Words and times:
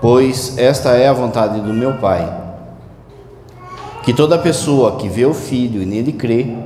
pois 0.00 0.56
esta 0.58 0.90
é 0.90 1.08
a 1.08 1.12
vontade 1.12 1.60
do 1.60 1.72
meu 1.72 1.94
Pai. 1.94 2.46
Que 4.02 4.12
toda 4.14 4.38
pessoa 4.38 4.96
que 4.96 5.08
vê 5.08 5.26
o 5.26 5.34
Filho 5.34 5.82
e 5.82 5.86
nele 5.86 6.12
crê, 6.12 6.56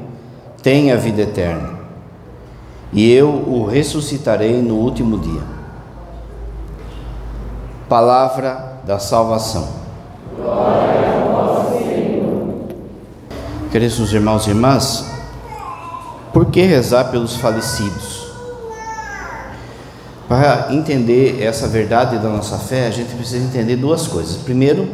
tenha 0.63 0.97
vida 0.97 1.23
eterna, 1.23 1.71
e 2.93 3.11
eu 3.11 3.29
o 3.29 3.67
ressuscitarei 3.67 4.63
no 4.63 4.77
último 4.77 5.19
dia. 5.19 5.43
Palavra 7.89 8.81
da 8.87 8.99
salvação. 8.99 9.69
Glória 10.37 11.09
a 11.09 11.33
vós, 11.33 11.79
Senhor. 11.79 12.69
Queridos 13.73 14.13
irmãos 14.13 14.47
e 14.47 14.51
irmãs, 14.51 15.11
por 16.33 16.47
que 16.47 16.63
rezar 16.63 17.11
pelos 17.11 17.37
falecidos? 17.37 18.22
Para 20.33 20.73
entender 20.73 21.43
essa 21.43 21.69
verdade 21.69 22.17
da 22.17 22.31
nossa 22.31 22.57
fé, 22.57 22.87
a 22.87 22.91
gente 22.91 23.15
precisa 23.15 23.45
entender 23.45 23.77
duas 23.77 24.09
coisas. 24.09 24.39
Primeiro, 24.39 24.89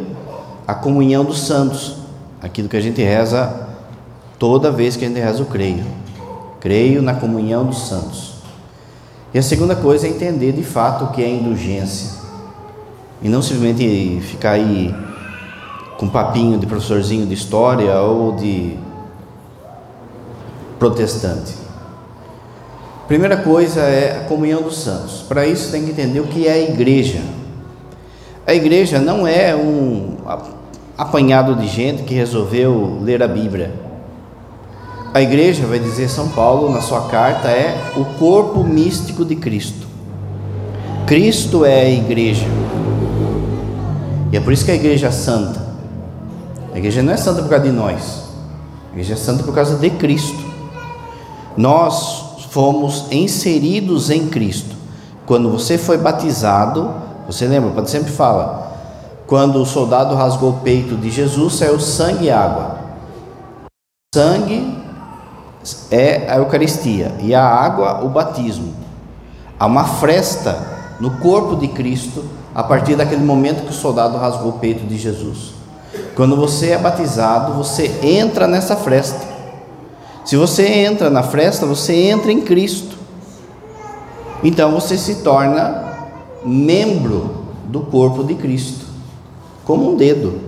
a 0.66 0.74
comunhão 0.74 1.24
dos 1.24 1.46
santos, 1.46 1.94
aquilo 2.42 2.68
que 2.68 2.76
a 2.76 2.80
gente 2.80 3.00
reza 3.00 3.68
toda 4.36 4.68
vez 4.72 4.96
que 4.96 5.04
a 5.04 5.08
gente 5.08 5.20
reza 5.20 5.40
o 5.40 5.46
creio. 5.46 5.84
Creio 6.58 7.00
na 7.02 7.14
comunhão 7.14 7.64
dos 7.64 7.86
santos. 7.86 8.32
E 9.32 9.38
a 9.38 9.42
segunda 9.42 9.76
coisa 9.76 10.08
é 10.08 10.10
entender 10.10 10.50
de 10.50 10.64
fato 10.64 11.04
o 11.04 11.08
que 11.12 11.22
é 11.22 11.30
indulgência. 11.30 12.18
E 13.22 13.28
não 13.28 13.40
simplesmente 13.40 14.20
ficar 14.22 14.54
aí 14.54 14.92
com 15.98 16.08
papinho 16.08 16.58
de 16.58 16.66
professorzinho 16.66 17.24
de 17.28 17.34
história 17.34 17.94
ou 18.00 18.32
de 18.32 18.76
protestante. 20.80 21.67
Primeira 23.08 23.38
coisa 23.38 23.80
é 23.80 24.20
a 24.20 24.28
comunhão 24.28 24.60
dos 24.60 24.76
santos. 24.82 25.24
Para 25.26 25.46
isso 25.46 25.72
tem 25.72 25.82
que 25.82 25.92
entender 25.92 26.20
o 26.20 26.26
que 26.26 26.46
é 26.46 26.52
a 26.52 26.58
igreja. 26.58 27.22
A 28.46 28.52
igreja 28.52 28.98
não 28.98 29.26
é 29.26 29.56
um 29.56 30.18
apanhado 30.96 31.54
de 31.54 31.66
gente 31.66 32.02
que 32.02 32.12
resolveu 32.12 32.98
ler 33.00 33.22
a 33.22 33.26
Bíblia. 33.26 33.72
A 35.14 35.22
igreja, 35.22 35.66
vai 35.66 35.78
dizer 35.78 36.10
São 36.10 36.28
Paulo 36.28 36.70
na 36.70 36.82
sua 36.82 37.08
carta, 37.08 37.48
é 37.48 37.92
o 37.96 38.04
corpo 38.18 38.62
místico 38.62 39.24
de 39.24 39.36
Cristo. 39.36 39.86
Cristo 41.06 41.64
é 41.64 41.80
a 41.80 41.90
igreja. 41.90 42.46
E 44.30 44.36
é 44.36 44.40
por 44.40 44.52
isso 44.52 44.66
que 44.66 44.70
a 44.70 44.74
igreja 44.74 45.06
é 45.06 45.10
santa. 45.10 45.66
A 46.74 46.78
igreja 46.78 47.02
não 47.02 47.14
é 47.14 47.16
santa 47.16 47.40
por 47.40 47.48
causa 47.48 47.64
de 47.64 47.72
nós. 47.72 48.24
A 48.90 48.92
igreja 48.92 49.14
é 49.14 49.16
santa 49.16 49.42
por 49.42 49.54
causa 49.54 49.76
de 49.76 49.88
Cristo. 49.88 50.46
Nós 51.56 52.27
fomos 52.58 53.04
inseridos 53.12 54.10
em 54.10 54.26
Cristo. 54.26 54.74
Quando 55.24 55.48
você 55.48 55.78
foi 55.78 55.96
batizado, 55.96 56.92
você 57.24 57.46
lembra, 57.46 57.70
o 57.70 57.72
padre 57.72 57.88
sempre 57.88 58.10
fala, 58.10 58.72
quando 59.28 59.62
o 59.62 59.64
soldado 59.64 60.16
rasgou 60.16 60.50
o 60.50 60.54
peito 60.54 60.96
de 60.96 61.08
Jesus, 61.08 61.54
saiu 61.54 61.78
sangue 61.78 62.24
e 62.24 62.30
água. 62.32 62.78
Sangue 64.12 64.76
é 65.88 66.28
a 66.28 66.38
Eucaristia 66.38 67.14
e 67.20 67.32
a 67.32 67.46
água 67.46 68.04
o 68.04 68.08
batismo. 68.08 68.74
Há 69.56 69.64
uma 69.64 69.84
fresta 69.84 70.58
no 70.98 71.12
corpo 71.18 71.54
de 71.54 71.68
Cristo 71.68 72.24
a 72.52 72.64
partir 72.64 72.96
daquele 72.96 73.22
momento 73.22 73.66
que 73.66 73.70
o 73.70 73.72
soldado 73.72 74.18
rasgou 74.18 74.50
o 74.50 74.58
peito 74.58 74.84
de 74.84 74.98
Jesus. 74.98 75.52
Quando 76.16 76.34
você 76.34 76.70
é 76.70 76.78
batizado, 76.78 77.52
você 77.52 78.00
entra 78.02 78.48
nessa 78.48 78.74
fresta. 78.74 79.27
Se 80.28 80.36
você 80.36 80.68
entra 80.68 81.08
na 81.08 81.22
fresta, 81.22 81.64
você 81.64 81.94
entra 81.94 82.30
em 82.30 82.42
Cristo. 82.42 82.98
Então 84.44 84.72
você 84.72 84.98
se 84.98 85.22
torna 85.22 86.10
membro 86.44 87.46
do 87.64 87.80
corpo 87.80 88.22
de 88.22 88.34
Cristo, 88.34 88.84
como 89.64 89.90
um 89.90 89.96
dedo, 89.96 90.38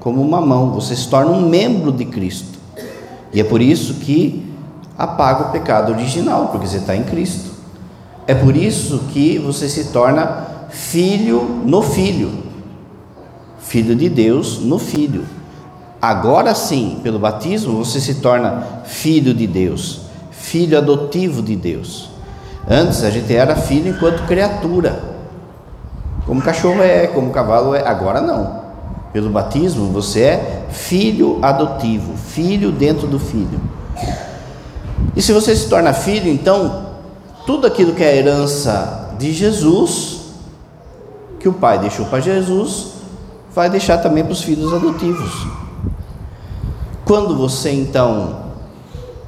como 0.00 0.20
uma 0.20 0.40
mão, 0.40 0.72
você 0.72 0.96
se 0.96 1.08
torna 1.08 1.30
um 1.30 1.48
membro 1.48 1.92
de 1.92 2.04
Cristo. 2.04 2.58
E 3.32 3.40
é 3.40 3.44
por 3.44 3.62
isso 3.62 3.94
que 4.00 4.44
apaga 4.98 5.44
o 5.44 5.52
pecado 5.52 5.92
original, 5.92 6.48
porque 6.48 6.66
você 6.66 6.78
está 6.78 6.96
em 6.96 7.04
Cristo. 7.04 7.52
É 8.26 8.34
por 8.34 8.56
isso 8.56 9.04
que 9.12 9.38
você 9.38 9.68
se 9.68 9.92
torna 9.92 10.66
filho 10.68 11.42
no 11.64 11.80
filho, 11.80 12.42
filho 13.60 13.94
de 13.94 14.08
Deus 14.08 14.58
no 14.58 14.80
filho. 14.80 15.37
Agora 16.00 16.54
sim, 16.54 17.00
pelo 17.02 17.18
batismo, 17.18 17.84
você 17.84 18.00
se 18.00 18.16
torna 18.16 18.82
filho 18.84 19.34
de 19.34 19.46
Deus, 19.46 20.02
filho 20.30 20.78
adotivo 20.78 21.42
de 21.42 21.56
Deus. 21.56 22.10
Antes 22.68 23.02
a 23.02 23.10
gente 23.10 23.34
era 23.34 23.56
filho 23.56 23.90
enquanto 23.90 24.26
criatura, 24.26 25.18
como 26.28 26.42
cachorro 26.42 26.82
é, 26.82 27.06
como 27.06 27.30
cavalo 27.30 27.74
é. 27.74 27.88
Agora 27.88 28.20
não. 28.20 28.68
Pelo 29.14 29.30
batismo 29.30 29.90
você 29.90 30.20
é 30.20 30.66
filho 30.70 31.38
adotivo, 31.40 32.18
filho 32.18 32.70
dentro 32.70 33.06
do 33.06 33.18
filho. 33.18 33.58
E 35.16 35.22
se 35.22 35.32
você 35.32 35.56
se 35.56 35.70
torna 35.70 35.94
filho, 35.94 36.30
então 36.30 36.88
tudo 37.46 37.66
aquilo 37.66 37.94
que 37.94 38.04
é 38.04 38.14
herança 38.14 39.14
de 39.18 39.32
Jesus, 39.32 40.20
que 41.40 41.48
o 41.48 41.52
pai 41.54 41.78
deixou 41.78 42.04
para 42.04 42.20
Jesus, 42.20 42.88
vai 43.54 43.70
deixar 43.70 43.96
também 43.96 44.22
para 44.22 44.34
os 44.34 44.42
filhos 44.42 44.72
adotivos. 44.74 45.46
Quando 47.08 47.34
você 47.34 47.72
então 47.72 48.36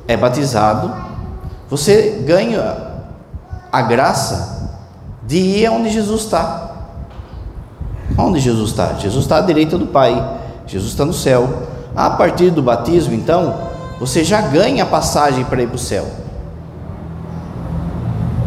é 0.07 0.15
batizado, 0.15 0.93
você 1.71 2.23
ganha 2.27 2.77
a 3.73 3.81
graça 3.81 4.79
de 5.27 5.39
ir 5.39 5.65
aonde 5.65 5.89
Jesus 5.89 6.25
está. 6.25 6.73
Onde 8.19 8.39
Jesus 8.39 8.73
está? 8.73 8.93
Jesus 8.99 9.25
está 9.25 9.39
à 9.39 9.41
direita 9.41 9.79
do 9.79 9.87
Pai, 9.87 10.13
Jesus 10.67 10.91
está 10.91 11.07
no 11.07 11.15
céu. 11.15 11.49
A 11.97 12.11
partir 12.11 12.51
do 12.51 12.63
batismo, 12.63 13.15
então, 13.15 13.55
você 13.99 14.23
já 14.25 14.43
ganha 14.43 14.83
a 14.83 14.87
passagem 14.87 15.43
para 15.45 15.63
ir 15.63 15.67
para 15.67 15.77
o 15.77 15.79
céu. 15.79 16.05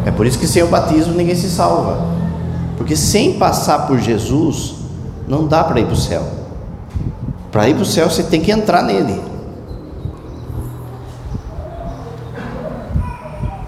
É 0.06 0.12
por 0.12 0.26
isso 0.26 0.38
que 0.38 0.46
sem 0.46 0.62
o 0.62 0.68
batismo 0.68 1.12
ninguém 1.12 1.34
se 1.34 1.50
salva. 1.50 2.06
Porque 2.76 2.94
sem 2.94 3.36
passar 3.36 3.88
por 3.88 3.98
Jesus, 3.98 4.76
não 5.26 5.44
dá 5.44 5.64
para 5.64 5.80
ir 5.80 5.86
para 5.86 5.94
o 5.94 5.96
céu. 5.96 6.43
Para 7.54 7.68
ir 7.68 7.74
para 7.74 7.84
o 7.84 7.86
céu 7.86 8.10
você 8.10 8.24
tem 8.24 8.40
que 8.40 8.50
entrar 8.50 8.82
nele. 8.82 9.22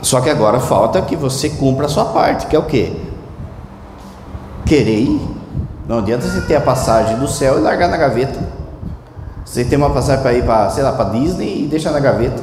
Só 0.02 0.20
que 0.20 0.28
agora 0.28 0.58
falta 0.58 1.00
que 1.02 1.14
você 1.14 1.50
cumpra 1.50 1.86
a 1.86 1.88
sua 1.88 2.06
parte, 2.06 2.48
que 2.48 2.56
é 2.56 2.58
o 2.58 2.64
quê? 2.64 2.96
Querer 4.64 4.98
ir. 4.98 5.20
Não 5.86 5.98
adianta 5.98 6.26
você 6.26 6.40
ter 6.40 6.56
a 6.56 6.60
passagem 6.60 7.16
do 7.18 7.28
céu 7.28 7.58
e 7.58 7.60
largar 7.60 7.88
na 7.88 7.96
gaveta. 7.96 8.40
Você 9.44 9.64
tem 9.64 9.78
uma 9.78 9.90
passagem 9.90 10.20
para 10.20 10.34
ir 10.34 10.44
para, 10.44 10.68
sei 10.70 10.82
lá, 10.82 10.90
para 10.90 11.10
Disney 11.10 11.62
e 11.62 11.68
deixar 11.68 11.92
na 11.92 12.00
gaveta. 12.00 12.42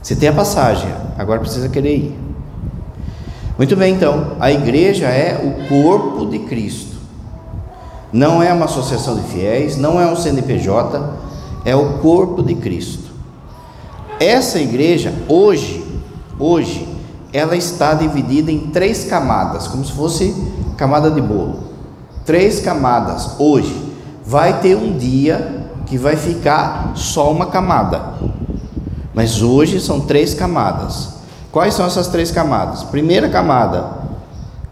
Você 0.00 0.14
tem 0.14 0.28
a 0.28 0.32
passagem, 0.32 0.94
agora 1.18 1.40
precisa 1.40 1.68
querer 1.68 1.96
ir. 1.96 2.20
Muito 3.58 3.74
bem, 3.74 3.94
então, 3.94 4.36
a 4.38 4.52
igreja 4.52 5.06
é 5.06 5.40
o 5.42 5.68
corpo 5.68 6.26
de 6.26 6.38
Cristo 6.38 6.95
não 8.16 8.42
é 8.42 8.50
uma 8.50 8.64
associação 8.64 9.14
de 9.16 9.28
fiéis, 9.28 9.76
não 9.76 10.00
é 10.00 10.10
um 10.10 10.16
CNPJ, 10.16 11.12
é 11.66 11.76
o 11.76 11.98
corpo 11.98 12.42
de 12.42 12.54
Cristo. 12.54 13.10
Essa 14.18 14.58
igreja, 14.58 15.12
hoje, 15.28 15.84
hoje, 16.38 16.88
ela 17.30 17.54
está 17.54 17.92
dividida 17.92 18.50
em 18.50 18.70
três 18.70 19.04
camadas, 19.04 19.68
como 19.68 19.84
se 19.84 19.92
fosse 19.92 20.34
camada 20.78 21.10
de 21.10 21.20
bolo. 21.20 21.58
Três 22.24 22.58
camadas. 22.58 23.32
Hoje, 23.38 23.76
vai 24.24 24.60
ter 24.60 24.74
um 24.76 24.96
dia 24.96 25.68
que 25.84 25.98
vai 25.98 26.16
ficar 26.16 26.92
só 26.94 27.30
uma 27.30 27.46
camada. 27.46 28.14
Mas 29.12 29.42
hoje 29.42 29.78
são 29.78 30.00
três 30.00 30.32
camadas. 30.32 31.16
Quais 31.52 31.74
são 31.74 31.84
essas 31.84 32.08
três 32.08 32.30
camadas? 32.30 32.82
Primeira 32.82 33.28
camada, 33.28 33.90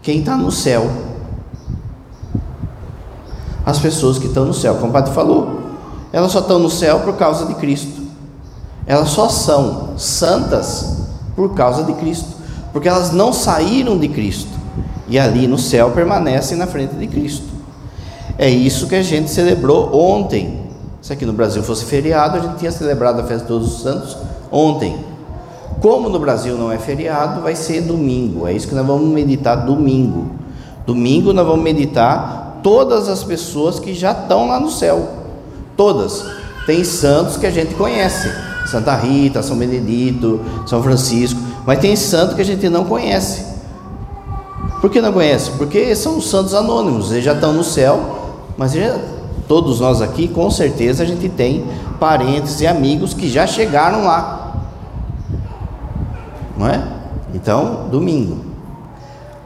quem 0.01 0.21
está 0.21 0.35
no 0.35 0.51
céu 0.51 0.89
as 3.65 3.79
pessoas 3.79 4.19
que 4.19 4.27
estão 4.27 4.45
no 4.45 4.53
céu, 4.53 4.75
como 4.75 4.89
o 4.89 4.93
padre 4.93 5.13
falou. 5.13 5.61
Elas 6.13 6.31
só 6.31 6.39
estão 6.39 6.59
no 6.59 6.69
céu 6.69 6.99
por 6.99 7.15
causa 7.17 7.45
de 7.45 7.55
Cristo. 7.55 8.03
Elas 8.85 9.09
só 9.09 9.27
são 9.27 9.97
santas 9.97 10.97
por 11.35 11.53
causa 11.53 11.83
de 11.83 11.93
Cristo, 11.93 12.29
porque 12.71 12.87
elas 12.87 13.11
não 13.11 13.33
saíram 13.33 13.97
de 13.97 14.07
Cristo 14.07 14.55
e 15.07 15.19
ali 15.19 15.47
no 15.47 15.57
céu 15.57 15.91
permanecem 15.91 16.57
na 16.57 16.67
frente 16.67 16.95
de 16.95 17.07
Cristo. 17.07 17.45
É 18.37 18.49
isso 18.49 18.87
que 18.87 18.95
a 18.95 19.03
gente 19.03 19.29
celebrou 19.29 19.95
ontem. 19.95 20.65
Se 21.01 21.13
aqui 21.13 21.25
no 21.25 21.33
Brasil 21.33 21.61
fosse 21.63 21.85
feriado, 21.85 22.37
a 22.37 22.41
gente 22.41 22.57
tinha 22.57 22.71
celebrado 22.71 23.19
a 23.19 23.23
festa 23.23 23.43
de 23.43 23.47
Todos 23.47 23.75
os 23.75 23.81
Santos 23.81 24.17
ontem. 24.51 24.97
Como 25.81 26.09
no 26.09 26.19
Brasil 26.19 26.57
não 26.57 26.71
é 26.71 26.77
feriado, 26.77 27.41
vai 27.41 27.55
ser 27.55 27.81
domingo. 27.81 28.47
É 28.47 28.53
isso 28.53 28.67
que 28.67 28.75
nós 28.75 28.85
vamos 28.85 29.07
meditar 29.09 29.65
domingo. 29.65 30.31
Domingo 30.85 31.31
nós 31.31 31.45
vamos 31.45 31.63
meditar 31.63 32.44
todas 32.65 33.07
as 33.07 33.23
pessoas 33.23 33.79
que 33.79 33.93
já 33.93 34.11
estão 34.11 34.47
lá 34.47 34.59
no 34.59 34.71
céu. 34.71 35.07
Todas. 35.77 36.25
Tem 36.65 36.83
santos 36.83 37.37
que 37.37 37.45
a 37.45 37.51
gente 37.51 37.75
conhece. 37.75 38.27
Santa 38.65 38.95
Rita, 38.95 39.43
São 39.43 39.55
Benedito, 39.55 40.41
São 40.65 40.81
Francisco. 40.81 41.39
Mas 41.63 41.77
tem 41.77 41.95
santo 41.95 42.33
que 42.33 42.41
a 42.41 42.45
gente 42.45 42.67
não 42.67 42.85
conhece. 42.85 43.45
Por 44.81 44.89
que 44.89 44.99
não 44.99 45.13
conhece? 45.13 45.51
Porque 45.51 45.95
são 45.95 46.17
os 46.17 46.27
santos 46.27 46.55
anônimos, 46.55 47.11
eles 47.11 47.23
já 47.23 47.33
estão 47.33 47.53
no 47.53 47.63
céu, 47.63 48.33
mas 48.57 48.73
já, 48.73 48.97
todos 49.47 49.79
nós 49.79 50.01
aqui, 50.01 50.27
com 50.27 50.49
certeza, 50.49 51.03
a 51.03 51.05
gente 51.05 51.29
tem 51.29 51.65
parentes 51.99 52.61
e 52.61 52.67
amigos 52.67 53.13
que 53.13 53.29
já 53.29 53.45
chegaram 53.45 54.05
lá. 54.05 54.55
Não 56.57 56.67
é? 56.67 56.83
Então, 57.31 57.89
domingo. 57.91 58.43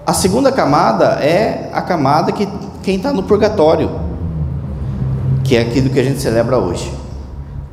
A 0.06 0.14
segunda 0.14 0.54
camada 0.54 1.20
é 1.22 1.70
a 1.74 1.82
camada 1.82 2.32
que 2.32 2.48
quem 2.90 2.96
está 2.96 3.14
no 3.14 3.22
purgatório, 3.22 3.92
que 5.44 5.56
é 5.56 5.62
aquilo 5.62 5.92
que 5.92 6.00
a 6.00 6.04
gente 6.04 6.20
celebra 6.20 6.58
hoje. 6.58 6.92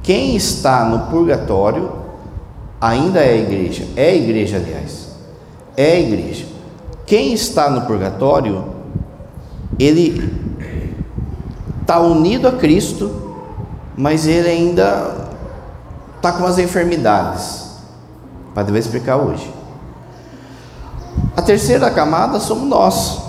Quem 0.02 0.36
está 0.36 0.84
no 0.84 1.10
purgatório 1.10 1.90
ainda 2.78 3.20
é 3.20 3.40
igreja, 3.40 3.86
é 3.96 4.14
igreja, 4.14 4.58
aliás, 4.58 5.08
é 5.74 5.98
igreja. 6.02 6.44
Quem 7.06 7.32
está 7.32 7.70
no 7.70 7.86
purgatório, 7.86 8.62
ele 9.78 10.30
está 11.80 11.98
unido 11.98 12.46
a 12.46 12.52
Cristo, 12.52 13.10
mas 13.96 14.26
ele 14.26 14.50
ainda 14.50 15.30
está 16.16 16.32
com 16.32 16.44
as 16.44 16.58
enfermidades. 16.58 17.70
O 18.50 18.52
Padre 18.54 18.72
vai 18.72 18.80
explicar 18.82 19.16
hoje. 19.16 19.50
A 21.34 21.40
terceira 21.40 21.90
camada 21.90 22.38
somos 22.38 22.68
nós. 22.68 23.25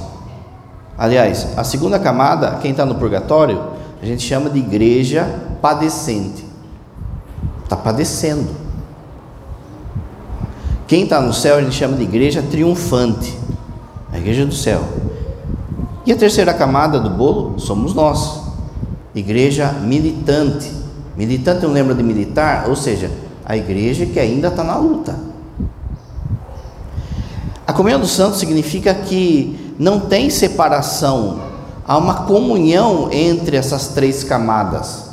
Aliás, 0.97 1.47
a 1.55 1.63
segunda 1.63 1.99
camada, 1.99 2.57
quem 2.61 2.71
está 2.71 2.85
no 2.85 2.95
purgatório, 2.95 3.61
a 4.01 4.05
gente 4.05 4.23
chama 4.23 4.49
de 4.49 4.59
igreja 4.59 5.27
padecente. 5.61 6.45
Está 7.63 7.75
padecendo. 7.75 8.47
Quem 10.87 11.03
está 11.03 11.21
no 11.21 11.33
céu, 11.33 11.57
a 11.57 11.61
gente 11.61 11.75
chama 11.75 11.97
de 11.97 12.03
igreja 12.03 12.41
triunfante 12.41 13.37
a 14.11 14.17
igreja 14.17 14.45
do 14.45 14.53
céu. 14.53 14.83
E 16.05 16.11
a 16.11 16.15
terceira 16.15 16.53
camada 16.53 16.99
do 16.99 17.09
bolo 17.09 17.59
somos 17.59 17.93
nós, 17.93 18.41
igreja 19.13 19.71
militante. 19.71 20.71
Militante 21.15 21.63
não 21.65 21.73
lembra 21.73 21.93
de 21.93 22.03
militar, 22.03 22.69
ou 22.69 22.75
seja, 22.75 23.11
a 23.45 23.57
igreja 23.57 24.05
que 24.05 24.19
ainda 24.19 24.47
está 24.47 24.63
na 24.63 24.77
luta. 24.77 25.15
A 27.65 27.73
comunhão 27.73 27.99
dos 27.99 28.11
santos 28.11 28.39
significa 28.39 28.93
que 28.93 29.66
não 29.77 29.99
tem 29.99 30.29
separação, 30.29 31.41
há 31.85 31.97
uma 31.97 32.25
comunhão 32.25 33.09
entre 33.11 33.55
essas 33.55 33.89
três 33.89 34.23
camadas. 34.23 35.07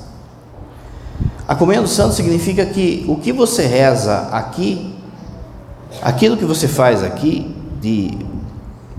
A 1.47 1.55
comunhão 1.55 1.83
dos 1.83 1.93
santos 1.93 2.17
significa 2.17 2.65
que 2.65 3.05
o 3.07 3.17
que 3.17 3.33
você 3.33 3.67
reza 3.67 4.29
aqui, 4.33 4.95
aquilo 6.01 6.37
que 6.37 6.45
você 6.45 6.67
faz 6.67 7.03
aqui, 7.03 7.55
de 7.81 8.17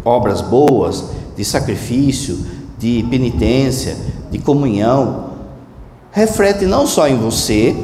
obras 0.04 0.42
boas, 0.42 1.06
de 1.36 1.44
sacrifício, 1.44 2.46
de 2.78 3.04
penitência, 3.10 3.98
de 4.30 4.38
comunhão, 4.38 5.32
reflete 6.12 6.66
não 6.66 6.86
só 6.86 7.08
em 7.08 7.18
você, 7.18 7.76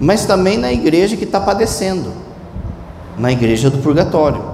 mas 0.00 0.26
também 0.26 0.58
na 0.58 0.72
igreja 0.72 1.16
que 1.16 1.24
está 1.24 1.40
padecendo, 1.40 2.12
na 3.16 3.30
igreja 3.30 3.70
do 3.70 3.78
purgatório. 3.78 4.53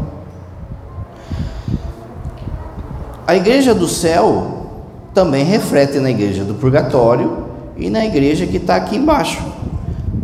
A 3.30 3.36
igreja 3.36 3.72
do 3.72 3.86
céu 3.86 4.66
também 5.14 5.44
reflete 5.44 6.00
na 6.00 6.10
igreja 6.10 6.42
do 6.42 6.54
purgatório 6.54 7.46
e 7.76 7.88
na 7.88 8.04
igreja 8.04 8.44
que 8.44 8.56
está 8.56 8.74
aqui 8.74 8.96
embaixo, 8.96 9.40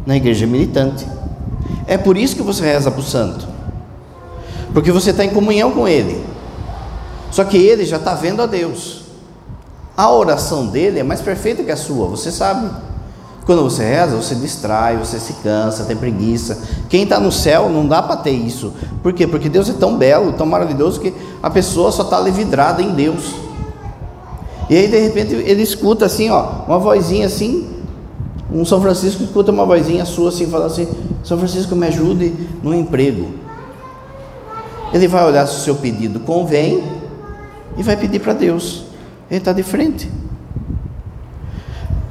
na 0.05 0.17
igreja 0.17 0.44
militante. 0.44 1.06
É 1.87 1.97
por 1.97 2.17
isso 2.17 2.35
que 2.35 2.43
você 2.43 2.64
reza 2.64 2.91
para 2.91 2.99
o 2.99 3.05
santo 3.05 3.47
porque 4.73 4.91
você 4.91 5.11
está 5.11 5.25
em 5.25 5.31
comunhão 5.31 5.70
com 5.70 5.87
Ele. 5.87 6.20
Só 7.31 7.44
que 7.44 7.56
ele 7.56 7.85
já 7.85 7.97
está 7.97 8.12
vendo 8.14 8.43
a 8.43 8.47
Deus. 8.47 9.05
A 9.97 10.11
oração 10.11 10.67
dele 10.67 10.99
é 10.99 11.05
mais 11.05 11.20
perfeita 11.20 11.62
que 11.62 11.70
a 11.70 11.76
sua, 11.76 12.09
você 12.09 12.32
sabe. 12.32 12.69
Quando 13.47 13.63
você 13.63 13.85
reza, 13.85 14.17
você 14.17 14.35
distrai, 14.35 14.97
você 14.97 15.21
se 15.21 15.35
cansa, 15.35 15.85
tem 15.85 15.97
preguiça. 15.97 16.59
Quem 16.89 17.05
está 17.05 17.21
no 17.21 17.31
céu 17.31 17.71
não 17.71 17.87
dá 17.87 18.03
para 18.03 18.17
ter 18.17 18.33
isso. 18.33 18.73
Por 19.05 19.13
quê? 19.13 19.25
Porque 19.25 19.49
Deus 19.49 19.71
é 19.71 19.73
tão 19.73 19.97
belo, 19.97 20.33
tão 20.33 20.45
maravilhoso 20.45 20.99
que 20.99 21.15
a 21.41 21.49
pessoa 21.49 21.93
só 21.93 22.03
está 22.03 22.21
vidrada 22.23 22.83
em 22.83 22.93
Deus. 22.93 23.37
E 24.69 24.77
aí 24.77 24.89
de 24.89 24.99
repente 24.99 25.33
ele 25.33 25.63
escuta 25.63 26.07
assim, 26.07 26.29
ó, 26.29 26.65
uma 26.67 26.81
vozinha 26.81 27.29
assim. 27.29 27.69
Um 28.53 28.65
São 28.65 28.81
Francisco 28.81 29.23
escuta 29.23 29.53
uma 29.53 29.65
vozinha 29.65 30.05
sua 30.05 30.31
assim, 30.31 30.47
falando 30.47 30.73
assim: 30.73 30.89
São 31.23 31.39
Francisco, 31.39 31.77
me 31.77 31.87
ajude 31.87 32.35
no 32.65 32.75
emprego. 32.75 33.29
Ele 34.93 35.07
vai 35.07 35.25
olhar 35.25 35.47
se 35.47 35.59
o 35.59 35.61
seu 35.61 35.77
pedido 35.77 36.19
convém 36.19 36.83
e 37.77 37.83
vai 37.85 37.97
pedir 37.97 38.19
para 38.19 38.33
Deus. 38.33 38.87
Ele 39.31 39.39
está 39.39 39.53
de 39.53 39.63
frente. 39.63 40.11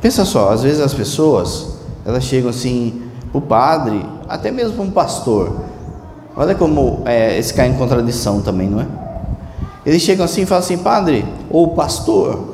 Pensa 0.06 0.24
só, 0.24 0.52
às 0.52 0.62
vezes 0.62 0.80
as 0.81 0.94
pessoas 0.94 1.80
elas 2.06 2.24
chegam 2.24 2.52
assim 2.52 3.02
o 3.34 3.42
padre, 3.42 4.06
até 4.30 4.52
mesmo 4.52 4.84
um 4.84 4.92
pastor. 4.92 5.52
Olha 6.38 6.54
como 6.54 7.02
é, 7.06 7.40
esse 7.40 7.52
cai 7.52 7.69
em 7.69 7.74
contradição 7.74 8.40
também, 8.40 8.69
não 8.69 8.81
é? 8.81 8.88
Eles 9.84 10.04
chegam 10.04 10.24
assim 10.24 10.44
e 10.44 10.46
falam 10.46 10.63
assim, 10.63 10.78
padre 10.78 11.25
ou 11.50 11.69
pastor, 11.69 12.54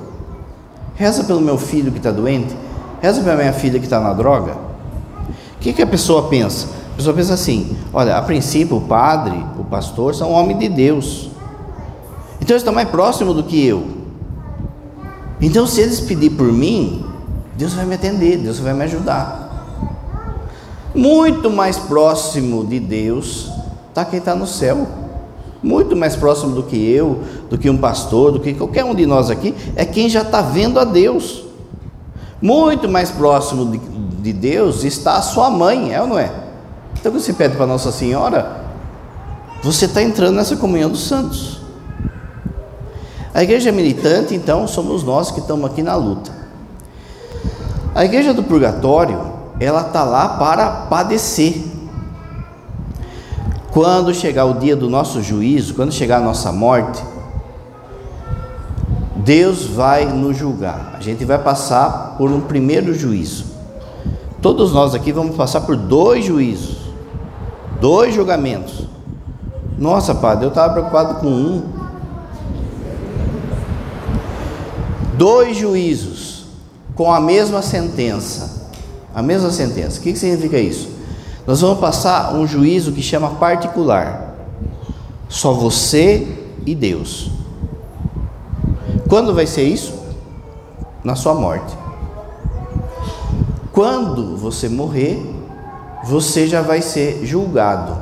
reza 0.96 1.26
pelo 1.26 1.42
meu 1.42 1.58
filho 1.58 1.92
que 1.92 1.98
está 1.98 2.10
doente, 2.10 2.56
reza 3.02 3.22
pela 3.22 3.36
minha 3.36 3.52
filha 3.52 3.80
que 3.80 3.86
está 3.86 4.00
na 4.00 4.14
droga. 4.14 4.54
O 5.58 5.60
que, 5.60 5.74
que 5.74 5.82
a 5.82 5.88
pessoa 5.88 6.30
pensa? 6.30 6.70
A 6.94 6.96
pessoa 6.96 7.14
pensa 7.14 7.34
assim: 7.34 7.76
olha, 7.94 8.16
a 8.16 8.22
princípio 8.22 8.78
o 8.78 8.82
padre, 8.82 9.46
o 9.60 9.66
pastor 9.66 10.16
são 10.16 10.32
homens 10.32 10.58
de 10.58 10.70
Deus, 10.70 11.30
então 12.40 12.54
eles 12.54 12.62
estão 12.62 12.74
mais 12.74 12.88
próximos 12.88 13.36
do 13.36 13.44
que 13.44 13.68
eu. 13.68 13.86
Então, 15.42 15.68
se 15.68 15.82
eles 15.82 16.00
pedir 16.00 16.30
por 16.30 16.50
mim, 16.50 17.11
Deus 17.62 17.74
vai 17.74 17.86
me 17.86 17.94
atender, 17.94 18.40
Deus 18.40 18.58
vai 18.58 18.74
me 18.74 18.84
ajudar. 18.86 19.68
Muito 20.96 21.48
mais 21.48 21.78
próximo 21.78 22.66
de 22.66 22.80
Deus 22.80 23.52
está 23.88 24.04
quem 24.04 24.18
está 24.18 24.34
no 24.34 24.48
céu. 24.48 24.88
Muito 25.62 25.96
mais 25.96 26.16
próximo 26.16 26.56
do 26.56 26.64
que 26.64 26.76
eu, 26.76 27.20
do 27.52 27.60
que 27.60 27.70
um 27.70 27.78
pastor, 27.78 28.32
do 28.32 28.40
que 28.40 28.56
qualquer 28.56 28.84
um 28.84 28.96
de 28.96 29.06
nós 29.06 29.30
aqui, 29.30 29.54
é 29.76 29.86
quem 29.86 30.10
já 30.10 30.24
está 30.24 30.42
vendo 30.42 30.80
a 30.80 30.84
Deus. 30.84 31.44
Muito 32.42 32.90
mais 32.90 33.12
próximo 33.12 33.68
de, 33.68 33.78
de 33.78 34.34
Deus 34.34 34.84
está 34.84 35.18
a 35.18 35.22
sua 35.22 35.52
mãe, 35.52 35.94
é 35.94 36.02
ou 36.02 36.08
não 36.08 36.18
é? 36.18 36.32
Então, 37.00 37.12
quando 37.12 37.22
você 37.22 37.32
pede 37.32 37.56
para 37.56 37.68
Nossa 37.68 37.92
Senhora, 37.92 38.66
você 39.62 39.86
está 39.86 40.02
entrando 40.02 40.36
nessa 40.36 40.56
comunhão 40.56 40.90
dos 40.90 41.08
santos. 41.08 41.62
A 43.32 43.44
igreja 43.44 43.72
militante, 43.72 44.34
então, 44.34 44.68
somos 44.68 45.04
nós 45.04 45.30
que 45.30 45.40
estamos 45.40 45.70
aqui 45.70 45.84
na 45.84 45.96
luta. 45.96 46.41
A 47.94 48.06
igreja 48.06 48.34
do 48.34 48.42
purgatório, 48.42 49.20
ela 49.60 49.82
está 49.82 50.04
lá 50.04 50.30
para 50.30 50.70
padecer. 50.90 51.62
Quando 53.72 54.14
chegar 54.14 54.46
o 54.46 54.54
dia 54.54 54.76
do 54.76 54.90
nosso 54.90 55.22
juízo, 55.22 55.74
quando 55.74 55.92
chegar 55.92 56.18
a 56.18 56.22
nossa 56.22 56.52
morte, 56.54 57.04
Deus 59.18 59.66
vai 59.66 60.06
nos 60.06 60.38
julgar. 60.38 60.94
A 60.98 61.02
gente 61.02 61.26
vai 61.26 61.38
passar 61.38 62.16
por 62.18 62.32
um 62.32 62.42
primeiro 62.42 62.94
juízo. 62.94 63.46
Todos 64.42 64.74
nós 64.74 64.96
aqui 64.96 65.12
vamos 65.12 65.36
passar 65.36 65.62
por 65.62 65.76
dois 65.76 66.24
juízos. 66.26 66.78
Dois 67.80 68.16
julgamentos. 68.16 68.88
Nossa, 69.78 70.16
padre, 70.16 70.46
eu 70.46 70.50
estava 70.50 70.74
preocupado 70.74 71.16
com 71.16 71.28
um. 71.28 71.64
Dois 75.18 75.58
juízos 75.58 76.11
com 76.96 77.12
a 77.12 77.20
mesma 77.20 77.62
sentença. 77.62 78.70
A 79.14 79.22
mesma 79.22 79.52
sentença. 79.52 80.00
O 80.00 80.04
que, 80.04 80.16
significa 80.16 80.58
isso? 80.58 80.90
Nós 81.46 81.62
vamos 81.62 81.80
passar 81.80 82.34
um 82.34 82.48
juízo 82.48 82.92
que 82.92 83.02
chama 83.02 83.32
particular. 83.32 84.36
Só 85.28 85.54
você 85.54 86.28
e 86.66 86.76
Deus. 86.76 87.32
Quando 89.10 89.34
vai 89.34 89.48
ser 89.48 89.64
isso? 89.64 89.94
Na 91.04 91.16
sua 91.16 91.34
morte. 91.34 91.76
Quando 93.72 94.38
você 94.38 94.70
morrer, 94.70 95.20
você 96.04 96.48
já 96.48 96.62
vai 96.62 96.82
ser 96.82 97.26
julgado. 97.26 97.98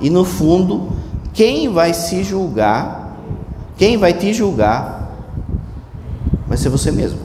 E 0.00 0.10
no 0.10 0.24
fundo, 0.24 0.92
quem 1.32 1.72
vai 1.72 1.94
se 1.94 2.22
julgar, 2.22 3.16
quem 3.76 3.96
vai 3.96 4.12
te 4.12 4.32
julgar, 4.32 5.10
vai 6.46 6.58
ser 6.58 6.68
você 6.68 6.90
mesmo. 6.90 7.23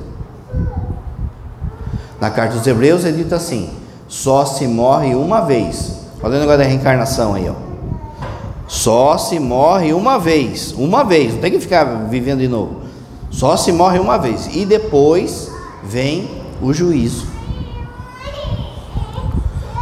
Na 2.20 2.30
carta 2.30 2.58
dos 2.58 2.68
Hebreus 2.68 3.06
é 3.06 3.12
dito 3.12 3.34
assim: 3.34 3.70
só 4.08 4.46
se 4.46 4.68
morre 4.68 5.16
uma 5.16 5.42
vez. 5.42 6.00
Olha 6.22 6.36
o 6.36 6.40
negócio 6.40 6.60
da 6.60 6.66
reencarnação 6.66 7.34
aí, 7.34 7.50
ó. 7.50 7.54
Só 8.68 9.18
se 9.18 9.40
morre 9.40 9.94
uma 9.94 10.20
vez, 10.20 10.74
uma 10.78 11.04
vez, 11.04 11.34
não 11.34 11.42
tem 11.42 11.52
que 11.52 11.60
ficar 11.60 11.86
vivendo 12.08 12.40
de 12.40 12.48
novo. 12.48 12.82
Só 13.32 13.58
se 13.58 13.72
morre 13.72 14.00
uma 14.00 14.18
vez 14.18 14.48
e 14.56 14.66
depois 14.66 15.52
vem 15.84 16.30
o 16.62 16.74
juízo. 16.74 17.26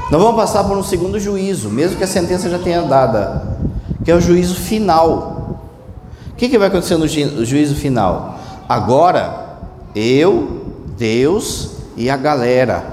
Nós 0.10 0.22
vamos 0.22 0.38
passar 0.38 0.63
por 0.63 0.77
um 0.77 0.84
segundo 0.84 1.20
juízo, 1.20 1.70
mesmo 1.70 1.98
que 1.98 2.03
a 2.03 2.08
sentença 2.08 2.50
já 2.50 2.60
tenha 2.60 2.82
dada, 2.84 3.58
que 4.06 4.12
é 4.12 4.15
o 4.15 4.22
juízo 4.22 4.56
final. 4.56 5.60
O 6.32 6.36
que, 6.36 6.48
que 6.48 6.58
vai 6.58 6.70
acontecer 6.70 6.98
no 6.98 7.08
ju 7.08 7.44
juízo 7.44 7.75
final? 7.75 8.39
Agora, 8.70 9.58
eu, 9.94 10.62
Deus 10.98 11.77
e 11.98 12.10
a 12.10 12.16
galera. 12.16 12.86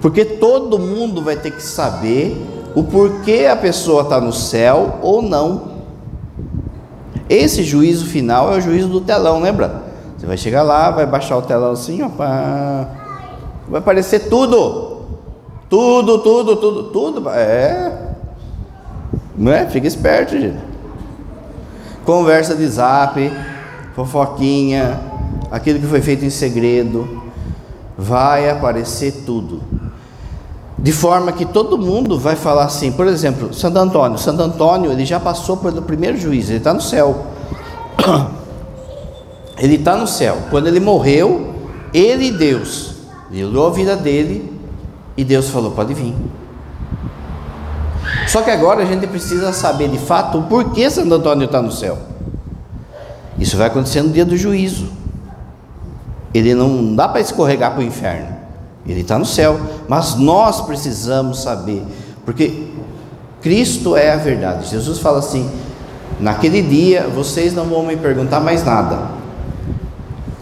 Porque 0.00 0.24
todo 0.24 0.78
mundo 0.78 1.22
vai 1.22 1.34
ter 1.34 1.50
que 1.50 1.62
saber 1.62 2.36
o 2.74 2.84
porquê 2.84 3.48
a 3.50 3.56
pessoa 3.56 4.02
está 4.02 4.20
no 4.20 4.32
céu 4.32 4.98
ou 5.02 5.22
não. 5.22 5.76
Esse 7.28 7.64
juízo 7.64 8.04
final 8.06 8.52
é 8.52 8.58
o 8.58 8.60
juízo 8.60 8.88
do 8.88 9.00
telão, 9.00 9.40
lembra? 9.40 9.82
Você 10.16 10.26
vai 10.26 10.36
chegar 10.36 10.62
lá, 10.62 10.90
vai 10.90 11.06
baixar 11.06 11.36
o 11.38 11.42
telão 11.42 11.72
assim, 11.72 12.02
ó, 12.02 12.08
vai 12.08 13.80
aparecer 13.80 14.28
tudo. 14.28 14.96
Tudo, 15.68 16.18
tudo, 16.18 16.56
tudo, 16.56 16.82
tudo. 16.84 17.30
É. 17.30 18.14
Não 19.36 19.50
é? 19.50 19.66
Fica 19.66 19.86
esperto, 19.86 20.38
gente. 20.38 20.58
Conversa 22.04 22.54
de 22.54 22.66
zap, 22.68 23.32
fofoquinha, 23.94 25.00
aquilo 25.50 25.80
que 25.80 25.86
foi 25.86 26.00
feito 26.00 26.24
em 26.24 26.30
segredo. 26.30 27.15
Vai 27.96 28.50
aparecer 28.50 29.24
tudo. 29.24 29.62
De 30.78 30.92
forma 30.92 31.32
que 31.32 31.46
todo 31.46 31.78
mundo 31.78 32.18
vai 32.18 32.36
falar 32.36 32.64
assim, 32.64 32.92
por 32.92 33.06
exemplo, 33.06 33.52
Santo 33.54 33.78
Antônio. 33.78 34.18
Santo 34.18 34.42
Antônio, 34.42 34.92
ele 34.92 35.04
já 35.04 35.18
passou 35.18 35.56
pelo 35.56 35.82
primeiro 35.82 36.18
juízo, 36.18 36.52
ele 36.52 36.58
está 36.58 36.74
no 36.74 36.82
céu. 36.82 37.26
Ele 39.58 39.76
está 39.76 39.96
no 39.96 40.06
céu. 40.06 40.36
Quando 40.50 40.66
ele 40.66 40.78
morreu, 40.78 41.54
ele 41.92 42.26
e 42.26 42.30
Deus, 42.30 42.96
deu 43.30 43.66
a 43.66 43.70
vida 43.70 43.96
dele 43.96 44.52
e 45.16 45.24
Deus 45.24 45.48
falou: 45.48 45.70
pode 45.70 45.94
vir. 45.94 46.14
Só 48.28 48.42
que 48.42 48.50
agora 48.50 48.82
a 48.82 48.84
gente 48.84 49.06
precisa 49.06 49.52
saber 49.52 49.88
de 49.88 49.98
fato 49.98 50.38
o 50.38 50.42
porquê 50.42 50.90
Santo 50.90 51.14
Antônio 51.14 51.46
está 51.46 51.62
no 51.62 51.72
céu. 51.72 51.98
Isso 53.38 53.56
vai 53.56 53.68
acontecer 53.68 54.02
no 54.02 54.10
dia 54.10 54.24
do 54.24 54.36
juízo. 54.36 54.88
Ele 56.36 56.54
não 56.54 56.94
dá 56.94 57.08
para 57.08 57.20
escorregar 57.22 57.72
para 57.72 57.80
o 57.80 57.82
inferno. 57.82 58.36
Ele 58.86 59.00
está 59.00 59.18
no 59.18 59.24
céu. 59.24 59.58
Mas 59.88 60.16
nós 60.16 60.60
precisamos 60.60 61.42
saber. 61.42 61.82
Porque 62.26 62.68
Cristo 63.40 63.96
é 63.96 64.12
a 64.12 64.16
verdade. 64.16 64.68
Jesus 64.68 64.98
fala 64.98 65.20
assim: 65.20 65.50
naquele 66.20 66.60
dia 66.60 67.08
vocês 67.08 67.54
não 67.54 67.64
vão 67.64 67.86
me 67.86 67.96
perguntar 67.96 68.40
mais 68.40 68.62
nada. 68.62 69.16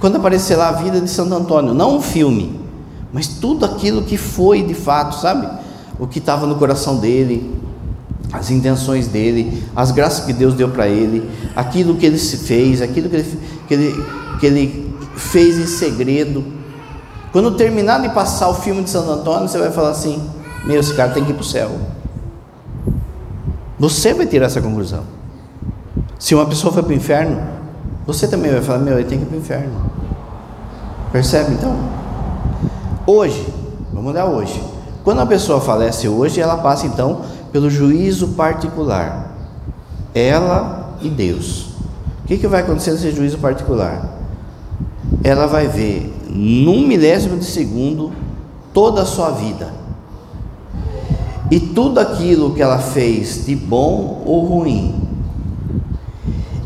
Quando 0.01 0.17
aparecer 0.17 0.57
lá 0.57 0.71
a 0.71 0.73
vida 0.73 1.01
de 1.01 1.09
Santo 1.09 1.33
Antônio, 1.33 1.73
não 1.73 1.97
um 1.97 2.03
filme, 2.03 2.61
mas 3.13 3.29
tudo 3.29 3.65
aquilo 3.65 4.03
que 4.03 4.17
foi 4.17 4.63
de 4.63 4.75
fato, 4.75 5.15
sabe? 5.15 5.49
O 5.99 6.07
que 6.07 6.19
estava 6.19 6.47
no 6.47 6.57
coração 6.57 6.97
dele, 6.97 7.55
as 8.33 8.51
intenções 8.51 9.07
dele, 9.07 9.63
as 9.75 9.93
graças 9.93 10.27
que 10.27 10.33
Deus 10.33 10.55
deu 10.55 10.69
para 10.69 10.89
ele, 10.89 11.31
aquilo 11.55 11.95
que 11.95 12.05
ele 12.05 12.19
se 12.19 12.39
fez, 12.39 12.83
aquilo 12.83 13.09
que 13.09 13.17
ele, 13.17 13.39
que, 13.69 13.75
ele, 13.75 14.05
que 14.41 14.47
ele 14.47 14.95
fez 15.17 15.59
em 15.59 15.67
segredo. 15.67 16.45
Quando 17.33 17.53
terminar 17.53 18.01
de 18.01 18.09
passar 18.11 18.49
o 18.49 18.55
filme 18.55 18.83
de 18.83 18.91
Santo 18.91 19.11
Antônio, 19.11 19.49
você 19.49 19.59
vai 19.59 19.71
falar 19.71 19.91
assim: 19.91 20.23
Meu, 20.65 20.79
esse 20.79 20.95
cara 20.95 21.13
tem 21.13 21.25
que 21.25 21.31
ir 21.31 21.35
para 21.35 21.43
o 21.43 21.45
céu. 21.45 21.71
Você 23.79 24.15
vai 24.15 24.27
tirar 24.27 24.47
essa 24.47 24.61
conclusão. 24.61 25.03
Se 26.19 26.35
uma 26.35 26.47
pessoa 26.47 26.73
foi 26.73 26.83
para 26.83 26.93
o 26.93 26.95
inferno, 26.95 27.43
você 28.07 28.29
também 28.29 28.53
vai 28.53 28.63
falar: 28.63 28.79
Meu, 28.79 28.99
ele 28.99 29.09
tem 29.09 29.19
que 29.19 29.25
ir 29.25 29.29
para 29.29 29.37
o 29.37 29.41
inferno. 29.41 29.91
Percebe 31.11 31.53
então? 31.55 31.77
Hoje, 33.07 33.47
vamos 33.93 34.13
olhar 34.13 34.27
hoje. 34.27 34.63
Quando 35.03 35.21
a 35.21 35.27
pessoa 35.27 35.61
falece 35.61 36.09
hoje, 36.09 36.41
ela 36.41 36.57
passa 36.57 36.87
então 36.87 37.23
pelo 37.53 37.69
juízo 37.69 38.29
particular. 38.29 39.33
Ela 40.15 40.95
e 41.03 41.11
Deus. 41.11 41.75
O 42.23 42.27
que, 42.27 42.39
que 42.39 42.47
vai 42.47 42.63
acontecer 42.63 42.93
nesse 42.93 43.11
juízo 43.11 43.39
particular? 43.39 44.14
Ela 45.25 45.47
vai 45.47 45.67
ver 45.67 46.15
num 46.29 46.87
milésimo 46.87 47.39
de 47.39 47.47
segundo 47.47 48.13
toda 48.73 49.03
a 49.03 49.07
sua 49.07 49.31
vida. 49.31 49.73
E 51.51 51.59
tudo 51.59 51.99
aquilo 51.99 52.55
que 52.55 52.63
ela 52.63 52.79
fez 52.79 53.47
de 53.47 53.57
bom 53.57 54.23
ou 54.27 54.45
ruim. 54.45 55.03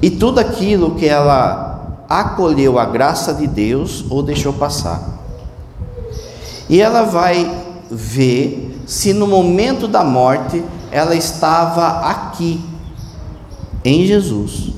E 0.02 0.10
tudo 0.10 0.40
aquilo 0.40 0.94
que 0.96 1.06
ela 1.06 2.04
acolheu 2.08 2.78
a 2.78 2.86
graça 2.86 3.32
de 3.32 3.46
Deus 3.46 4.04
ou 4.10 4.22
deixou 4.22 4.52
passar. 4.52 5.18
E 6.68 6.80
ela 6.80 7.02
vai 7.04 7.50
ver 7.90 8.82
se 8.86 9.12
no 9.12 9.26
momento 9.26 9.86
da 9.86 10.02
morte 10.02 10.64
ela 10.90 11.14
estava 11.14 12.00
aqui, 12.00 12.60
em 13.84 14.06
Jesus. 14.06 14.72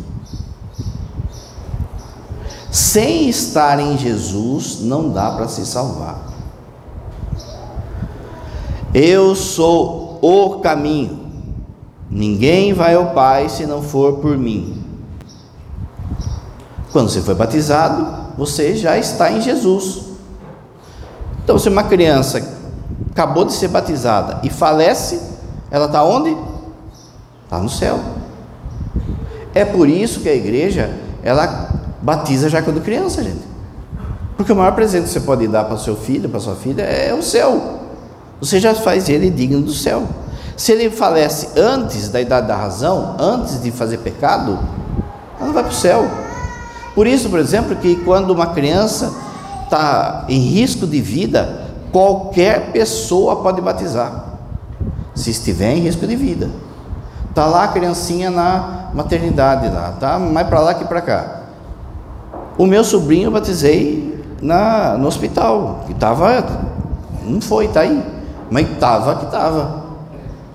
Sem 2.70 3.28
estar 3.28 3.80
em 3.80 3.98
Jesus, 3.98 4.80
não 4.80 5.10
dá 5.10 5.32
para 5.32 5.48
se 5.48 5.66
salvar. 5.66 6.18
Eu 8.94 9.34
sou 9.34 10.18
o 10.22 10.60
caminho. 10.60 11.18
Ninguém 12.08 12.72
vai 12.72 12.94
ao 12.94 13.10
Pai 13.10 13.48
se 13.48 13.66
não 13.66 13.82
for 13.82 14.18
por 14.18 14.36
mim. 14.36 14.84
Quando 16.92 17.08
você 17.08 17.20
foi 17.20 17.34
batizado, 17.34 18.34
você 18.36 18.76
já 18.76 18.98
está 18.98 19.30
em 19.30 19.40
Jesus. 19.40 20.02
Então, 21.42 21.58
se 21.58 21.68
uma 21.68 21.84
criança 21.84 22.42
acabou 23.10 23.44
de 23.44 23.52
ser 23.52 23.68
batizada 23.68 24.40
e 24.42 24.50
falece, 24.50 25.20
ela 25.70 25.86
está 25.86 26.04
onde? 26.04 26.36
Está 27.44 27.58
no 27.58 27.68
céu. 27.68 28.00
É 29.54 29.64
por 29.64 29.88
isso 29.88 30.20
que 30.20 30.28
a 30.28 30.34
igreja 30.34 30.96
ela 31.22 31.69
batiza 32.02 32.48
já 32.48 32.62
quando 32.62 32.80
criança, 32.80 33.22
gente. 33.22 33.50
Porque 34.36 34.52
o 34.52 34.56
maior 34.56 34.72
presente 34.72 35.04
que 35.04 35.10
você 35.10 35.20
pode 35.20 35.46
dar 35.46 35.64
para 35.64 35.76
seu 35.76 35.96
filho, 35.96 36.28
para 36.28 36.40
sua 36.40 36.54
filha, 36.54 36.82
é 36.82 37.12
o 37.12 37.22
céu. 37.22 37.80
Você 38.40 38.58
já 38.58 38.74
faz 38.74 39.08
ele 39.08 39.28
digno 39.28 39.60
do 39.60 39.72
céu. 39.72 40.04
Se 40.56 40.72
ele 40.72 40.90
falece 40.90 41.58
antes 41.58 42.08
da 42.08 42.20
idade 42.20 42.46
da 42.46 42.56
razão, 42.56 43.16
antes 43.18 43.62
de 43.62 43.70
fazer 43.70 43.98
pecado, 43.98 44.58
ela 45.38 45.46
não 45.46 45.52
vai 45.52 45.62
para 45.62 45.72
o 45.72 45.74
céu. 45.74 46.08
Por 46.94 47.06
isso, 47.06 47.28
por 47.28 47.38
exemplo, 47.38 47.76
que 47.76 47.96
quando 47.96 48.30
uma 48.30 48.48
criança 48.48 49.12
está 49.64 50.24
em 50.28 50.38
risco 50.38 50.86
de 50.86 51.00
vida, 51.00 51.68
qualquer 51.92 52.72
pessoa 52.72 53.36
pode 53.36 53.60
batizar, 53.60 54.24
se 55.14 55.30
estiver 55.30 55.74
em 55.74 55.80
risco 55.80 56.06
de 56.06 56.16
vida. 56.16 56.50
Está 57.28 57.46
lá 57.46 57.64
a 57.64 57.68
criancinha 57.68 58.30
na 58.30 58.90
maternidade, 58.92 59.68
lá, 59.68 59.94
tá 60.00 60.18
mais 60.18 60.46
para 60.48 60.60
lá 60.60 60.74
que 60.74 60.84
para 60.84 61.00
cá. 61.00 61.39
O 62.60 62.66
meu 62.66 62.84
sobrinho 62.84 63.28
eu 63.28 63.30
batizei 63.30 64.22
na, 64.42 64.98
no 64.98 65.08
hospital, 65.08 65.84
que 65.86 65.92
estava, 65.92 66.44
não 67.24 67.40
foi, 67.40 67.64
está 67.64 67.80
aí, 67.80 68.04
mas 68.50 68.70
estava 68.70 69.16
que 69.16 69.24
estava. 69.24 69.82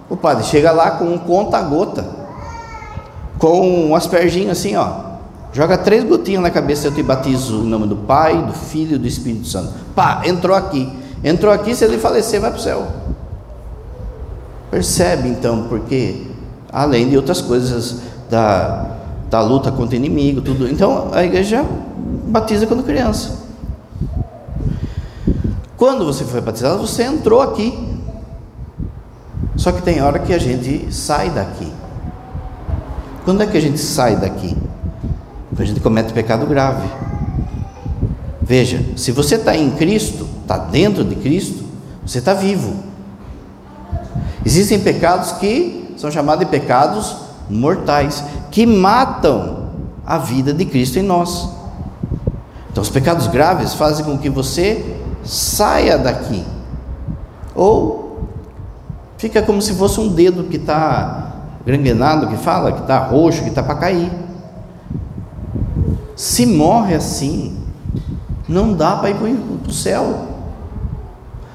O 0.07 0.15
padre 0.15 0.43
chega 0.43 0.71
lá 0.71 0.91
com 0.91 1.05
um 1.05 1.17
conta-gota, 1.17 2.05
com 3.39 3.87
um 3.87 3.95
asperginho 3.95 4.51
assim, 4.51 4.75
ó, 4.75 5.15
Joga 5.51 5.79
três 5.79 6.03
gotinhas 6.03 6.43
na 6.43 6.51
cabeça, 6.51 6.85
eu 6.85 6.93
te 6.93 7.01
batizo 7.01 7.63
em 7.63 7.67
nome 7.67 7.87
do 7.87 7.95
Pai, 7.95 8.39
do 8.39 8.53
Filho 8.53 8.97
e 8.97 8.99
do 8.99 9.07
Espírito 9.07 9.47
Santo. 9.47 9.73
Pá, 9.95 10.21
entrou 10.25 10.55
aqui. 10.55 10.87
Entrou 11.23 11.51
aqui, 11.51 11.73
se 11.73 11.85
ele 11.85 11.97
falecer, 11.97 12.39
vai 12.39 12.51
para 12.51 12.59
o 12.59 12.61
céu. 12.61 12.85
Percebe 14.69 15.27
então, 15.27 15.63
porque 15.69 16.27
além 16.71 17.09
de 17.09 17.17
outras 17.17 17.41
coisas 17.41 18.01
da, 18.29 18.85
da 19.27 19.41
luta 19.41 19.71
contra 19.71 19.95
o 19.95 19.97
inimigo, 19.97 20.41
tudo. 20.41 20.67
Então 20.67 21.07
a 21.11 21.23
igreja 21.23 21.65
batiza 22.05 22.67
quando 22.67 22.83
criança. 22.83 23.45
Quando 25.77 26.05
você 26.05 26.23
foi 26.23 26.41
batizado, 26.41 26.85
você 26.85 27.03
entrou 27.03 27.41
aqui. 27.41 27.77
Só 29.55 29.71
que 29.71 29.81
tem 29.81 30.01
hora 30.01 30.19
que 30.19 30.33
a 30.33 30.39
gente 30.39 30.93
sai 30.93 31.29
daqui. 31.29 31.71
Quando 33.23 33.41
é 33.41 33.47
que 33.47 33.57
a 33.57 33.61
gente 33.61 33.79
sai 33.79 34.15
daqui? 34.15 34.55
a 35.57 35.63
gente 35.63 35.79
comete 35.79 36.13
pecado 36.13 36.45
grave. 36.45 36.87
Veja, 38.41 38.83
se 38.95 39.11
você 39.11 39.35
está 39.35 39.55
em 39.55 39.71
Cristo, 39.71 40.27
está 40.41 40.57
dentro 40.57 41.03
de 41.03 41.15
Cristo, 41.15 41.63
você 42.05 42.19
está 42.19 42.33
vivo. 42.33 42.75
Existem 44.45 44.79
pecados 44.79 45.31
que 45.33 45.95
são 45.97 46.11
chamados 46.11 46.45
de 46.45 46.51
pecados 46.51 47.15
mortais, 47.49 48.23
que 48.51 48.65
matam 48.65 49.69
a 50.05 50.17
vida 50.17 50.53
de 50.53 50.65
Cristo 50.65 50.99
em 50.99 51.03
nós. 51.03 51.54
Então, 52.75 52.81
os 52.81 52.89
pecados 52.89 53.27
graves 53.27 53.73
fazem 53.73 54.03
com 54.03 54.17
que 54.17 54.29
você 54.29 54.97
saia 55.23 55.97
daqui. 55.97 56.43
Ou 57.55 58.27
fica 59.17 59.41
como 59.41 59.61
se 59.61 59.73
fosse 59.75 59.97
um 59.97 60.09
dedo 60.09 60.43
que 60.43 60.57
está 60.57 61.35
granguenado, 61.65 62.27
que 62.27 62.35
fala, 62.35 62.73
que 62.73 62.81
está 62.81 62.97
roxo, 62.97 63.43
que 63.43 63.47
está 63.47 63.63
para 63.63 63.75
cair. 63.75 64.11
Se 66.17 66.45
morre 66.45 66.95
assim, 66.95 67.57
não 68.45 68.73
dá 68.73 68.97
para 68.97 69.09
ir 69.11 69.15
para 69.15 69.69
o 69.69 69.73
céu. 69.73 70.27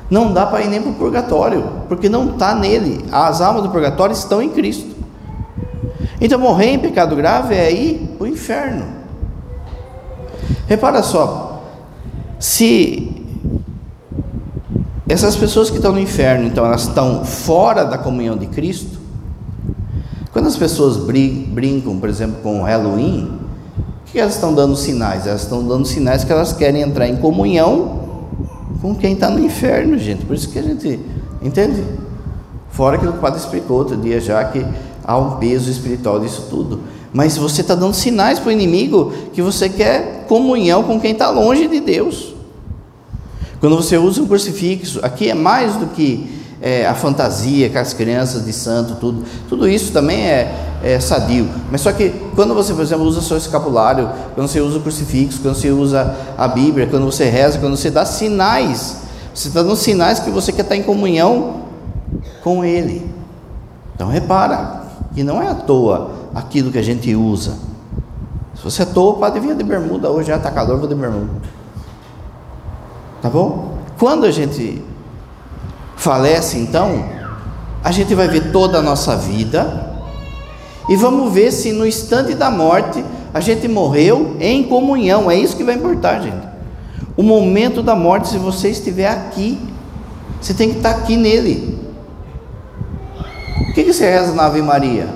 Não 0.09 0.33
dá 0.33 0.47
para 0.47 0.63
ir 0.63 0.69
nem 0.71 0.81
para 0.81 0.93
o 0.93 0.95
purgatório, 0.95 1.71
porque 1.87 2.09
não 2.09 2.31
está 2.31 2.55
nele. 2.55 3.05
As 3.13 3.43
almas 3.43 3.63
do 3.63 3.69
purgatório 3.69 4.15
estão 4.15 4.41
em 4.41 4.49
Cristo. 4.49 4.97
Então, 6.19 6.39
morrer 6.39 6.71
em 6.71 6.79
pecado 6.79 7.15
grave 7.15 7.55
é 7.55 7.71
ir 7.71 8.15
para 8.17 8.25
o 8.25 8.27
inferno. 8.27 9.00
Repara 10.71 11.03
só, 11.03 11.65
se 12.39 13.11
essas 15.09 15.35
pessoas 15.35 15.69
que 15.69 15.79
estão 15.79 15.91
no 15.91 15.99
inferno, 15.99 16.47
então 16.47 16.65
elas 16.65 16.83
estão 16.83 17.25
fora 17.25 17.85
da 17.85 17.99
comunhão 17.99 18.37
de 18.37 18.47
Cristo, 18.47 19.01
quando 20.33 20.47
as 20.47 20.57
pessoas 20.57 20.97
brincam, 20.97 21.99
por 21.99 22.09
exemplo, 22.09 22.37
com 22.41 22.63
Halloween, 22.63 23.37
o 24.01 24.13
que 24.13 24.21
elas 24.21 24.37
estão 24.37 24.55
dando 24.55 24.77
sinais? 24.77 25.27
Elas 25.27 25.43
estão 25.43 25.67
dando 25.67 25.85
sinais 25.85 26.23
que 26.23 26.31
elas 26.31 26.53
querem 26.53 26.83
entrar 26.83 27.09
em 27.09 27.17
comunhão 27.17 28.29
com 28.81 28.95
quem 28.95 29.15
está 29.15 29.29
no 29.29 29.45
inferno, 29.45 29.99
gente. 29.99 30.25
Por 30.25 30.37
isso 30.37 30.49
que 30.51 30.59
a 30.61 30.63
gente 30.63 31.01
entende. 31.43 31.83
Fora 32.71 32.97
que 32.97 33.09
o 33.09 33.15
padre 33.15 33.41
explicou 33.41 33.77
outro 33.77 33.97
dia 33.97 34.21
já 34.21 34.45
que 34.45 34.65
há 35.03 35.19
um 35.19 35.33
peso 35.39 35.69
espiritual 35.69 36.21
disso 36.21 36.47
tudo. 36.49 36.79
Mas 37.13 37.37
você 37.37 37.61
está 37.61 37.75
dando 37.75 37.95
sinais 37.95 38.39
para 38.39 38.49
o 38.49 38.53
inimigo 38.53 39.13
que 39.33 39.43
você 39.43 39.69
quer 39.69 40.27
comunhão 40.29 40.83
com 40.83 41.01
quem 41.01 41.13
está 41.13 41.29
longe 41.31 41.67
de 41.67 41.81
Deus. 41.81 42.35
Quando 43.61 43.77
você 43.77 43.97
usa 43.99 44.23
um 44.23 44.27
crucifixo, 44.27 45.01
aqui 45.03 45.29
é 45.29 45.35
mais 45.35 45.77
do 45.77 45.87
que 45.87 46.41
é, 46.63 46.87
a 46.87 46.95
fantasia 46.95 47.71
com 47.71 47.79
as 47.79 47.93
crianças 47.93 48.45
de 48.45 48.53
santo, 48.53 48.97
tudo. 48.97 49.25
Tudo 49.49 49.69
isso 49.69 49.93
também 49.93 50.27
é, 50.27 50.79
é, 50.83 51.01
sadio. 51.01 51.49
Mas 51.71 51.81
só 51.81 51.93
que 51.93 52.11
quando 52.35 52.55
você, 52.55 52.73
por 52.73 52.83
exemplo, 52.83 53.05
usa 53.05 53.21
seu 53.21 53.37
escapulário, 53.37 54.11
quando 54.35 54.49
você 54.49 54.61
usa 54.61 54.79
o 54.79 54.81
crucifixo, 54.81 55.41
quando 55.41 55.57
você 55.57 55.71
usa 55.71 56.15
a 56.37 56.47
Bíblia, 56.47 56.87
quando 56.87 57.05
você 57.05 57.29
reza, 57.29 57.59
quando 57.59 57.77
você 57.77 57.91
dá 57.91 58.05
sinais, 58.05 58.99
você 59.35 59.49
está 59.49 59.63
dando 59.63 59.77
sinais 59.77 60.21
que 60.21 60.31
você 60.31 60.53
quer 60.53 60.63
estar 60.63 60.77
em 60.77 60.83
comunhão 60.83 61.63
com 62.43 62.65
Ele. 62.65 63.11
Então 63.95 64.09
repara, 64.09 64.80
e 65.17 65.23
não 65.23 65.43
é 65.43 65.49
à 65.49 65.55
toa 65.55 66.13
aquilo 66.35 66.71
que 66.71 66.79
a 66.79 66.83
gente 66.83 67.15
usa. 67.15 67.59
Se 68.55 68.63
você 68.63 68.83
é 68.83 68.87
toa, 68.87 69.15
pode 69.15 69.41
vir 69.41 69.55
de 69.57 69.65
bermuda. 69.65 70.11
Hoje 70.11 70.31
está 70.31 70.51
calor, 70.51 70.79
vou 70.79 70.89
de 70.89 70.95
bermuda. 70.95 71.31
Tá 73.23 73.31
bom? 73.31 73.79
Quando 73.99 74.27
a 74.27 74.31
gente 74.31 74.83
falece, 75.97 76.59
então, 76.59 77.05
a 77.83 77.91
gente 77.91 78.15
vai 78.15 78.29
ver 78.29 78.53
toda 78.53 78.79
a 78.79 78.83
nossa 78.83 79.17
vida 79.17 79.91
e 80.89 80.97
vamos 80.97 81.33
ver 81.33 81.53
se 81.53 81.73
no 81.73 81.87
instante 81.87 82.35
da 82.35 82.51
morte 82.51 83.05
a 83.33 83.41
gente 83.41 83.67
morreu 83.69 84.37
em 84.41 84.63
comunhão. 84.65 85.31
É 85.31 85.37
isso 85.37 85.57
que 85.57 85.65
vai 85.65 85.77
importar, 85.77 86.21
gente. 86.21 86.49
O 87.17 87.23
momento 87.23 87.83
da 87.83 87.95
morte, 87.95 88.29
se 88.29 88.39
você 88.39 88.71
estiver 88.71 89.09
aqui, 89.09 89.59
você 90.41 90.53
tem 90.53 90.71
que 90.71 90.77
estar 90.77 90.91
aqui 90.91 91.17
nele. 91.17 91.80
O 93.71 93.73
que, 93.73 93.85
que 93.85 93.93
você 93.93 94.11
reza 94.11 94.35
na 94.35 94.47
Ave 94.47 94.61
Maria? 94.61 95.09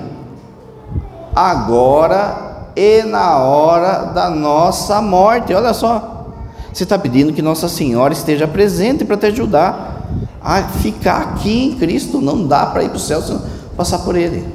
Agora 1.35 2.69
e 2.73 3.03
na 3.03 3.37
hora 3.39 4.05
da 4.13 4.29
nossa 4.29 5.01
morte. 5.01 5.53
Olha 5.53 5.73
só. 5.73 6.31
Você 6.71 6.83
está 6.83 6.97
pedindo 6.97 7.33
que 7.33 7.41
Nossa 7.41 7.67
Senhora 7.67 8.13
esteja 8.13 8.47
presente 8.47 9.03
para 9.03 9.17
te 9.17 9.25
ajudar 9.25 10.07
a 10.41 10.63
ficar 10.63 11.21
aqui 11.21 11.65
em 11.65 11.75
Cristo. 11.75 12.21
Não 12.21 12.47
dá 12.47 12.65
para 12.65 12.83
ir 12.83 12.87
para 12.87 12.95
o 12.95 12.99
céu 12.99 13.21
sem 13.21 13.37
passar 13.75 13.99
por 13.99 14.15
Ele. 14.15 14.47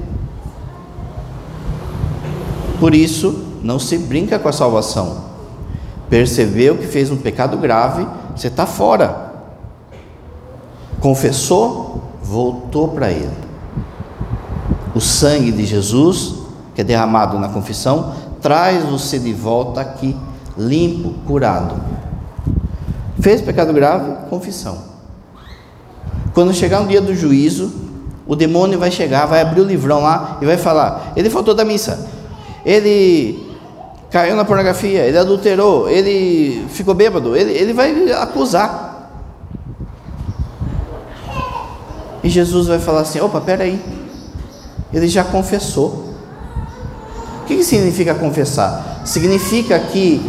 Por 2.79 2.95
isso, 2.95 3.45
não 3.63 3.79
se 3.79 3.99
brinca 3.99 4.39
com 4.39 4.49
a 4.49 4.53
salvação. 4.53 5.25
Percebeu 6.09 6.79
que 6.79 6.87
fez 6.87 7.11
um 7.11 7.19
pecado 7.19 7.59
grave, 7.59 8.07
você 8.35 8.47
está 8.47 8.65
fora. 8.65 9.31
Confessou, 11.01 12.03
voltou 12.23 12.89
para 12.89 13.11
Ele. 13.11 13.50
O 15.01 15.03
sangue 15.03 15.51
de 15.51 15.65
Jesus, 15.65 16.35
que 16.75 16.83
é 16.83 16.85
derramado 16.85 17.39
na 17.39 17.49
confissão, 17.49 18.13
traz 18.43 18.85
você 18.85 19.19
de 19.19 19.33
volta 19.33 19.81
aqui, 19.81 20.15
limpo, 20.59 21.15
curado. 21.27 21.75
Fez 23.19 23.41
pecado 23.41 23.73
grave? 23.73 24.29
Confissão. 24.29 24.77
Quando 26.35 26.53
chegar 26.53 26.83
o 26.83 26.87
dia 26.87 27.01
do 27.01 27.15
juízo, 27.15 27.73
o 28.27 28.37
demônio 28.37 28.79
vai 28.79 28.91
chegar, 28.91 29.25
vai 29.25 29.41
abrir 29.41 29.63
o 29.63 29.65
livrão 29.65 30.03
lá 30.03 30.37
e 30.39 30.45
vai 30.45 30.59
falar: 30.59 31.15
ele 31.17 31.31
faltou 31.31 31.55
da 31.55 31.65
missa, 31.65 32.07
ele 32.63 33.57
caiu 34.11 34.37
na 34.37 34.45
pornografia, 34.45 35.07
ele 35.07 35.17
adulterou, 35.17 35.89
ele 35.89 36.67
ficou 36.69 36.93
bêbado, 36.93 37.35
ele, 37.35 37.53
ele 37.53 37.73
vai 37.73 38.13
acusar. 38.13 39.09
E 42.23 42.29
Jesus 42.29 42.67
vai 42.67 42.79
falar 42.79 43.01
assim: 43.01 43.19
opa, 43.19 43.41
peraí, 43.41 43.81
ele 44.93 45.09
já 45.09 45.25
confessou. 45.25 46.11
O 47.43 47.45
que, 47.47 47.57
que 47.57 47.65
significa 47.65 48.15
confessar? 48.15 49.03
Significa 49.05 49.79
que 49.79 50.21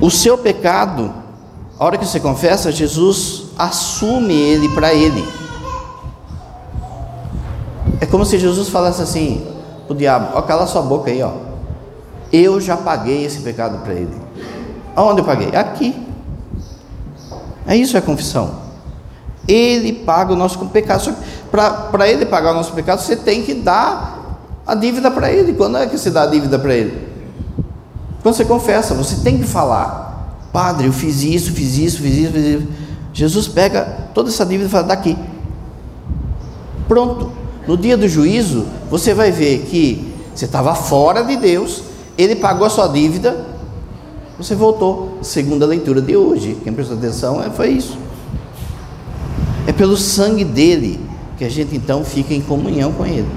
o 0.00 0.10
seu 0.10 0.38
pecado, 0.38 1.12
a 1.78 1.84
hora 1.84 1.98
que 1.98 2.06
você 2.06 2.20
confessa, 2.20 2.70
Jesus 2.70 3.44
assume 3.58 4.34
ele 4.34 4.68
para 4.68 4.94
ele. 4.94 5.24
É 8.00 8.06
como 8.06 8.24
se 8.24 8.38
Jesus 8.38 8.68
falasse 8.68 9.02
assim: 9.02 9.46
o 9.88 9.94
diabo, 9.94 10.36
ó, 10.36 10.42
cala 10.42 10.66
sua 10.66 10.82
boca 10.82 11.10
aí, 11.10 11.22
ó. 11.22 11.32
Eu 12.32 12.60
já 12.60 12.76
paguei 12.76 13.24
esse 13.24 13.40
pecado 13.40 13.82
para 13.82 13.94
ele. 13.94 14.14
Aonde 14.94 15.20
eu 15.20 15.24
paguei? 15.24 15.48
Aqui. 15.56 16.06
É 17.66 17.76
isso 17.76 17.96
é 17.96 18.00
confissão. 18.00 18.68
Ele 19.46 19.92
paga 19.92 20.32
o 20.32 20.36
nosso 20.36 20.58
pecado. 20.66 21.14
Para 21.50 22.08
ele 22.08 22.26
pagar 22.26 22.52
o 22.52 22.54
nosso 22.54 22.72
pecado, 22.72 23.00
você 23.00 23.16
tem 23.16 23.42
que 23.42 23.54
dar 23.54 24.38
a 24.66 24.74
dívida 24.74 25.10
para 25.10 25.32
ele. 25.32 25.54
Quando 25.54 25.78
é 25.78 25.86
que 25.86 25.96
você 25.96 26.10
dá 26.10 26.22
a 26.22 26.26
dívida 26.26 26.58
para 26.58 26.74
ele? 26.74 27.08
Quando 28.22 28.34
você 28.34 28.44
confessa, 28.44 28.94
você 28.94 29.16
tem 29.16 29.38
que 29.38 29.44
falar: 29.44 30.36
Padre, 30.52 30.86
eu 30.86 30.92
fiz 30.92 31.22
isso, 31.22 31.52
fiz 31.52 31.78
isso, 31.78 32.02
fiz 32.02 32.14
isso, 32.16 32.32
fiz 32.32 32.44
isso. 32.44 32.68
Jesus 33.12 33.48
pega 33.48 34.10
toda 34.12 34.28
essa 34.28 34.44
dívida 34.44 34.68
e 34.68 34.70
fala: 34.70 34.84
daqui. 34.84 35.16
Pronto. 36.86 37.32
No 37.66 37.76
dia 37.76 37.96
do 37.96 38.08
juízo, 38.08 38.66
você 38.90 39.12
vai 39.12 39.30
ver 39.30 39.66
que 39.66 40.14
você 40.34 40.46
estava 40.46 40.74
fora 40.74 41.22
de 41.22 41.36
Deus, 41.36 41.82
ele 42.16 42.36
pagou 42.36 42.66
a 42.66 42.70
sua 42.70 42.88
dívida, 42.88 43.44
você 44.38 44.54
voltou. 44.54 45.18
Segunda 45.20 45.66
leitura 45.66 46.00
de 46.00 46.16
hoje. 46.16 46.56
Quem 46.62 46.72
prestou 46.72 46.96
atenção 46.96 47.42
é, 47.42 47.50
foi 47.50 47.70
isso. 47.70 47.98
É 49.66 49.72
pelo 49.72 49.96
sangue 49.96 50.44
dele 50.44 51.07
que 51.38 51.44
a 51.44 51.48
gente 51.48 51.76
então 51.76 52.04
fica 52.04 52.34
em 52.34 52.40
comunhão 52.40 52.92
com 52.92 53.06
ele. 53.06 53.28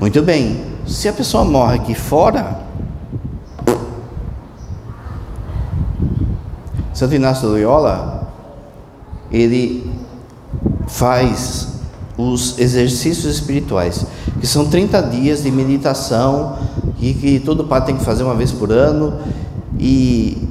Muito 0.00 0.22
bem, 0.22 0.62
se 0.86 1.08
a 1.08 1.12
pessoa 1.12 1.44
morre 1.44 1.76
aqui 1.76 1.94
fora, 1.94 2.60
Santo 6.92 7.12
Inácio 7.12 7.48
de 7.48 7.54
Loyola, 7.54 8.32
ele 9.32 9.90
faz 10.86 11.80
os 12.16 12.56
exercícios 12.60 13.34
espirituais, 13.34 14.06
que 14.40 14.46
são 14.46 14.66
30 14.66 15.02
dias 15.02 15.42
de 15.42 15.50
meditação, 15.50 16.56
e 17.00 17.12
que 17.12 17.40
todo 17.40 17.64
padre 17.64 17.86
tem 17.88 17.96
que 17.96 18.04
fazer 18.04 18.22
uma 18.22 18.36
vez 18.36 18.52
por 18.52 18.70
ano, 18.70 19.18
e 19.76 20.48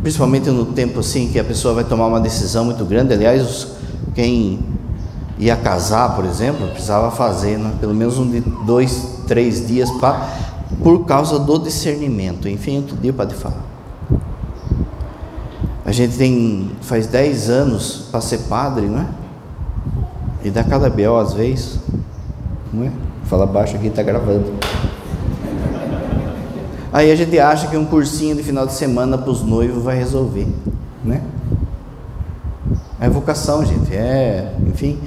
principalmente 0.00 0.48
no 0.48 0.66
tempo 0.66 1.00
assim 1.00 1.28
que 1.28 1.40
a 1.40 1.44
pessoa 1.44 1.74
vai 1.74 1.82
tomar 1.84 2.06
uma 2.06 2.20
decisão 2.20 2.64
muito 2.64 2.84
grande. 2.84 3.12
Aliás, 3.12 3.66
quem 4.14 4.69
ia 5.40 5.56
casar, 5.56 6.14
por 6.14 6.26
exemplo, 6.26 6.68
precisava 6.68 7.10
fazer 7.10 7.58
né, 7.58 7.72
pelo 7.80 7.94
menos 7.94 8.18
um 8.18 8.30
de 8.30 8.40
dois, 8.40 9.22
três 9.26 9.66
dias 9.66 9.90
pra, 9.92 10.28
por 10.82 11.06
causa 11.06 11.38
do 11.38 11.58
discernimento. 11.58 12.46
Enfim, 12.46 12.76
outro 12.76 12.96
dia 12.96 13.12
pode 13.12 13.34
falar. 13.34 13.64
A 15.84 15.92
gente 15.92 16.18
tem 16.18 16.70
faz 16.82 17.06
dez 17.06 17.48
anos 17.48 18.08
para 18.10 18.20
ser 18.20 18.38
padre, 18.40 18.86
não 18.86 19.00
é? 19.00 19.06
E 20.44 20.50
dá 20.50 20.62
cada 20.62 20.90
B.O. 20.90 21.16
às 21.16 21.32
vezes, 21.32 21.80
não 22.70 22.84
é? 22.84 22.92
Fala 23.24 23.46
baixo 23.46 23.76
aqui, 23.76 23.86
está 23.86 24.02
gravando. 24.02 24.52
Aí 26.92 27.10
a 27.10 27.16
gente 27.16 27.38
acha 27.38 27.66
que 27.66 27.76
um 27.78 27.86
cursinho 27.86 28.36
de 28.36 28.42
final 28.42 28.66
de 28.66 28.74
semana 28.74 29.16
para 29.16 29.30
os 29.30 29.42
noivos 29.42 29.82
vai 29.82 29.96
resolver, 29.96 30.48
né? 31.02 31.22
É 33.00 33.08
vocação, 33.08 33.64
gente, 33.64 33.94
é, 33.94 34.54
enfim. 34.66 34.98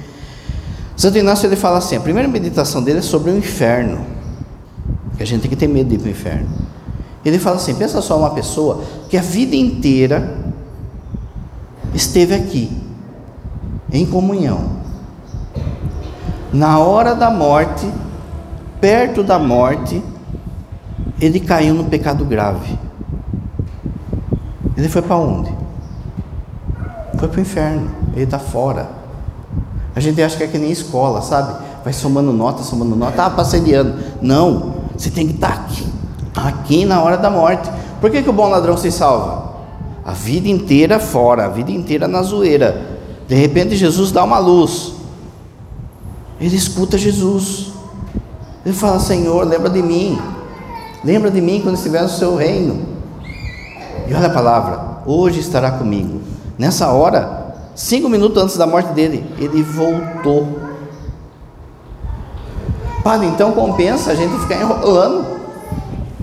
Santo 0.96 1.18
Inácio 1.18 1.46
ele 1.46 1.56
fala 1.56 1.78
assim: 1.78 1.96
a 1.96 2.00
primeira 2.00 2.28
meditação 2.28 2.82
dele 2.82 2.98
é 2.98 3.02
sobre 3.02 3.30
o 3.30 3.36
inferno, 3.36 4.04
que 5.16 5.22
a 5.22 5.26
gente 5.26 5.42
tem 5.42 5.50
que 5.50 5.56
ter 5.56 5.68
medo 5.68 5.88
de 5.88 5.96
ir 5.96 5.98
para 5.98 6.08
o 6.08 6.10
inferno. 6.10 6.48
Ele 7.24 7.38
fala 7.38 7.56
assim: 7.56 7.74
pensa 7.74 8.00
só 8.00 8.18
uma 8.18 8.30
pessoa 8.30 8.82
que 9.08 9.16
a 9.16 9.22
vida 9.22 9.56
inteira 9.56 10.36
esteve 11.92 12.34
aqui, 12.34 12.70
em 13.92 14.06
comunhão. 14.06 14.84
Na 16.52 16.78
hora 16.78 17.14
da 17.14 17.30
morte, 17.30 17.90
perto 18.80 19.24
da 19.24 19.38
morte, 19.38 20.00
ele 21.20 21.40
caiu 21.40 21.74
no 21.74 21.84
pecado 21.84 22.24
grave. 22.24 22.78
Ele 24.76 24.88
foi 24.88 25.02
para 25.02 25.16
onde? 25.16 25.52
Foi 27.18 27.28
para 27.28 27.38
o 27.38 27.40
inferno. 27.40 27.90
Ele 28.12 28.24
está 28.24 28.38
fora. 28.38 29.03
A 29.94 30.00
gente 30.00 30.20
acha 30.20 30.36
que 30.36 30.42
é 30.42 30.46
que 30.48 30.58
nem 30.58 30.70
escola, 30.70 31.22
sabe? 31.22 31.54
Vai 31.84 31.92
somando 31.92 32.32
nota, 32.32 32.62
somando 32.62 32.96
nota. 32.96 33.24
Ah, 33.24 33.30
passei 33.30 33.60
de 33.60 33.72
ano. 33.74 33.94
Não. 34.20 34.74
Você 34.96 35.10
tem 35.10 35.26
que 35.26 35.34
estar 35.34 35.48
tá 35.48 35.54
aqui. 35.54 35.86
Aqui 36.34 36.84
na 36.84 37.02
hora 37.02 37.16
da 37.16 37.30
morte. 37.30 37.70
Por 38.00 38.10
que, 38.10 38.22
que 38.22 38.30
o 38.30 38.32
bom 38.32 38.48
ladrão 38.48 38.76
se 38.76 38.90
salva? 38.90 39.54
A 40.04 40.12
vida 40.12 40.48
inteira 40.48 40.98
fora, 40.98 41.46
a 41.46 41.48
vida 41.48 41.70
inteira 41.70 42.08
na 42.08 42.22
zoeira. 42.22 42.98
De 43.28 43.34
repente 43.34 43.76
Jesus 43.76 44.10
dá 44.10 44.24
uma 44.24 44.38
luz. 44.38 44.94
Ele 46.40 46.56
escuta 46.56 46.98
Jesus. 46.98 47.72
Ele 48.66 48.74
fala: 48.74 48.98
Senhor, 48.98 49.46
lembra 49.46 49.70
de 49.70 49.82
mim. 49.82 50.18
Lembra 51.04 51.30
de 51.30 51.40
mim 51.40 51.60
quando 51.62 51.76
estiver 51.76 52.02
no 52.02 52.08
seu 52.08 52.34
reino. 52.36 52.82
E 54.08 54.14
olha 54.14 54.26
a 54.26 54.30
palavra: 54.30 54.98
hoje 55.06 55.40
estará 55.40 55.70
comigo. 55.70 56.20
Nessa 56.58 56.88
hora, 56.88 57.43
cinco 57.74 58.08
minutos 58.08 58.42
antes 58.42 58.56
da 58.56 58.66
morte 58.66 58.92
dele, 58.92 59.24
ele 59.38 59.62
voltou. 59.62 60.60
Padre, 63.02 63.26
então 63.26 63.52
compensa 63.52 64.12
a 64.12 64.14
gente 64.14 64.38
ficar 64.40 64.60
enrolando. 64.60 65.26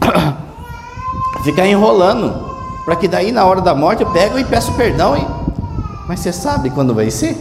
ficar 1.44 1.68
enrolando 1.68 2.52
para 2.86 2.96
que 2.96 3.08
daí 3.08 3.32
na 3.32 3.46
hora 3.46 3.62
da 3.62 3.76
morte 3.76 4.02
eu 4.04 4.10
pego 4.10 4.40
e 4.40 4.44
peço 4.44 4.74
perdão, 4.74 5.16
hein? 5.16 5.28
Mas 6.08 6.20
você 6.20 6.34
sabe 6.34 6.70
quando 6.70 6.94
vai 6.94 7.12
ser? 7.12 7.38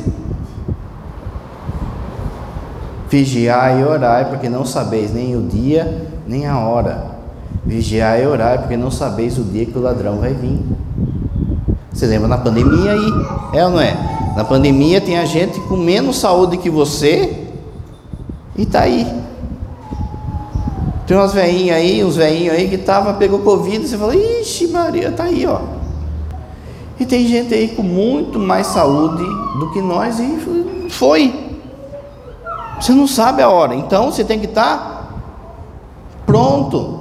Vigiai 3.08 3.80
e 3.80 3.84
orai, 3.84 4.26
porque 4.26 4.48
não 4.48 4.64
sabeis 4.64 5.12
nem 5.12 5.36
o 5.36 5.42
dia 5.42 6.10
nem 6.30 6.46
a 6.46 6.58
hora. 6.58 7.10
Vigiai 7.64 8.22
e 8.22 8.26
orai, 8.26 8.58
porque 8.58 8.76
não 8.76 8.90
sabeis 8.90 9.36
o 9.36 9.42
dia 9.42 9.66
que 9.66 9.76
o 9.76 9.82
ladrão 9.82 10.18
vai 10.18 10.32
vir. 10.32 10.60
Você 12.00 12.06
lembra 12.06 12.28
na 12.28 12.38
pandemia 12.38 12.92
aí? 12.92 13.12
É 13.52 13.62
ou 13.62 13.72
não 13.72 13.78
é? 13.78 13.94
Na 14.34 14.42
pandemia 14.42 15.02
tem 15.02 15.18
a 15.18 15.26
gente 15.26 15.60
com 15.60 15.76
menos 15.76 16.16
saúde 16.16 16.56
que 16.56 16.70
você 16.70 17.46
e 18.56 18.64
tá 18.64 18.80
aí. 18.80 19.06
Tem 21.06 21.14
umas 21.14 21.34
veinhas 21.34 21.76
aí, 21.76 22.02
uns 22.02 22.16
veinhos 22.16 22.54
aí 22.54 22.70
que 22.70 22.78
tava, 22.78 23.12
pegou 23.12 23.40
Covid, 23.40 23.86
você 23.86 23.98
fala, 23.98 24.16
ixi 24.16 24.68
Maria, 24.68 25.12
tá 25.12 25.24
aí, 25.24 25.44
ó. 25.44 25.60
E 26.98 27.04
tem 27.04 27.28
gente 27.28 27.52
aí 27.52 27.68
com 27.68 27.82
muito 27.82 28.38
mais 28.38 28.68
saúde 28.68 29.22
do 29.58 29.70
que 29.70 29.82
nós 29.82 30.18
e 30.18 30.88
foi. 30.88 31.58
Você 32.80 32.92
não 32.92 33.06
sabe 33.06 33.42
a 33.42 33.50
hora, 33.50 33.74
então 33.74 34.10
você 34.10 34.24
tem 34.24 34.38
que 34.38 34.46
estar 34.46 34.78
tá 34.78 35.08
pronto. 36.24 37.00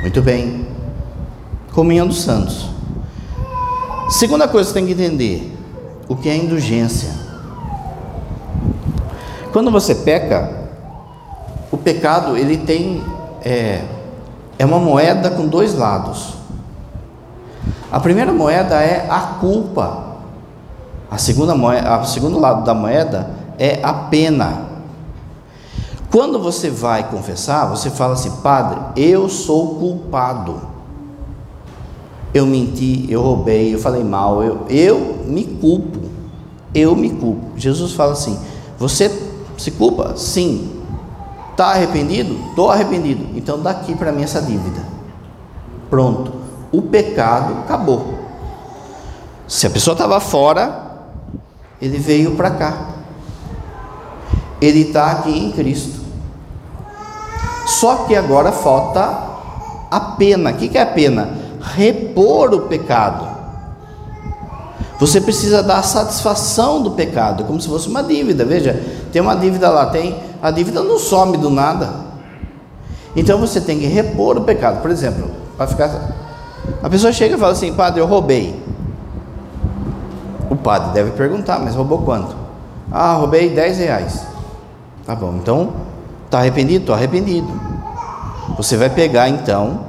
Muito 0.00 0.22
bem. 0.22 0.66
Comunhão 1.74 2.06
dos 2.06 2.22
santos. 2.22 2.75
Segunda 4.08 4.46
coisa 4.46 4.68
que 4.68 4.74
você 4.74 4.80
tem 4.80 4.86
que 4.86 5.02
entender: 5.02 5.56
o 6.08 6.14
que 6.14 6.28
é 6.28 6.36
indulgência. 6.36 7.10
Quando 9.52 9.70
você 9.70 9.94
peca, 9.94 10.68
o 11.72 11.76
pecado 11.76 12.36
ele 12.36 12.58
tem 12.58 13.02
é, 13.42 13.82
é 14.58 14.64
uma 14.64 14.78
moeda 14.78 15.30
com 15.30 15.46
dois 15.46 15.74
lados. 15.74 16.34
A 17.90 17.98
primeira 17.98 18.32
moeda 18.32 18.80
é 18.82 19.06
a 19.10 19.20
culpa. 19.40 20.04
A 21.10 21.18
segunda 21.18 21.54
moeda, 21.54 22.00
o 22.00 22.04
segundo 22.04 22.38
lado 22.38 22.64
da 22.64 22.74
moeda 22.74 23.30
é 23.58 23.80
a 23.82 23.92
pena. 23.92 24.66
Quando 26.10 26.38
você 26.38 26.70
vai 26.70 27.08
confessar, 27.10 27.66
você 27.66 27.90
fala 27.90 28.12
assim: 28.12 28.30
Padre, 28.42 28.80
eu 28.96 29.28
sou 29.28 29.76
culpado. 29.76 30.75
Eu 32.36 32.44
menti, 32.44 33.06
eu 33.08 33.22
roubei, 33.22 33.74
eu 33.74 33.78
falei 33.78 34.04
mal, 34.04 34.44
eu, 34.44 34.66
eu 34.68 35.24
me 35.26 35.42
culpo. 35.42 36.00
Eu 36.74 36.94
me 36.94 37.08
culpo. 37.08 37.58
Jesus 37.58 37.92
fala 37.92 38.12
assim: 38.12 38.38
Você 38.78 39.10
se 39.56 39.70
culpa? 39.70 40.14
Sim. 40.18 40.70
Está 41.52 41.68
arrependido? 41.68 42.36
Estou 42.50 42.70
arrependido. 42.70 43.26
Então 43.34 43.58
daqui 43.58 43.94
para 43.94 44.12
mim 44.12 44.22
essa 44.22 44.42
dívida. 44.42 44.82
Pronto. 45.88 46.30
O 46.70 46.82
pecado 46.82 47.54
acabou. 47.60 48.18
Se 49.48 49.66
a 49.66 49.70
pessoa 49.70 49.94
estava 49.94 50.20
fora, 50.20 51.06
ele 51.80 51.96
veio 51.96 52.32
para 52.32 52.50
cá. 52.50 52.88
Ele 54.60 54.82
está 54.82 55.10
aqui 55.10 55.30
em 55.30 55.52
Cristo. 55.52 56.04
Só 57.66 58.04
que 58.04 58.14
agora 58.14 58.52
falta 58.52 59.26
a 59.90 60.00
pena. 60.18 60.50
O 60.50 60.54
que 60.54 60.76
é 60.76 60.82
a 60.82 60.86
pena? 60.86 61.45
Repor 61.74 62.54
o 62.54 62.62
pecado. 62.62 63.36
Você 64.98 65.20
precisa 65.20 65.62
dar 65.62 65.82
satisfação 65.82 66.82
do 66.82 66.92
pecado, 66.92 67.44
como 67.44 67.60
se 67.60 67.68
fosse 67.68 67.88
uma 67.88 68.02
dívida. 68.02 68.44
Veja, 68.44 68.80
tem 69.12 69.20
uma 69.20 69.34
dívida 69.34 69.68
lá, 69.68 69.86
tem 69.86 70.16
a 70.42 70.50
dívida 70.50 70.82
não 70.82 70.98
some 70.98 71.36
do 71.36 71.50
nada. 71.50 72.06
Então 73.14 73.38
você 73.38 73.60
tem 73.60 73.78
que 73.78 73.86
repor 73.86 74.38
o 74.38 74.42
pecado. 74.42 74.80
Por 74.80 74.90
exemplo, 74.90 75.30
para 75.56 75.66
ficar. 75.66 75.90
A 76.82 76.88
pessoa 76.88 77.12
chega 77.12 77.36
e 77.36 77.38
fala 77.38 77.52
assim, 77.52 77.72
padre, 77.74 78.00
eu 78.00 78.06
roubei. 78.06 78.58
O 80.50 80.56
padre 80.56 80.92
deve 80.92 81.10
perguntar, 81.10 81.58
mas 81.58 81.74
roubou 81.74 81.98
quanto? 81.98 82.34
Ah, 82.90 83.14
roubei 83.14 83.50
10 83.50 83.78
reais. 83.78 84.26
Tá 85.04 85.14
bom, 85.14 85.34
então, 85.36 85.72
está 86.24 86.38
arrependido? 86.38 86.80
Estou 86.80 86.94
arrependido. 86.94 87.48
Você 88.56 88.76
vai 88.76 88.88
pegar 88.88 89.28
então 89.28 89.80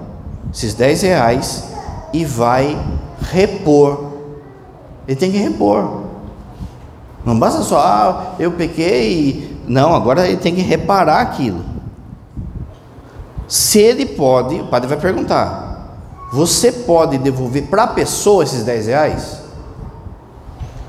esses 0.54 0.74
10 0.74 1.02
reais 1.04 1.67
e 2.14 2.26
vai 2.26 2.78
repor. 3.32 4.14
Ele 5.08 5.18
tem 5.18 5.32
que 5.32 5.38
repor. 5.38 6.04
Não 7.26 7.38
basta 7.38 7.62
só, 7.62 7.80
ah, 7.80 8.36
eu 8.40 8.52
pequei 8.52 9.58
não, 9.68 9.94
agora 9.94 10.26
ele 10.26 10.38
tem 10.38 10.56
que 10.56 10.62
reparar 10.62 11.20
aquilo. 11.20 11.64
Se 13.48 13.80
ele 13.80 14.06
pode, 14.06 14.56
o 14.56 14.68
padre 14.68 14.88
vai 14.88 14.98
perguntar: 14.98 16.00
você 16.32 16.72
pode 16.72 17.18
devolver 17.18 17.64
para 17.64 17.84
a 17.84 17.88
pessoa 17.88 18.44
esses 18.44 18.64
10 18.64 18.88
reais? 18.88 19.42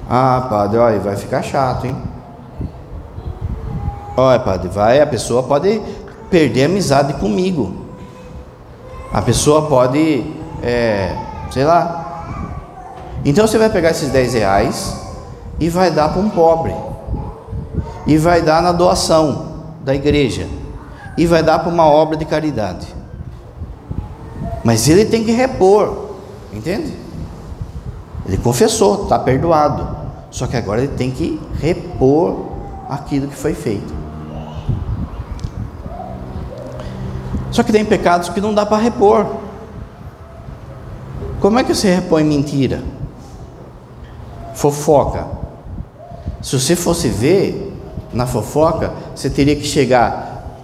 Ah, 0.08 0.46
padre, 0.48 0.78
olha, 0.78 1.00
vai 1.00 1.16
ficar 1.16 1.42
chato, 1.42 1.86
hein? 1.86 1.96
Olha, 4.16 4.38
padre, 4.38 4.68
vai, 4.68 5.00
a 5.00 5.06
pessoa 5.06 5.42
pode 5.42 5.82
perder 6.30 6.62
a 6.62 6.66
amizade 6.66 7.14
comigo. 7.14 7.86
A 9.12 9.22
pessoa 9.22 9.66
pode, 9.68 10.24
é, 10.62 11.16
sei 11.50 11.64
lá. 11.64 12.04
Então 13.24 13.46
você 13.46 13.58
vai 13.58 13.68
pegar 13.70 13.90
esses 13.90 14.10
10 14.10 14.34
reais 14.34 14.96
e 15.58 15.68
vai 15.68 15.90
dar 15.90 16.10
para 16.10 16.20
um 16.20 16.30
pobre 16.30 16.74
e 18.06 18.16
vai 18.16 18.40
dar 18.42 18.62
na 18.62 18.72
doação 18.72 19.46
da 19.84 19.94
igreja 19.94 20.46
e 21.16 21.26
vai 21.26 21.42
dar 21.42 21.58
para 21.58 21.68
uma 21.68 21.86
obra 21.86 22.16
de 22.16 22.24
caridade. 22.24 22.86
Mas 24.64 24.88
ele 24.88 25.04
tem 25.04 25.24
que 25.24 25.32
repor, 25.32 26.10
entende? 26.52 26.94
Ele 28.26 28.36
confessou, 28.36 29.04
está 29.04 29.18
perdoado. 29.18 29.96
Só 30.30 30.46
que 30.46 30.56
agora 30.56 30.82
ele 30.82 30.92
tem 30.92 31.10
que 31.10 31.40
repor 31.60 32.46
aquilo 32.88 33.28
que 33.28 33.34
foi 33.34 33.54
feito. 33.54 33.94
Só 37.50 37.62
que 37.62 37.72
tem 37.72 37.84
pecados 37.84 38.28
que 38.28 38.40
não 38.40 38.54
dá 38.54 38.66
para 38.66 38.76
repor. 38.76 39.26
Como 41.40 41.58
é 41.58 41.64
que 41.64 41.74
você 41.74 41.94
repõe 41.94 42.24
mentira? 42.24 42.82
Fofoca. 44.54 45.26
Se 46.42 46.58
você 46.58 46.74
fosse 46.74 47.08
ver, 47.08 47.68
na 48.12 48.26
fofoca, 48.26 48.92
você 49.14 49.28
teria 49.28 49.54
que 49.54 49.64
chegar 49.64 50.58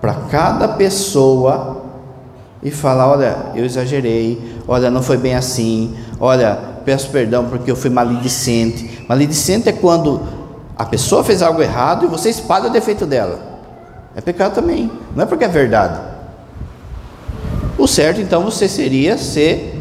para 0.00 0.14
cada 0.30 0.68
pessoa 0.68 1.84
e 2.62 2.70
falar: 2.70 3.08
olha, 3.08 3.36
eu 3.54 3.64
exagerei, 3.64 4.60
olha, 4.66 4.90
não 4.90 5.02
foi 5.02 5.16
bem 5.16 5.34
assim, 5.34 5.96
olha, 6.18 6.58
peço 6.84 7.10
perdão 7.10 7.46
porque 7.46 7.70
eu 7.70 7.76
fui 7.76 7.90
maledicente. 7.90 9.04
Maledicente 9.08 9.68
é 9.68 9.72
quando 9.72 10.22
a 10.76 10.84
pessoa 10.84 11.24
fez 11.24 11.42
algo 11.42 11.62
errado 11.62 12.04
e 12.04 12.08
você 12.08 12.30
espalha 12.30 12.68
o 12.68 12.72
defeito 12.72 13.04
dela. 13.06 13.38
É 14.14 14.20
pecado 14.20 14.54
também, 14.54 14.90
não 15.14 15.24
é 15.24 15.26
porque 15.26 15.44
é 15.44 15.48
verdade. 15.48 16.00
O 17.76 17.86
certo 17.86 18.20
então 18.20 18.42
você 18.42 18.66
seria 18.68 19.18
ser 19.18 19.75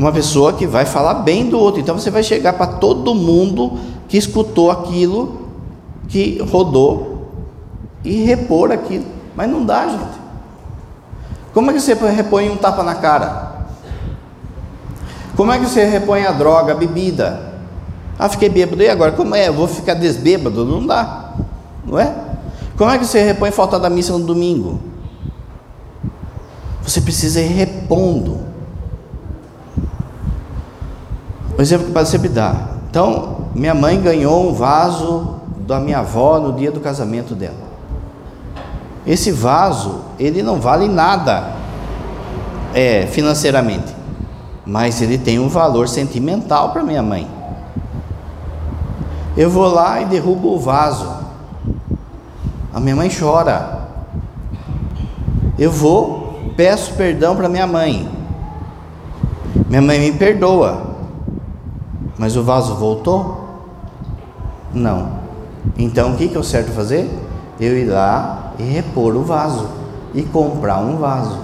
uma 0.00 0.12
pessoa 0.12 0.54
que 0.54 0.66
vai 0.66 0.86
falar 0.86 1.14
bem 1.14 1.50
do 1.50 1.58
outro. 1.58 1.80
Então 1.80 1.98
você 1.98 2.10
vai 2.10 2.22
chegar 2.22 2.54
para 2.54 2.66
todo 2.66 3.14
mundo 3.14 3.78
que 4.08 4.16
escutou 4.16 4.70
aquilo 4.70 5.50
que 6.08 6.42
rodou 6.50 7.28
e 8.02 8.24
repor 8.24 8.72
aquilo. 8.72 9.04
Mas 9.36 9.50
não 9.50 9.64
dá, 9.64 9.86
gente. 9.86 10.20
Como 11.52 11.70
é 11.70 11.74
que 11.74 11.80
você 11.80 11.92
repõe 11.94 12.48
um 12.48 12.56
tapa 12.56 12.82
na 12.82 12.94
cara? 12.94 13.66
Como 15.36 15.52
é 15.52 15.58
que 15.58 15.66
você 15.66 15.84
repõe 15.84 16.24
a 16.24 16.32
droga, 16.32 16.72
a 16.72 16.76
bebida? 16.76 17.50
Ah, 18.18 18.28
fiquei 18.28 18.48
bêbado, 18.48 18.82
e 18.82 18.88
agora? 18.88 19.12
Como 19.12 19.34
é? 19.34 19.48
Eu 19.48 19.54
vou 19.54 19.68
ficar 19.68 19.94
desbêbado? 19.94 20.64
Não 20.64 20.86
dá, 20.86 21.34
não 21.84 21.98
é? 21.98 22.14
Como 22.76 22.90
é 22.90 22.98
que 22.98 23.04
você 23.04 23.22
repõe 23.22 23.50
falta 23.50 23.78
da 23.78 23.90
missa 23.90 24.12
no 24.12 24.24
domingo? 24.24 24.80
Você 26.82 27.00
precisa 27.00 27.40
ir 27.40 27.48
repondo. 27.48 28.49
O 31.60 31.62
exemplo 31.62 31.84
que 31.84 31.90
o 31.90 31.94
padre 31.94 32.08
sempre 32.08 32.30
dá. 32.30 32.54
Então, 32.88 33.48
minha 33.54 33.74
mãe 33.74 34.00
ganhou 34.00 34.48
um 34.48 34.54
vaso 34.54 35.40
da 35.66 35.78
minha 35.78 35.98
avó 35.98 36.40
no 36.40 36.54
dia 36.54 36.72
do 36.72 36.80
casamento 36.80 37.34
dela. 37.34 37.68
Esse 39.06 39.30
vaso, 39.30 40.00
ele 40.18 40.42
não 40.42 40.58
vale 40.58 40.88
nada 40.88 41.52
é, 42.72 43.06
financeiramente, 43.08 43.94
mas 44.64 45.02
ele 45.02 45.18
tem 45.18 45.38
um 45.38 45.50
valor 45.50 45.86
sentimental 45.86 46.70
para 46.72 46.82
minha 46.82 47.02
mãe. 47.02 47.28
Eu 49.36 49.50
vou 49.50 49.68
lá 49.68 50.00
e 50.00 50.06
derrubo 50.06 50.54
o 50.54 50.58
vaso. 50.58 51.12
A 52.72 52.80
minha 52.80 52.96
mãe 52.96 53.10
chora. 53.10 53.80
Eu 55.58 55.70
vou, 55.70 56.40
peço 56.56 56.94
perdão 56.94 57.36
para 57.36 57.50
minha 57.50 57.66
mãe. 57.66 58.08
Minha 59.68 59.82
mãe 59.82 59.98
me 59.98 60.12
perdoa. 60.12 60.88
Mas 62.20 62.36
o 62.36 62.42
vaso 62.42 62.74
voltou? 62.74 63.48
Não. 64.74 65.20
Então 65.78 66.12
o 66.12 66.16
que, 66.18 66.28
que 66.28 66.36
é 66.36 66.38
o 66.38 66.44
certo 66.44 66.70
fazer? 66.70 67.08
Eu 67.58 67.78
ir 67.78 67.86
lá 67.86 68.52
e 68.58 68.62
repor 68.62 69.16
o 69.16 69.22
vaso 69.22 69.66
e 70.12 70.22
comprar 70.22 70.76
um 70.80 70.98
vaso. 70.98 71.38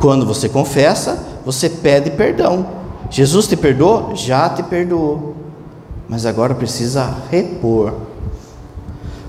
Quando 0.00 0.24
você 0.24 0.48
confessa, 0.48 1.20
você 1.44 1.68
pede 1.68 2.12
perdão. 2.12 2.64
Jesus 3.10 3.48
te 3.48 3.56
perdoou? 3.56 4.14
Já 4.14 4.48
te 4.50 4.62
perdoou. 4.62 5.34
Mas 6.08 6.24
agora 6.24 6.54
precisa 6.54 7.12
repor. 7.28 7.92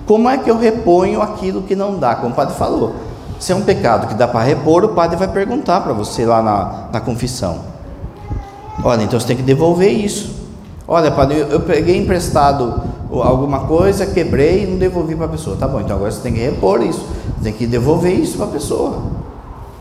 Como 0.05 0.29
é 0.29 0.37
que 0.37 0.51
eu 0.51 0.57
reponho 0.59 1.19
aquilo 1.19 1.63
que 1.63 1.75
não 1.75 1.97
dá? 1.97 2.13
Como 2.13 2.33
o 2.33 2.35
padre 2.35 2.53
falou. 2.53 2.93
Se 3.39 3.53
é 3.53 3.55
um 3.55 3.63
pecado 3.63 4.05
que 4.05 4.13
dá 4.13 4.27
para 4.27 4.41
repor, 4.41 4.83
o 4.83 4.89
padre 4.89 5.17
vai 5.17 5.29
perguntar 5.29 5.81
para 5.81 5.93
você 5.93 6.27
lá 6.27 6.43
na, 6.43 6.89
na 6.93 7.01
confissão. 7.01 7.72
Olha, 8.83 9.03
então 9.03 9.19
você 9.19 9.27
tem 9.27 9.37
que 9.37 9.43
devolver 9.43 9.91
isso. 9.91 10.43
Olha, 10.87 11.09
padre, 11.11 11.39
eu 11.49 11.61
peguei 11.61 11.97
emprestado 11.97 12.81
alguma 13.09 13.61
coisa, 13.61 14.05
quebrei 14.05 14.63
e 14.63 14.67
não 14.67 14.77
devolvi 14.77 15.15
para 15.15 15.25
a 15.25 15.29
pessoa. 15.29 15.55
Tá 15.55 15.67
bom, 15.67 15.79
então 15.79 15.95
agora 15.95 16.11
você 16.11 16.21
tem 16.21 16.33
que 16.33 16.39
repor 16.39 16.81
isso. 16.81 17.05
Você 17.37 17.43
tem 17.43 17.53
que 17.53 17.65
devolver 17.65 18.13
isso 18.13 18.35
para 18.37 18.47
a 18.47 18.49
pessoa. 18.49 19.03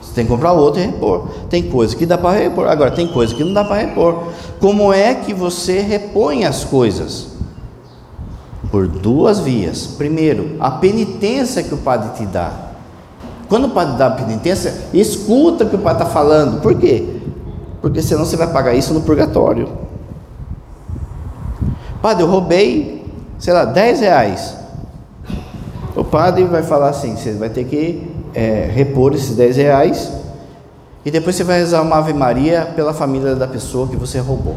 Você 0.01 0.13
tem 0.15 0.25
que 0.25 0.31
comprar 0.31 0.53
outro 0.53 0.81
e 0.81 0.87
repor. 0.87 1.27
Tem 1.51 1.63
coisa 1.65 1.97
que 1.97 2.07
dá 2.07 2.17
para 2.17 2.39
repor, 2.39 2.69
agora 2.69 2.91
tem 2.93 3.09
coisa 3.09 3.35
que 3.35 3.43
não 3.43 3.53
dá 3.53 3.65
para 3.65 3.77
repor. 3.77 4.25
Como 4.61 4.93
é 4.93 5.15
que 5.15 5.35
você 5.35 5.81
repõe 5.81 6.45
as 6.45 6.65
coisas? 6.65 7.29
Por 8.71 8.87
duas 8.87 9.41
vias. 9.41 9.87
Primeiro, 9.87 10.57
a 10.61 10.71
penitência 10.71 11.63
que 11.63 11.75
o 11.75 11.79
padre 11.79 12.11
te 12.17 12.27
dá. 12.27 12.53
Quando 13.49 13.67
o 13.67 13.71
padre 13.71 13.97
dá 13.97 14.07
a 14.07 14.11
penitência, 14.11 14.75
escuta 14.95 15.65
o 15.65 15.69
que 15.69 15.77
o 15.77 15.81
padre 15.81 16.05
está 16.05 16.13
falando. 16.13 16.61
Por 16.61 16.75
quê? 16.77 17.22
Porque 17.83 18.01
senão 18.01 18.25
você 18.25 18.37
vai 18.37 18.47
pagar 18.47 18.75
isso 18.75 18.95
no 18.95 19.03
purgatório. 19.03 19.69
Padre, 22.01 22.23
eu 22.23 22.29
roubei, 22.29 23.05
sei 23.39 23.53
lá, 23.53 23.65
10 23.65 24.01
reais. 24.01 24.57
O 25.95 26.05
padre 26.05 26.45
vai 26.45 26.63
falar 26.63 26.91
assim: 26.91 27.17
você 27.17 27.33
vai 27.33 27.51
ter 27.51 27.65
que 27.65 28.11
é, 28.35 28.71
repor 28.73 29.13
esses 29.13 29.37
10 29.37 29.57
reais 29.57 30.13
e 31.05 31.11
depois 31.11 31.35
você 31.35 31.43
vai 31.43 31.59
rezar 31.59 31.83
uma 31.83 31.97
Ave 31.97 32.13
Maria 32.13 32.73
pela 32.77 32.95
família 32.95 33.35
da 33.35 33.49
pessoa 33.49 33.89
que 33.89 33.97
você 33.97 34.21
roubou. 34.21 34.57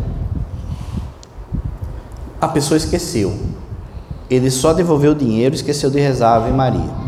A 2.39 2.47
pessoa 2.47 2.77
esqueceu. 2.77 3.33
Ele 4.29 4.51
só 4.51 4.71
devolveu 4.71 5.11
o 5.13 5.15
dinheiro 5.15 5.55
e 5.55 5.57
esqueceu 5.57 5.89
de 5.89 5.99
rezar 5.99 6.29
a 6.29 6.35
Ave 6.35 6.51
Maria. 6.51 7.04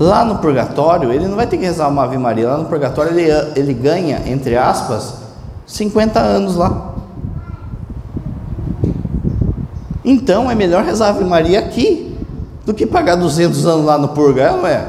Lá 0.00 0.24
no 0.24 0.38
purgatório, 0.38 1.12
ele 1.12 1.28
não 1.28 1.36
vai 1.36 1.46
ter 1.46 1.58
que 1.58 1.64
rezar 1.66 1.86
uma 1.88 2.04
Ave 2.04 2.16
Maria. 2.16 2.48
Lá 2.48 2.56
no 2.56 2.64
purgatório, 2.64 3.12
ele, 3.12 3.30
ele 3.54 3.74
ganha, 3.74 4.22
entre 4.24 4.56
aspas, 4.56 5.16
50 5.66 6.18
anos 6.18 6.56
lá. 6.56 6.94
Então 10.02 10.50
é 10.50 10.54
melhor 10.54 10.84
rezar 10.84 11.08
a 11.08 11.10
Ave 11.10 11.24
Maria 11.24 11.58
aqui 11.58 12.18
do 12.64 12.72
que 12.72 12.86
pagar 12.86 13.16
200 13.16 13.66
anos 13.66 13.84
lá 13.84 13.98
no 13.98 14.08
purgatório, 14.08 14.62
não 14.62 14.66
é? 14.66 14.86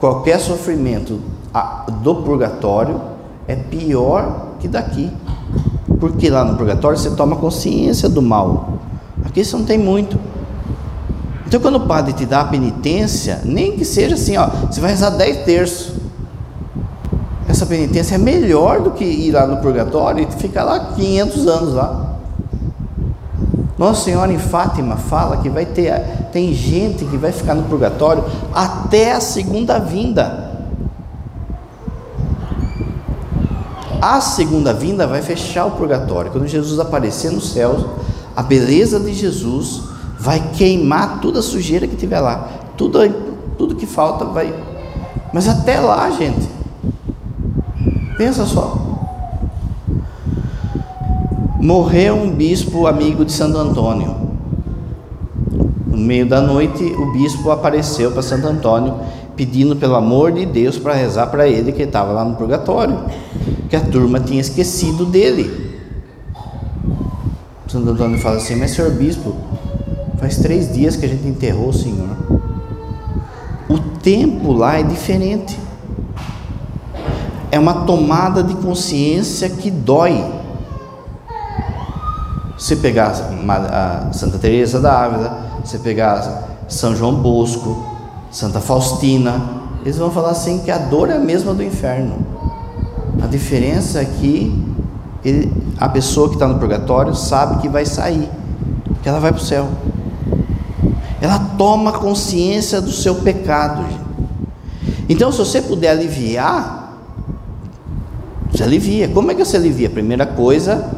Qualquer 0.00 0.40
sofrimento 0.40 1.20
do 2.02 2.14
purgatório 2.22 2.98
é 3.46 3.54
pior 3.54 4.54
que 4.60 4.66
daqui. 4.66 5.12
Porque 6.00 6.30
lá 6.30 6.42
no 6.42 6.56
purgatório 6.56 6.96
você 6.96 7.10
toma 7.10 7.36
consciência 7.36 8.08
do 8.08 8.22
mal. 8.22 8.78
Aqui 9.26 9.44
você 9.44 9.54
não 9.54 9.66
tem 9.66 9.76
muito. 9.76 10.18
Então 11.48 11.60
quando 11.60 11.76
o 11.76 11.86
padre 11.86 12.12
te 12.12 12.26
dá 12.26 12.42
a 12.42 12.44
penitência, 12.44 13.40
nem 13.42 13.72
que 13.72 13.82
seja 13.82 14.16
assim, 14.16 14.36
ó, 14.36 14.48
você 14.70 14.82
vai 14.82 14.90
rezar 14.90 15.08
10 15.08 15.44
terços. 15.46 15.92
Essa 17.48 17.64
penitência 17.64 18.16
é 18.16 18.18
melhor 18.18 18.82
do 18.82 18.90
que 18.90 19.02
ir 19.02 19.32
lá 19.32 19.46
no 19.46 19.56
purgatório 19.56 20.28
e 20.28 20.30
ficar 20.32 20.64
lá 20.64 20.92
500 20.94 21.46
anos 21.46 21.72
lá. 21.72 22.16
Nossa 23.78 24.04
Senhora 24.04 24.30
em 24.30 24.38
Fátima 24.38 24.96
fala 24.96 25.38
que 25.38 25.48
vai 25.48 25.64
ter 25.64 25.94
tem 26.30 26.52
gente 26.52 27.06
que 27.06 27.16
vai 27.16 27.32
ficar 27.32 27.54
no 27.54 27.62
purgatório 27.62 28.22
até 28.52 29.12
a 29.12 29.20
segunda 29.20 29.78
vinda. 29.78 30.52
A 34.02 34.20
segunda 34.20 34.74
vinda 34.74 35.06
vai 35.06 35.22
fechar 35.22 35.64
o 35.64 35.70
purgatório. 35.70 36.30
Quando 36.30 36.46
Jesus 36.46 36.78
aparecer 36.78 37.32
no 37.32 37.40
céu, 37.40 37.94
a 38.36 38.42
beleza 38.42 39.00
de 39.00 39.14
Jesus 39.14 39.87
vai 40.18 40.50
queimar 40.54 41.20
toda 41.20 41.38
a 41.38 41.42
sujeira 41.42 41.86
que 41.86 41.96
tiver 41.96 42.20
lá. 42.20 42.48
Tudo, 42.76 42.98
tudo 43.56 43.76
que 43.76 43.86
falta 43.86 44.24
vai. 44.24 44.52
Mas 45.32 45.48
até 45.48 45.78
lá, 45.80 46.10
gente. 46.10 46.48
Pensa 48.16 48.44
só. 48.44 48.76
Morreu 51.60 52.16
um 52.16 52.30
bispo 52.30 52.86
amigo 52.86 53.24
de 53.24 53.32
Santo 53.32 53.58
Antônio. 53.58 54.16
No 55.86 55.96
meio 55.96 56.26
da 56.26 56.40
noite, 56.40 56.82
o 56.82 57.12
bispo 57.12 57.50
apareceu 57.50 58.10
para 58.10 58.22
Santo 58.22 58.46
Antônio, 58.46 58.94
pedindo 59.36 59.76
pelo 59.76 59.94
amor 59.94 60.32
de 60.32 60.46
Deus 60.46 60.78
para 60.78 60.94
rezar 60.94 61.28
para 61.28 61.46
ele 61.46 61.72
que 61.72 61.82
estava 61.82 62.12
lá 62.12 62.24
no 62.24 62.36
purgatório, 62.36 62.98
que 63.68 63.76
a 63.76 63.80
turma 63.80 64.18
tinha 64.18 64.40
esquecido 64.40 65.04
dele. 65.04 65.68
Santo 67.68 67.90
Antônio 67.90 68.18
fala 68.18 68.36
assim: 68.36 68.56
Mas, 68.56 68.70
senhor 68.70 68.90
bispo, 68.92 69.34
faz 70.18 70.38
três 70.38 70.72
dias 70.72 70.96
que 70.96 71.06
a 71.06 71.08
gente 71.08 71.26
enterrou 71.26 71.68
o 71.68 71.72
senhor. 71.72 72.16
O 73.68 73.78
tempo 74.02 74.52
lá 74.52 74.78
é 74.78 74.82
diferente. 74.82 75.58
É 77.50 77.58
uma 77.58 77.86
tomada 77.86 78.42
de 78.42 78.54
consciência 78.54 79.48
que 79.48 79.70
dói. 79.70 80.24
Se 82.58 82.76
pegar 82.76 83.12
a 83.48 84.12
Santa 84.12 84.38
Teresa 84.38 84.80
da 84.80 85.04
Ávila, 85.04 85.60
se 85.64 85.78
pegar 85.78 86.48
São 86.68 86.94
João 86.94 87.14
Bosco, 87.14 87.86
Santa 88.30 88.60
Faustina, 88.60 89.40
eles 89.82 89.96
vão 89.96 90.10
falar 90.10 90.30
assim 90.30 90.58
que 90.58 90.70
a 90.70 90.78
dor 90.78 91.08
é 91.08 91.16
a 91.16 91.20
mesma 91.20 91.54
do 91.54 91.62
inferno. 91.62 92.26
A 93.22 93.26
diferença 93.26 94.00
é 94.00 94.04
que 94.04 94.66
ele, 95.24 95.52
a 95.78 95.88
pessoa 95.88 96.28
que 96.28 96.34
está 96.34 96.46
no 96.46 96.58
purgatório 96.58 97.14
sabe 97.14 97.60
que 97.60 97.68
vai 97.68 97.84
sair, 97.84 98.28
que 99.02 99.08
ela 99.08 99.20
vai 99.20 99.32
para 99.32 99.40
o 99.40 99.44
céu. 99.44 99.68
Ela 101.20 101.38
toma 101.58 101.92
consciência 101.92 102.80
do 102.80 102.92
seu 102.92 103.16
pecado. 103.16 103.84
Então, 105.08 105.32
se 105.32 105.38
você 105.38 105.60
puder 105.60 105.90
aliviar, 105.90 106.98
você 108.50 108.62
alivia. 108.62 109.08
Como 109.08 109.30
é 109.30 109.34
que 109.34 109.44
você 109.44 109.56
alivia? 109.56 109.90
Primeira 109.90 110.26
coisa, 110.26 110.90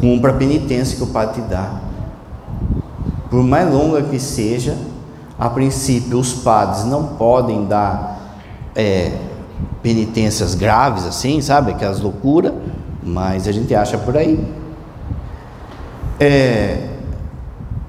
Cumpra 0.00 0.30
a 0.30 0.34
penitência 0.34 0.96
que 0.96 1.02
o 1.02 1.08
Padre 1.08 1.42
te 1.42 1.48
dá. 1.48 1.74
Por 3.28 3.42
mais 3.44 3.70
longa 3.70 4.00
que 4.00 4.18
seja, 4.18 4.74
a 5.38 5.48
princípio 5.50 6.18
os 6.18 6.32
padres 6.32 6.84
não 6.84 7.04
podem 7.04 7.66
dar 7.66 8.18
é, 8.74 9.12
penitências 9.82 10.54
graves 10.54 11.04
assim, 11.04 11.40
sabe? 11.42 11.72
Aquelas 11.72 12.00
loucuras, 12.00 12.52
mas 13.02 13.46
a 13.46 13.52
gente 13.52 13.74
acha 13.74 13.98
por 13.98 14.16
aí. 14.16 14.42
É, 16.18 16.88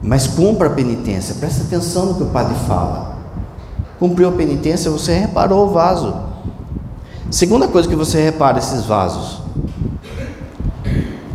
mas 0.02 0.28
cumpra 0.28 0.68
a 0.68 0.72
penitência, 0.72 1.36
presta 1.36 1.64
atenção 1.64 2.08
no 2.08 2.16
que 2.16 2.24
o 2.24 2.28
padre 2.28 2.56
fala. 2.68 3.18
Cumpriu 4.00 4.30
a 4.30 4.32
penitência, 4.32 4.90
você 4.90 5.14
reparou 5.14 5.68
o 5.68 5.72
vaso. 5.72 6.16
Segunda 7.30 7.68
coisa 7.68 7.88
que 7.88 7.96
você 7.96 8.22
repara 8.24 8.58
esses 8.60 8.86
vasos 8.86 9.42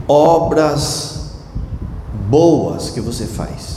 obras 0.09 1.33
boas 2.29 2.91
que 2.91 3.01
você 3.01 3.27
faz. 3.27 3.77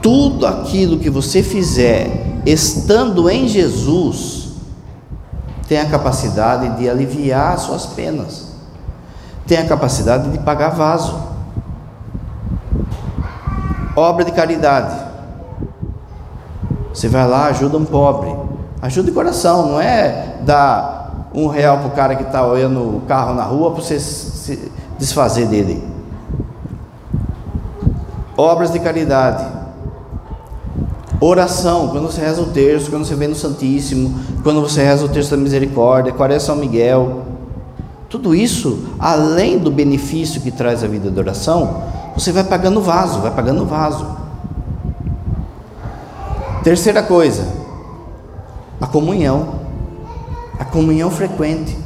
tudo 0.00 0.48
aquilo 0.48 0.98
que 0.98 1.08
você 1.08 1.44
fizer 1.44 2.42
estando 2.44 3.30
em 3.30 3.46
Jesus 3.46 4.48
tem 5.68 5.78
a 5.78 5.88
capacidade 5.88 6.76
de 6.76 6.90
aliviar 6.90 7.54
as 7.54 7.62
suas 7.62 7.86
penas, 7.86 8.48
tem 9.46 9.58
a 9.58 9.64
capacidade 9.64 10.28
de 10.32 10.38
pagar 10.38 10.70
vaso. 10.70 11.31
Obra 13.94 14.24
de 14.24 14.32
caridade. 14.32 14.94
Você 16.92 17.08
vai 17.08 17.26
lá, 17.26 17.46
ajuda 17.46 17.78
um 17.78 17.84
pobre, 17.84 18.34
ajuda 18.80 19.08
de 19.08 19.14
coração, 19.14 19.68
não 19.68 19.80
é 19.80 20.36
dar 20.42 21.28
um 21.34 21.46
real 21.46 21.78
para 21.78 21.88
o 21.88 21.90
cara 21.92 22.16
que 22.16 22.22
está 22.22 22.46
olhando 22.46 22.96
o 22.96 23.02
carro 23.08 23.34
na 23.34 23.44
rua 23.44 23.70
para 23.70 23.82
você 23.82 23.98
se 23.98 24.70
desfazer 24.98 25.46
dele. 25.46 25.82
Obras 28.36 28.70
de 28.70 28.78
caridade 28.78 29.62
Oração, 31.24 31.86
quando 31.86 32.10
você 32.10 32.20
reza 32.20 32.42
o 32.42 32.46
terço, 32.46 32.90
quando 32.90 33.04
você 33.04 33.14
vem 33.14 33.28
no 33.28 33.36
Santíssimo, 33.36 34.12
quando 34.42 34.60
você 34.60 34.82
reza 34.82 35.04
o 35.04 35.08
terço 35.08 35.30
da 35.30 35.36
misericórdia, 35.36 36.12
Quaresma 36.12 36.46
São 36.46 36.56
Miguel. 36.56 37.22
Tudo 38.08 38.34
isso, 38.34 38.88
além 38.98 39.56
do 39.56 39.70
benefício 39.70 40.40
que 40.40 40.50
traz 40.50 40.82
a 40.82 40.88
vida 40.88 41.12
de 41.12 41.20
oração, 41.20 41.84
você 42.14 42.32
vai 42.32 42.44
pagando 42.44 42.80
vaso, 42.80 43.20
vai 43.20 43.30
pagando 43.30 43.64
vaso. 43.66 44.06
Terceira 46.62 47.02
coisa, 47.02 47.46
a 48.80 48.86
comunhão. 48.86 49.62
A 50.58 50.64
comunhão 50.64 51.10
frequente. 51.10 51.76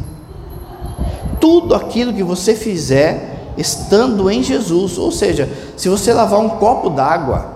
Tudo 1.40 1.74
aquilo 1.74 2.12
que 2.12 2.22
você 2.22 2.54
fizer 2.54 3.52
estando 3.56 4.30
em 4.30 4.42
Jesus, 4.42 4.98
ou 4.98 5.10
seja, 5.10 5.48
se 5.76 5.88
você 5.88 6.12
lavar 6.12 6.40
um 6.40 6.48
copo 6.50 6.90
d'água, 6.90 7.46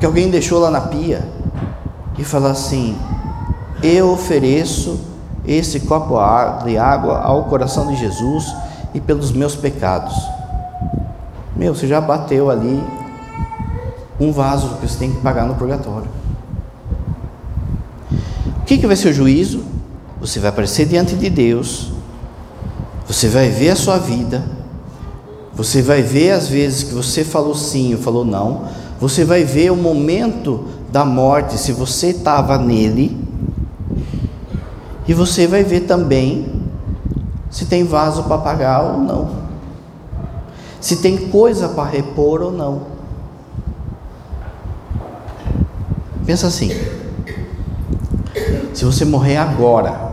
que 0.00 0.06
alguém 0.06 0.30
deixou 0.30 0.58
lá 0.60 0.70
na 0.70 0.80
pia 0.82 1.28
e 2.18 2.24
falar 2.24 2.50
assim: 2.50 2.96
Eu 3.82 4.10
ofereço 4.12 5.00
esse 5.46 5.80
copo 5.80 6.16
de 6.64 6.78
água 6.78 7.20
ao 7.20 7.44
coração 7.44 7.88
de 7.88 7.96
Jesus 7.96 8.54
e 8.94 9.00
pelos 9.00 9.32
meus 9.32 9.54
pecados. 9.54 10.14
Meu, 11.64 11.74
você 11.74 11.86
já 11.86 11.98
bateu 11.98 12.50
ali 12.50 12.78
um 14.20 14.30
vaso 14.30 14.76
que 14.76 14.86
você 14.86 14.98
tem 14.98 15.10
que 15.10 15.22
pagar 15.22 15.46
no 15.46 15.54
purgatório. 15.54 16.10
O 18.60 18.64
que, 18.66 18.76
que 18.76 18.86
vai 18.86 18.94
ser 18.94 19.08
o 19.08 19.12
juízo? 19.14 19.64
Você 20.20 20.38
vai 20.40 20.50
aparecer 20.50 20.84
diante 20.84 21.16
de 21.16 21.30
Deus, 21.30 21.90
você 23.06 23.30
vai 23.30 23.48
ver 23.48 23.70
a 23.70 23.76
sua 23.76 23.96
vida, 23.96 24.44
você 25.54 25.80
vai 25.80 26.02
ver 26.02 26.32
as 26.32 26.48
vezes 26.48 26.82
que 26.82 26.92
você 26.92 27.24
falou 27.24 27.54
sim 27.54 27.94
ou 27.94 27.98
falou 27.98 28.26
não, 28.26 28.64
você 29.00 29.24
vai 29.24 29.42
ver 29.42 29.72
o 29.72 29.76
momento 29.76 30.66
da 30.92 31.02
morte, 31.02 31.56
se 31.56 31.72
você 31.72 32.08
estava 32.08 32.58
nele, 32.58 33.18
e 35.08 35.14
você 35.14 35.46
vai 35.46 35.64
ver 35.64 35.86
também 35.86 36.60
se 37.50 37.64
tem 37.64 37.84
vaso 37.84 38.24
para 38.24 38.36
pagar 38.36 38.82
ou 38.82 38.98
não, 38.98 39.43
se 40.84 40.96
tem 40.96 41.30
coisa 41.30 41.66
para 41.70 41.88
repor 41.88 42.42
ou 42.42 42.52
não. 42.52 42.82
Pensa 46.26 46.46
assim: 46.46 46.68
se 48.74 48.84
você 48.84 49.02
morrer 49.06 49.38
agora, 49.38 50.12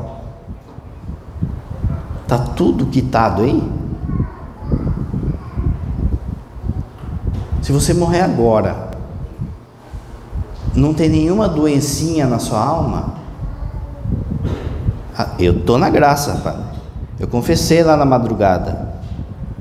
está 2.22 2.38
tudo 2.38 2.86
quitado 2.86 3.42
aí? 3.42 3.62
Se 7.62 7.74
você 7.74 7.94
morrer 7.94 8.22
agora, 8.22 8.92
não 10.74 10.94
tem 10.94 11.10
nenhuma 11.10 11.50
doencinha 11.50 12.26
na 12.26 12.40
sua 12.40 12.64
alma, 12.64 13.16
ah, 15.18 15.32
eu 15.38 15.58
estou 15.58 15.78
na 15.78 15.90
graça, 15.90 16.36
pai. 16.42 16.56
Eu 17.20 17.28
confessei 17.28 17.84
lá 17.84 17.98
na 17.98 18.06
madrugada. 18.06 18.90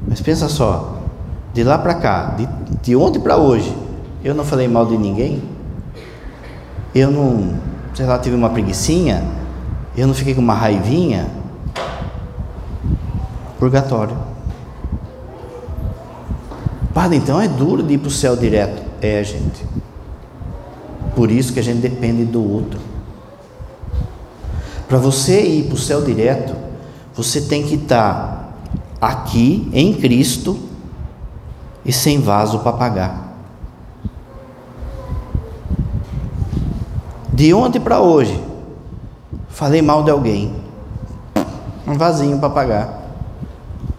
Mas 0.07 0.20
pensa 0.20 0.49
só, 0.49 1.00
de 1.53 1.65
lá 1.65 1.79
para 1.79 1.95
cá, 1.95 2.35
de, 2.37 2.49
de 2.83 2.97
ontem 2.97 3.21
para 3.21 3.37
hoje, 3.37 3.77
eu 4.23 4.35
não 4.35 4.45
falei 4.45 4.69
mal 4.69 4.87
de 4.87 4.97
ninguém. 4.97 5.43
Eu 6.95 7.11
não, 7.11 7.55
sei 7.95 8.07
lá, 8.07 8.19
tive 8.19 8.37
uma 8.37 8.51
preguiçinha. 8.51 9.25
Eu 9.97 10.07
não 10.07 10.15
fiquei 10.15 10.35
com 10.35 10.41
uma 10.41 10.55
raivinha. 10.55 11.29
Purgatório. 13.59 14.17
Padre, 16.93 17.19
então 17.19 17.41
é 17.41 17.49
duro 17.49 17.83
de 17.83 17.95
ir 17.95 17.99
para 17.99 18.09
o 18.09 18.11
céu 18.11 18.37
direto. 18.37 18.83
É, 19.01 19.23
gente. 19.25 19.65
Por 21.15 21.31
isso 21.31 21.53
que 21.53 21.61
a 21.61 21.63
gente 21.63 21.81
depende 21.81 22.25
do 22.25 22.43
outro. 22.43 22.79
Para 24.89 24.99
você 24.99 25.41
ir 25.41 25.65
para 25.65 25.75
o 25.75 25.79
céu 25.79 26.03
direto, 26.03 26.55
você 27.15 27.41
tem 27.43 27.63
que 27.63 27.77
estar 27.77 28.55
aqui 29.01 29.69
em 29.73 29.95
Cristo 29.95 30.70
e 31.85 31.93
sem 31.93 32.21
vaso 32.21 32.61
para 32.61 32.73
pagar. 32.73 33.29
De 37.33 37.55
ontem 37.55 37.81
para 37.81 38.01
hoje, 38.01 38.43
falei 39.49 39.81
mal 39.81 40.03
de 40.03 40.11
alguém, 40.11 40.55
um 41.87 41.95
vasinho 41.95 42.38
para 42.38 42.51
pagar. 42.51 43.01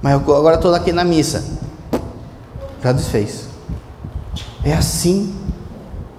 Mas 0.02 0.14
agora 0.14 0.56
estou 0.56 0.74
aqui 0.74 0.92
na 0.92 1.04
missa 1.04 1.62
já 2.82 2.92
desfez. 2.92 3.46
É 4.64 4.74
assim. 4.74 5.36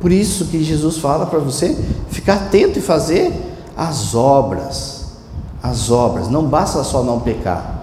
Por 0.01 0.11
isso 0.11 0.46
que 0.46 0.62
Jesus 0.62 0.98
fala 0.98 1.27
para 1.27 1.38
você 1.38 1.77
ficar 2.11 2.35
atento 2.35 2.79
e 2.79 2.83
fazer 2.83 3.33
as 3.77 4.14
obras. 4.14 5.07
As 5.62 5.90
obras. 5.90 6.29
Não 6.29 6.44
basta 6.44 6.83
só 6.83 7.03
não 7.03 7.20
pecar. 7.20 7.83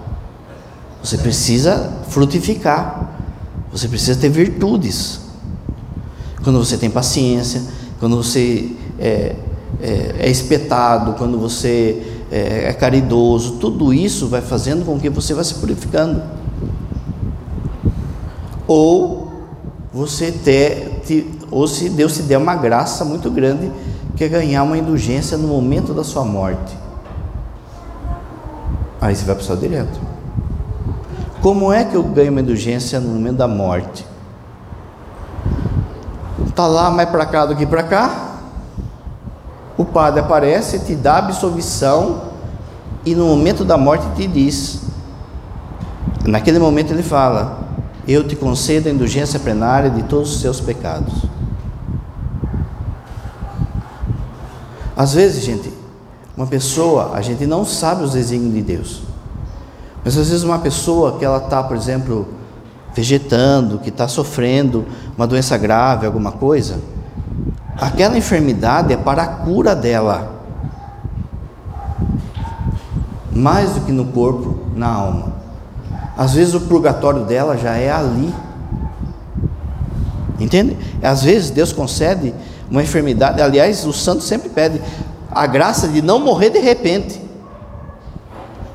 Você 1.02 1.16
precisa 1.18 1.92
frutificar. 2.08 3.09
Você 3.72 3.88
precisa 3.88 4.18
ter 4.18 4.28
virtudes. 4.28 5.20
Quando 6.42 6.58
você 6.58 6.76
tem 6.76 6.90
paciência, 6.90 7.62
quando 7.98 8.16
você 8.16 8.72
é, 8.98 9.36
é, 9.80 10.14
é 10.20 10.30
espetado, 10.30 11.12
quando 11.14 11.38
você 11.38 12.02
é, 12.30 12.68
é 12.68 12.72
caridoso, 12.72 13.56
tudo 13.56 13.92
isso 13.92 14.26
vai 14.28 14.40
fazendo 14.40 14.84
com 14.84 14.98
que 14.98 15.10
você 15.10 15.34
vá 15.34 15.44
se 15.44 15.54
purificando 15.54 16.22
ou 18.70 19.28
você 19.92 20.30
ter, 20.30 21.00
te, 21.04 21.28
ou 21.50 21.66
se 21.66 21.88
Deus 21.88 22.14
te 22.14 22.22
der 22.22 22.38
uma 22.38 22.54
graça 22.54 23.04
muito 23.04 23.28
grande, 23.28 23.68
que 24.16 24.22
é 24.22 24.28
ganhar 24.28 24.62
uma 24.62 24.78
indulgência 24.78 25.36
no 25.36 25.48
momento 25.48 25.92
da 25.92 26.04
sua 26.04 26.24
morte. 26.24 26.78
Aí 29.00 29.16
você 29.16 29.24
vai 29.24 29.34
para 29.34 29.54
o 29.54 29.56
direto. 29.56 30.09
Como 31.40 31.72
é 31.72 31.84
que 31.84 31.94
eu 31.94 32.02
ganho 32.02 32.32
uma 32.32 32.42
indulgência 32.42 33.00
no 33.00 33.08
momento 33.08 33.36
da 33.38 33.48
morte? 33.48 34.06
Está 36.46 36.66
lá 36.66 36.90
mais 36.90 37.08
para 37.08 37.24
cá 37.24 37.46
do 37.46 37.56
que 37.56 37.64
para 37.64 37.82
cá. 37.82 38.36
O 39.78 39.84
padre 39.84 40.20
aparece, 40.20 40.80
te 40.80 40.94
dá 40.94 41.16
absolvição 41.16 42.24
e 43.06 43.14
no 43.14 43.24
momento 43.24 43.64
da 43.64 43.78
morte 43.78 44.04
te 44.14 44.26
diz. 44.26 44.82
Naquele 46.26 46.58
momento 46.58 46.92
ele 46.92 47.02
fala: 47.02 47.60
eu 48.06 48.28
te 48.28 48.36
concedo 48.36 48.90
a 48.90 48.92
indulgência 48.92 49.40
plenária 49.40 49.88
de 49.88 50.02
todos 50.02 50.34
os 50.34 50.40
seus 50.42 50.60
pecados. 50.60 51.24
Às 54.94 55.14
vezes, 55.14 55.42
gente, 55.42 55.72
uma 56.36 56.46
pessoa, 56.46 57.12
a 57.14 57.22
gente 57.22 57.46
não 57.46 57.64
sabe 57.64 58.04
os 58.04 58.12
desígnios 58.12 58.52
de 58.52 58.60
Deus. 58.60 59.09
Mas 60.04 60.16
às 60.16 60.28
vezes 60.28 60.42
uma 60.42 60.58
pessoa 60.58 61.18
que 61.18 61.24
ela 61.24 61.38
está, 61.38 61.62
por 61.62 61.76
exemplo, 61.76 62.28
vegetando, 62.94 63.78
que 63.78 63.90
está 63.90 64.08
sofrendo 64.08 64.84
uma 65.16 65.26
doença 65.26 65.56
grave, 65.56 66.06
alguma 66.06 66.32
coisa, 66.32 66.80
aquela 67.76 68.16
enfermidade 68.16 68.92
é 68.92 68.96
para 68.96 69.22
a 69.22 69.26
cura 69.26 69.74
dela, 69.74 70.40
mais 73.30 73.72
do 73.72 73.80
que 73.82 73.92
no 73.92 74.06
corpo, 74.06 74.58
na 74.74 74.88
alma. 74.88 75.32
Às 76.16 76.34
vezes 76.34 76.54
o 76.54 76.60
purgatório 76.60 77.24
dela 77.24 77.56
já 77.56 77.76
é 77.76 77.90
ali. 77.90 78.34
Entende? 80.38 80.76
Às 81.02 81.22
vezes 81.22 81.50
Deus 81.50 81.72
concede 81.72 82.34
uma 82.70 82.82
enfermidade. 82.82 83.40
Aliás, 83.40 83.86
o 83.86 83.92
santo 83.92 84.22
sempre 84.22 84.48
pede 84.48 84.80
a 85.30 85.46
graça 85.46 85.88
de 85.88 86.02
não 86.02 86.18
morrer 86.18 86.50
de 86.50 86.58
repente. 86.58 87.20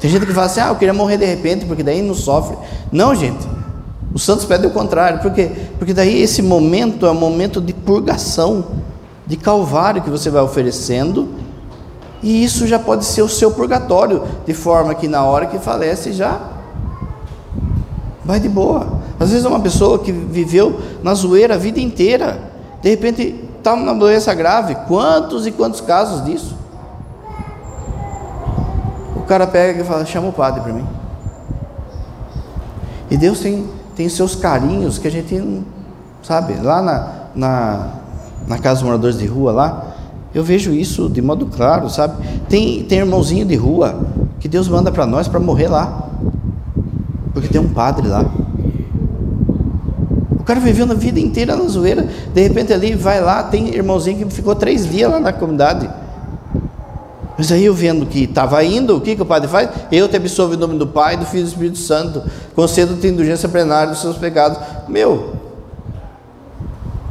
Tem 0.06 0.12
gente 0.12 0.28
que 0.28 0.34
fala 0.34 0.46
assim: 0.46 0.60
ah, 0.60 0.68
eu 0.68 0.76
queria 0.76 0.94
morrer 0.94 1.18
de 1.18 1.26
repente, 1.26 1.66
porque 1.66 1.82
daí 1.82 2.00
não 2.04 2.14
sofre. 2.14 2.56
Não, 2.92 3.16
gente. 3.16 3.44
Os 4.14 4.22
santos 4.22 4.46
pedem 4.46 4.70
o 4.70 4.72
contrário. 4.72 5.18
Por 5.18 5.34
quê? 5.34 5.50
Porque 5.80 5.96
daí 5.96 6.22
esse 6.22 6.44
momento 6.44 7.08
é 7.08 7.10
um 7.10 7.16
momento 7.16 7.60
de 7.60 7.74
purgação, 7.74 8.66
de 9.26 9.36
calvário 9.36 10.04
que 10.04 10.10
você 10.12 10.30
vai 10.30 10.44
oferecendo. 10.44 11.30
E 12.22 12.44
isso 12.44 12.68
já 12.68 12.78
pode 12.78 13.04
ser 13.04 13.24
o 13.24 13.28
seu 13.28 13.50
purgatório, 13.50 14.22
de 14.46 14.54
forma 14.54 14.94
que 14.94 15.08
na 15.08 15.24
hora 15.24 15.48
que 15.48 15.58
falece 15.58 16.14
já 16.14 16.40
Vai 18.24 18.40
de 18.40 18.48
boa. 18.48 19.02
Às 19.20 19.32
vezes 19.32 19.44
é 19.44 19.50
uma 19.50 19.60
pessoa 19.60 19.98
que 19.98 20.12
viveu 20.12 20.82
na 21.02 21.16
zoeira 21.16 21.56
a 21.56 21.58
vida 21.58 21.80
inteira, 21.80 22.40
de 22.80 22.90
repente 22.92 23.44
está 23.58 23.76
numa 23.76 23.96
doença 23.96 24.32
grave. 24.36 24.76
Quantos 24.88 25.48
e 25.48 25.52
quantos 25.52 25.82
casos 25.82 26.24
disso? 26.24 26.55
Cara 29.28 29.48
pega 29.48 29.82
e 29.82 29.86
fala: 29.86 30.06
chama 30.06 30.28
o 30.28 30.34
padre 30.34 30.62
para 30.62 30.74
mim. 30.74 30.86
E 33.10 33.18
Deus 33.18 33.40
tem, 33.40 33.66
tem 33.96 34.10
seus 34.10 34.36
carinhos 34.36 34.98
que 34.98 35.08
a 35.08 35.12
gente 35.12 35.64
sabe. 36.24 36.56
Lá 36.56 36.82
na, 36.82 37.14
na, 37.36 37.90
na 38.48 38.58
casa 38.58 38.76
dos 38.76 38.84
moradores 38.84 39.18
de 39.18 39.26
rua, 39.26 39.52
lá, 39.52 39.96
eu 40.34 40.44
vejo 40.44 40.72
isso 40.72 41.10
de 41.10 41.22
modo 41.22 41.46
claro, 41.46 41.90
sabe? 41.90 42.16
Tem, 42.50 42.84
tem 42.84 43.00
irmãozinho 43.00 43.46
de 43.46 43.56
rua 43.56 44.00
que 44.40 44.48
Deus 44.48 44.68
manda 44.68 44.92
para 44.92 45.06
nós 45.06 45.28
para 45.28 45.40
morrer 45.40 45.68
lá, 45.68 46.10
porque 47.34 47.48
tem 47.48 47.62
um 47.62 47.70
padre 47.70 48.08
lá. 48.08 48.26
O 50.32 50.44
cara 50.44 50.60
viveu 50.60 50.86
a 50.92 50.94
vida 50.94 51.20
inteira 51.20 51.56
na 51.56 51.64
zoeira, 51.68 52.08
de 52.34 52.42
repente 52.42 52.72
ali 52.72 52.94
vai 52.96 53.20
lá, 53.20 53.44
tem 53.44 53.70
irmãozinho 53.70 54.28
que 54.28 54.34
ficou 54.34 54.54
três 54.56 54.88
dias 54.88 55.10
lá 55.10 55.20
na 55.20 55.34
comunidade. 55.34 55.90
Mas 57.38 57.52
aí 57.52 57.66
eu 57.66 57.74
vendo 57.74 58.06
que 58.06 58.24
estava 58.24 58.64
indo, 58.64 58.96
o 58.96 59.02
que, 59.02 59.16
que 59.16 59.22
o 59.22 59.26
padre 59.26 59.50
faz? 59.50 59.70
Eu 59.92 60.08
te 60.08 60.16
absolvo 60.16 60.54
em 60.54 60.58
nome 60.58 60.78
do 60.78 60.88
Pai, 60.88 61.18
do 61.18 61.26
Filho 61.26 61.42
e 61.42 61.44
do 61.44 61.50
Espírito 61.50 61.78
Santo, 61.78 62.24
concedo-te 62.56 63.08
indulgência 63.08 63.50
plenária 63.50 63.92
dos 63.92 64.02
seus 64.02 64.18
pecados. 64.18 64.58
Meu, 64.88 65.34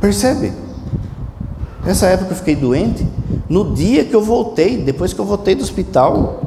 percebe? 0.01 0.53
Nessa 1.85 2.07
época 2.07 2.33
eu 2.33 2.37
fiquei 2.37 2.57
doente, 2.57 3.07
no 3.49 3.75
dia 3.75 4.05
que 4.05 4.15
eu 4.15 4.23
voltei, 4.23 4.79
depois 4.79 5.13
que 5.13 5.21
eu 5.21 5.25
voltei 5.27 5.55
do 5.55 5.63
hospital, 5.63 6.41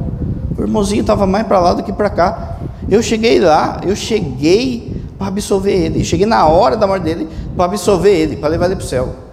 o 0.58 0.62
irmãozinho 0.62 1.02
estava 1.02 1.28
mais 1.28 1.46
para 1.46 1.60
lá 1.60 1.74
do 1.74 1.84
que 1.84 1.94
para 1.94 2.10
cá. 2.10 2.58
Eu 2.90 3.04
cheguei 3.04 3.40
lá, 3.40 3.80
eu 3.86 3.96
cheguei 3.96 5.04
para 5.18 5.28
absolver 5.28 5.74
ele. 5.74 6.04
Cheguei 6.04 6.26
na 6.26 6.48
hora 6.48 6.76
da 6.76 6.88
morte 6.88 7.04
dele 7.04 7.28
para 7.56 7.66
absolver 7.66 8.16
ele, 8.16 8.38
para 8.38 8.50
levar 8.50 8.66
ele 8.66 8.76
para 8.76 8.86
o 8.86 8.88
céu. 8.88 9.27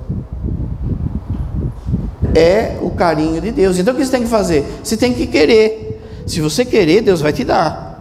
É 2.35 2.76
o 2.80 2.91
carinho 2.91 3.41
de 3.41 3.51
Deus. 3.51 3.78
Então 3.78 3.95
o 3.95 3.97
que 3.97 4.05
você 4.05 4.11
tem 4.11 4.22
que 4.22 4.28
fazer? 4.28 4.64
Você 4.82 4.97
tem 4.97 5.12
que 5.12 5.26
querer. 5.26 6.03
Se 6.26 6.41
você 6.41 6.64
querer, 6.64 7.03
Deus 7.03 7.20
vai 7.20 7.32
te 7.32 7.45
dar. 7.45 7.95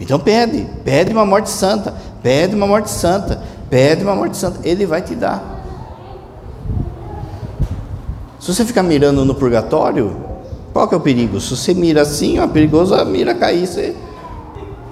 Então 0.00 0.18
pede, 0.18 0.66
pede 0.84 1.12
uma 1.12 1.24
morte 1.24 1.50
santa, 1.50 1.94
pede 2.22 2.54
uma 2.54 2.66
morte 2.66 2.90
santa, 2.90 3.42
pede 3.68 4.02
uma 4.02 4.14
morte 4.14 4.36
santa. 4.36 4.60
Ele 4.62 4.86
vai 4.86 5.02
te 5.02 5.14
dar. 5.14 5.56
Se 8.38 8.54
você 8.54 8.64
ficar 8.64 8.82
mirando 8.82 9.24
no 9.24 9.34
purgatório, 9.34 10.16
qual 10.72 10.86
que 10.86 10.94
é 10.94 10.98
o 10.98 11.00
perigo? 11.00 11.40
Se 11.40 11.56
você 11.56 11.74
mira 11.74 12.02
assim, 12.02 12.38
é 12.38 12.46
perigoso 12.46 12.94
a 12.94 13.04
mira 13.04 13.34
cair, 13.34 13.66
você, 13.66 13.96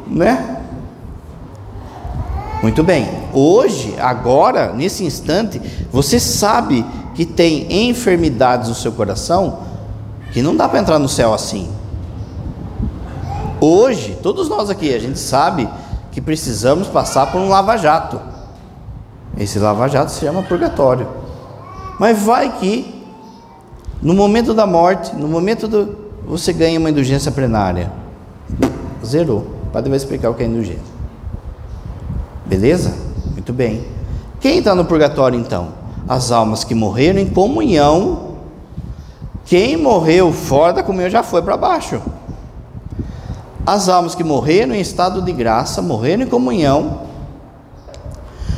né? 0.07 0.63
Muito 2.63 2.83
bem, 2.83 3.07
hoje, 3.33 3.95
agora, 3.99 4.73
nesse 4.73 5.05
instante, 5.05 5.61
você 5.93 6.19
sabe 6.19 6.85
que 7.15 7.25
tem 7.25 7.89
enfermidades 7.89 8.69
no 8.69 8.75
seu 8.75 8.93
coração 8.93 9.59
que 10.33 10.43
não 10.43 10.57
dá 10.57 10.69
para 10.69 10.81
entrar 10.81 10.99
no 10.99 11.09
céu 11.09 11.33
assim. 11.33 11.71
Hoje, 13.61 14.19
todos 14.23 14.49
nós 14.49 14.69
aqui, 14.69 14.93
a 14.93 14.99
gente 14.99 15.19
sabe 15.19 15.69
que 16.11 16.21
precisamos 16.21 16.89
passar 16.89 17.31
por 17.31 17.41
um 17.41 17.49
lava-jato. 17.49 18.21
Esse 19.39 19.59
lava-jato 19.59 20.11
se 20.11 20.21
chama 20.21 20.43
purgatório. 20.43 21.07
Mas 21.99 22.21
vai 22.21 22.59
que, 22.59 23.05
no 24.03 24.13
momento 24.13 24.53
da 24.53 24.67
morte, 24.67 25.15
no 25.15 25.29
momento 25.29 25.69
do. 25.69 26.05
Você 26.27 26.53
ganha 26.53 26.79
uma 26.79 26.91
indulgência 26.91 27.31
plenária. 27.31 27.93
Zerou. 29.05 29.47
O 29.65 29.71
padre 29.73 29.91
vai 29.91 29.97
explicar 29.97 30.31
o 30.31 30.35
que 30.35 30.43
é 30.43 30.47
indulgência. 30.47 30.95
Beleza? 32.47 32.95
Muito 33.33 33.53
bem. 33.53 33.85
Quem 34.41 34.59
está 34.59 34.75
no 34.75 34.85
purgatório 34.85 35.39
então? 35.39 35.84
As 36.09 36.31
almas 36.31 36.65
que 36.65 36.75
morreram 36.75 37.19
em 37.19 37.29
comunhão. 37.29 38.35
Quem 39.47 39.77
morreu 39.77 40.33
fora 40.33 40.75
da 40.75 40.83
comunhão 40.83 41.11
já 41.11 41.23
foi 41.23 41.43
para 41.43 41.57
baixo. 41.57 42.01
As 43.67 43.89
almas 43.89 44.15
que 44.15 44.23
morreram 44.23 44.75
em 44.75 44.81
estado 44.81 45.23
de 45.23 45.33
graça, 45.33 45.81
morreram 45.81 46.25
em 46.25 46.27
comunhão, 46.27 47.01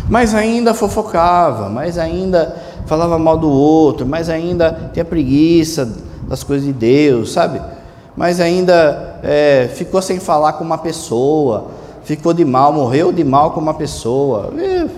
mas 0.08 0.34
ainda 0.34 0.74
fofocava, 0.74 1.68
mas 1.68 1.96
ainda 1.96 2.56
falava 2.86 3.16
mal 3.16 3.38
do 3.38 3.48
outro, 3.48 4.04
mas 4.04 4.28
ainda 4.28 4.90
tinha 4.92 5.04
preguiça 5.04 5.96
das 6.26 6.42
coisas 6.42 6.66
de 6.66 6.72
Deus, 6.72 7.32
sabe? 7.32 7.60
Mas 8.16 8.40
ainda 8.40 9.20
é, 9.22 9.70
ficou 9.74 10.02
sem 10.02 10.18
falar 10.18 10.54
com 10.54 10.64
uma 10.64 10.78
pessoa, 10.78 11.68
ficou 12.02 12.32
de 12.32 12.44
mal, 12.44 12.72
morreu 12.72 13.12
de 13.12 13.22
mal 13.22 13.52
com 13.52 13.60
uma 13.60 13.74
pessoa. 13.74 14.52
E 14.56 14.88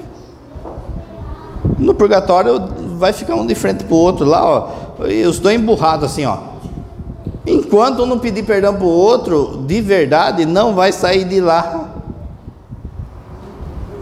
no 1.88 1.94
purgatório 1.94 2.60
vai 2.98 3.14
ficar 3.14 3.34
um 3.34 3.46
de 3.46 3.54
frente 3.54 3.82
para 3.82 3.94
o 3.94 3.98
outro 3.98 4.26
lá, 4.26 4.44
ó, 4.44 5.06
e 5.06 5.24
os 5.24 5.38
dois 5.38 5.58
emburrados 5.58 6.04
assim, 6.12 6.26
ó. 6.26 6.36
Enquanto 7.46 8.02
um 8.02 8.06
não 8.06 8.18
pedir 8.18 8.42
perdão 8.42 8.74
para 8.74 8.84
o 8.84 8.90
outro, 8.90 9.64
de 9.66 9.80
verdade, 9.80 10.44
não 10.44 10.74
vai 10.74 10.92
sair 10.92 11.24
de 11.24 11.40
lá. 11.40 11.88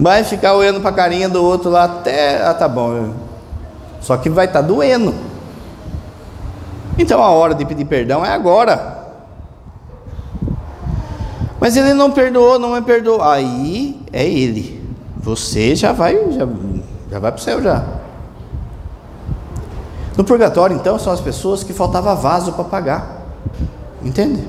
Vai 0.01 0.25
ficar 0.25 0.55
olhando 0.55 0.81
para 0.81 0.91
a 0.91 0.93
carinha 0.93 1.29
do 1.29 1.43
outro 1.43 1.71
lá 1.71 1.85
até. 1.85 2.43
Ah, 2.45 2.53
tá 2.53 2.67
bom. 2.67 3.11
Só 4.01 4.17
que 4.17 4.29
vai 4.29 4.47
estar 4.47 4.63
tá 4.63 4.67
doendo. 4.67 5.15
Então 6.99 7.23
a 7.23 7.31
hora 7.31 7.55
de 7.55 7.65
pedir 7.65 7.85
perdão 7.85 8.27
é 8.27 8.31
agora. 8.31 9.07
Mas 11.61 11.77
ele 11.77 11.95
não 11.95 12.11
perdoou, 12.11 12.59
não 12.59 12.75
me 12.75 12.83
perdoou. 12.83 13.23
Aí 13.23 13.97
é 14.13 14.29
ele. 14.29 14.85
Você 15.19 15.77
já 15.77 15.93
vai, 15.93 16.15
já, 16.33 16.47
já 17.11 17.19
vai 17.19 17.33
para 17.33 17.41
o 17.41 17.43
céu 17.43 17.63
já. 17.63 17.85
No 20.17 20.25
purgatório, 20.25 20.75
então, 20.75 20.99
são 20.99 21.13
as 21.13 21.21
pessoas 21.21 21.63
que 21.63 21.73
faltava 21.73 22.15
vaso 22.15 22.53
para 22.53 22.65
pagar. 22.65 23.23
Entende? 24.03 24.43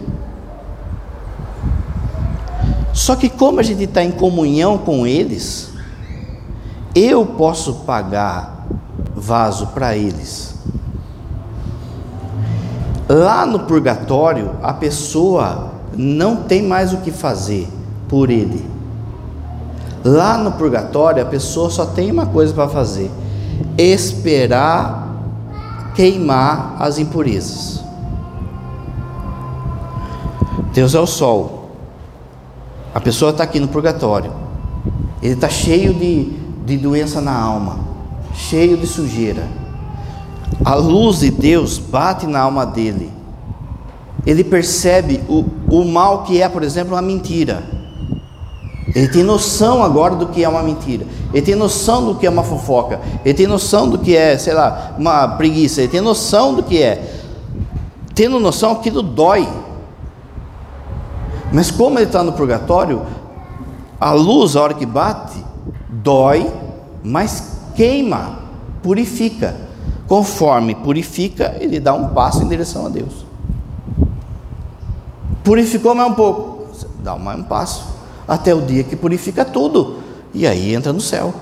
Só 2.94 3.16
que 3.16 3.30
como 3.30 3.60
a 3.60 3.64
gente 3.64 3.84
está 3.84 4.04
em 4.04 4.12
comunhão 4.12 4.78
com 4.78 5.06
eles, 5.06 5.72
eu 6.96 7.26
posso 7.26 7.76
pagar 7.86 8.66
vaso 9.16 9.68
para 9.68 9.96
eles. 9.96 10.56
Lá 13.08 13.46
no 13.46 13.60
purgatório, 13.60 14.52
a 14.64 14.74
pessoa 14.74 15.72
não 15.96 16.38
tem 16.38 16.64
mais 16.64 16.94
o 16.94 16.98
que 16.98 17.12
fazer 17.12 17.68
por 18.08 18.30
ele. 18.30 18.77
Lá 20.08 20.38
no 20.38 20.54
purgatório, 20.54 21.22
a 21.22 21.26
pessoa 21.26 21.70
só 21.70 21.86
tem 21.86 22.10
uma 22.10 22.26
coisa 22.26 22.54
para 22.54 22.70
fazer: 22.70 23.12
esperar 23.78 25.06
queimar 25.96 26.78
as 26.80 26.98
impurezas. 26.98 27.84
Deus 30.74 30.96
é 30.96 31.00
o 31.00 31.08
sol. 31.08 31.72
A 32.94 33.00
pessoa 33.02 33.32
está 33.32 33.44
aqui 33.44 33.60
no 33.60 33.68
purgatório. 33.68 34.32
Ele 35.22 35.34
está 35.34 35.50
cheio 35.50 35.94
de, 35.94 36.26
de 36.66 36.78
doença 36.78 37.20
na 37.20 37.36
alma, 37.38 37.80
cheio 38.34 38.78
de 38.78 38.88
sujeira. 38.88 39.48
A 40.64 40.76
luz 40.76 41.20
de 41.20 41.32
Deus 41.32 41.78
bate 41.78 42.26
na 42.26 42.40
alma 42.40 42.66
dele 42.66 43.18
ele 44.28 44.44
percebe 44.44 45.24
o, 45.30 45.46
o 45.72 45.86
mal 45.86 46.24
que 46.24 46.42
é, 46.42 46.50
por 46.50 46.62
exemplo, 46.62 46.96
uma 46.96 47.02
mentira. 47.02 47.64
Ele 48.98 49.08
tem 49.08 49.22
noção 49.22 49.84
agora 49.84 50.16
do 50.16 50.26
que 50.26 50.44
é 50.44 50.50
uma 50.50 50.64
mentira. 50.64 51.06
Ele 51.32 51.46
tem 51.46 51.54
noção 51.54 52.04
do 52.04 52.16
que 52.16 52.26
é 52.26 52.30
uma 52.32 52.42
fofoca. 52.42 53.00
Ele 53.24 53.34
tem 53.36 53.46
noção 53.46 53.88
do 53.88 54.00
que 54.00 54.18
é, 54.18 54.36
sei 54.40 54.56
lá, 54.56 54.96
uma 54.98 55.28
preguiça. 55.28 55.82
Ele 55.82 55.92
tem 55.92 56.02
noção 56.02 56.56
do 56.56 56.64
que 56.64 56.82
é. 56.82 57.08
Tendo 58.16 58.40
noção, 58.40 58.72
aquilo 58.72 59.04
dói. 59.04 59.48
Mas 61.54 61.70
como 61.70 62.00
ele 62.00 62.08
está 62.08 62.24
no 62.24 62.34
purgatório, 62.34 63.04
a 64.00 64.14
luz, 64.14 64.56
a 64.56 64.64
hora 64.64 64.74
que 64.74 64.88
bate, 64.88 65.46
dói, 65.88 66.52
mas 67.04 67.60
queima, 67.76 68.40
purifica. 68.82 69.56
Conforme 70.08 70.74
purifica, 70.74 71.56
ele 71.60 71.80
dá 71.80 71.94
um 71.94 72.08
passo 72.16 72.42
em 72.42 72.48
direção 72.48 72.88
a 72.88 72.90
Deus. 72.90 73.28
Purificou 75.44 75.94
mais 75.94 76.10
um 76.10 76.16
pouco, 76.16 76.66
dá 77.04 77.16
mais 77.16 77.40
um 77.40 77.44
passo, 77.44 77.97
até 78.28 78.54
o 78.54 78.62
dia 78.62 78.84
que 78.84 78.96
purifica 78.96 79.46
tudo, 79.46 80.00
e 80.34 80.46
aí 80.46 80.76
entra 80.76 80.92
no 80.92 81.02
céu. 81.02 81.34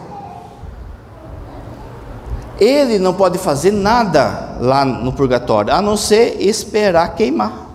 Ele 2.60 3.00
não 3.00 3.14
pode 3.14 3.38
fazer 3.38 3.72
nada 3.72 4.58
lá 4.60 4.86
no 4.86 5.12
purgatório, 5.12 5.74
a 5.74 5.82
não 5.82 5.98
ser 5.98 6.38
esperar 6.40 7.16
queimar. 7.16 7.66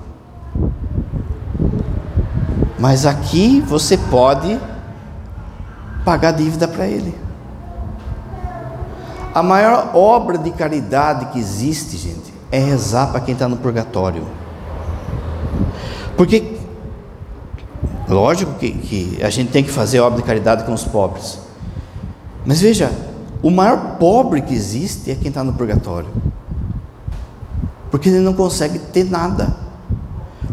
Mas 2.78 3.04
aqui 3.04 3.60
você 3.60 3.98
pode 3.98 4.58
pagar 6.02 6.32
dívida 6.32 6.66
para 6.66 6.86
ele. 6.86 7.14
A 9.34 9.42
maior 9.42 9.90
obra 9.94 10.38
de 10.38 10.50
caridade 10.50 11.26
que 11.26 11.38
existe, 11.38 11.96
gente, 11.98 12.32
é 12.50 12.58
rezar 12.58 13.08
para 13.08 13.20
quem 13.20 13.34
está 13.34 13.46
no 13.46 13.58
purgatório. 13.58 14.26
Porque 16.16 16.59
Lógico 18.10 18.54
que, 18.54 18.72
que 18.72 19.22
a 19.22 19.30
gente 19.30 19.52
tem 19.52 19.62
que 19.62 19.70
fazer 19.70 20.00
obra 20.00 20.20
de 20.20 20.26
caridade 20.26 20.64
com 20.64 20.72
os 20.72 20.82
pobres. 20.82 21.38
Mas 22.44 22.60
veja, 22.60 22.90
o 23.40 23.50
maior 23.50 23.96
pobre 23.98 24.42
que 24.42 24.52
existe 24.52 25.12
é 25.12 25.14
quem 25.14 25.28
está 25.28 25.44
no 25.44 25.52
purgatório. 25.52 26.08
Porque 27.88 28.08
ele 28.08 28.18
não 28.18 28.34
consegue 28.34 28.80
ter 28.80 29.04
nada. 29.04 29.54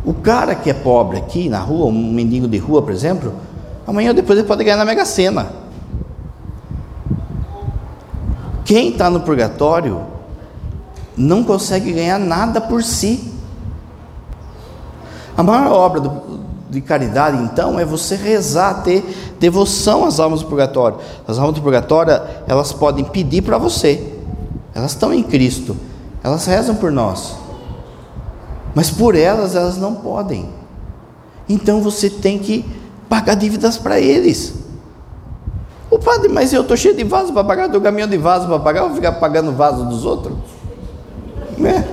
O 0.06 0.14
cara 0.14 0.54
que 0.54 0.70
é 0.70 0.74
pobre 0.74 1.18
aqui 1.18 1.50
na 1.50 1.60
rua, 1.60 1.88
um 1.88 2.14
mendigo 2.14 2.48
de 2.48 2.60
rua, 2.60 2.82
por 2.84 2.94
exemplo, 2.94 3.34
amanhã 3.88 4.10
ou 4.10 4.16
depois 4.16 4.38
ele 4.38 4.48
pode 4.48 4.64
ganhar 4.64 4.78
na 4.78 4.86
Mega 4.86 5.06
Sena. 5.06 5.48
Quem 8.64 8.90
está 8.90 9.10
no 9.10 9.22
purgatório 9.22 10.02
não 11.18 11.44
consegue 11.44 11.92
ganhar 11.92 12.20
nada 12.20 12.62
por 12.62 12.84
si. 12.84 13.34
A 15.36 15.42
maior 15.42 15.72
obra 15.72 16.00
do, 16.02 16.37
de 16.70 16.82
caridade, 16.82 17.42
então, 17.44 17.80
é 17.80 17.86
você 17.86 18.16
rezar, 18.16 18.84
ter 18.84 19.04
devoção 19.40 20.06
às 20.06 20.20
almas 20.20 20.42
do 20.42 20.48
purgatório. 20.48 20.98
As 21.28 21.38
almas 21.40 21.56
do 21.56 21.62
purgatório, 21.62 22.20
elas 22.48 22.74
podem 22.74 23.06
pedir 23.06 23.42
para 23.42 23.58
você, 23.58 24.16
elas 24.76 24.92
estão 24.92 25.14
em 25.14 25.24
Cristo, 25.24 25.78
elas 26.24 26.46
rezam 26.46 26.76
por 26.76 26.92
nós, 26.92 27.36
mas 28.76 28.90
por 28.90 29.16
elas, 29.16 29.56
elas 29.56 29.78
não 29.78 29.96
podem. 29.96 30.50
Então 31.48 31.82
você 31.82 32.10
tem 32.10 32.38
que 32.38 32.66
pagar 33.08 33.36
dívidas 33.36 33.78
para 33.78 34.00
eles. 34.00 34.54
O 35.90 35.98
padre, 35.98 36.28
mas 36.28 36.52
eu 36.52 36.64
estou 36.64 36.76
cheio 36.76 36.96
de 36.96 37.06
vaso 37.06 37.32
para 37.32 37.46
pagar, 37.46 37.68
do 37.68 37.80
caminhão 37.80 38.10
de 38.10 38.18
vaso 38.18 38.46
para 38.46 38.60
pagar, 38.60 38.84
vou 38.84 38.96
ficar 38.96 39.14
pagando 39.14 39.54
vaso 39.54 39.86
dos 39.86 40.04
outros? 40.04 40.36
Né? 41.58 41.88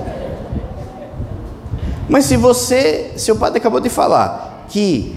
Mas 2.09 2.25
se 2.25 2.35
você, 2.35 3.13
seu 3.15 3.37
padre 3.37 3.59
acabou 3.59 3.79
de 3.79 3.89
falar 3.89 4.54
que 4.69 5.15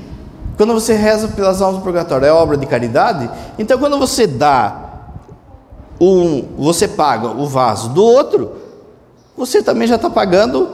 quando 0.57 0.75
você 0.75 0.95
reza 0.95 1.29
pelas 1.29 1.63
almas 1.63 1.81
do 1.81 1.85
purgatório 1.85 2.27
é 2.27 2.33
obra 2.33 2.57
de 2.57 2.67
caridade, 2.67 3.31
então 3.59 3.79
quando 3.79 3.99
você 3.99 4.27
dá 4.27 4.89
um, 6.01 6.43
você 6.57 6.89
paga 6.89 7.29
o 7.29 7.47
vaso 7.47 7.91
do 7.91 8.03
outro, 8.03 8.53
você 9.37 9.63
também 9.63 9.87
já 9.87 9.95
está 9.95 10.11
pagando 10.11 10.69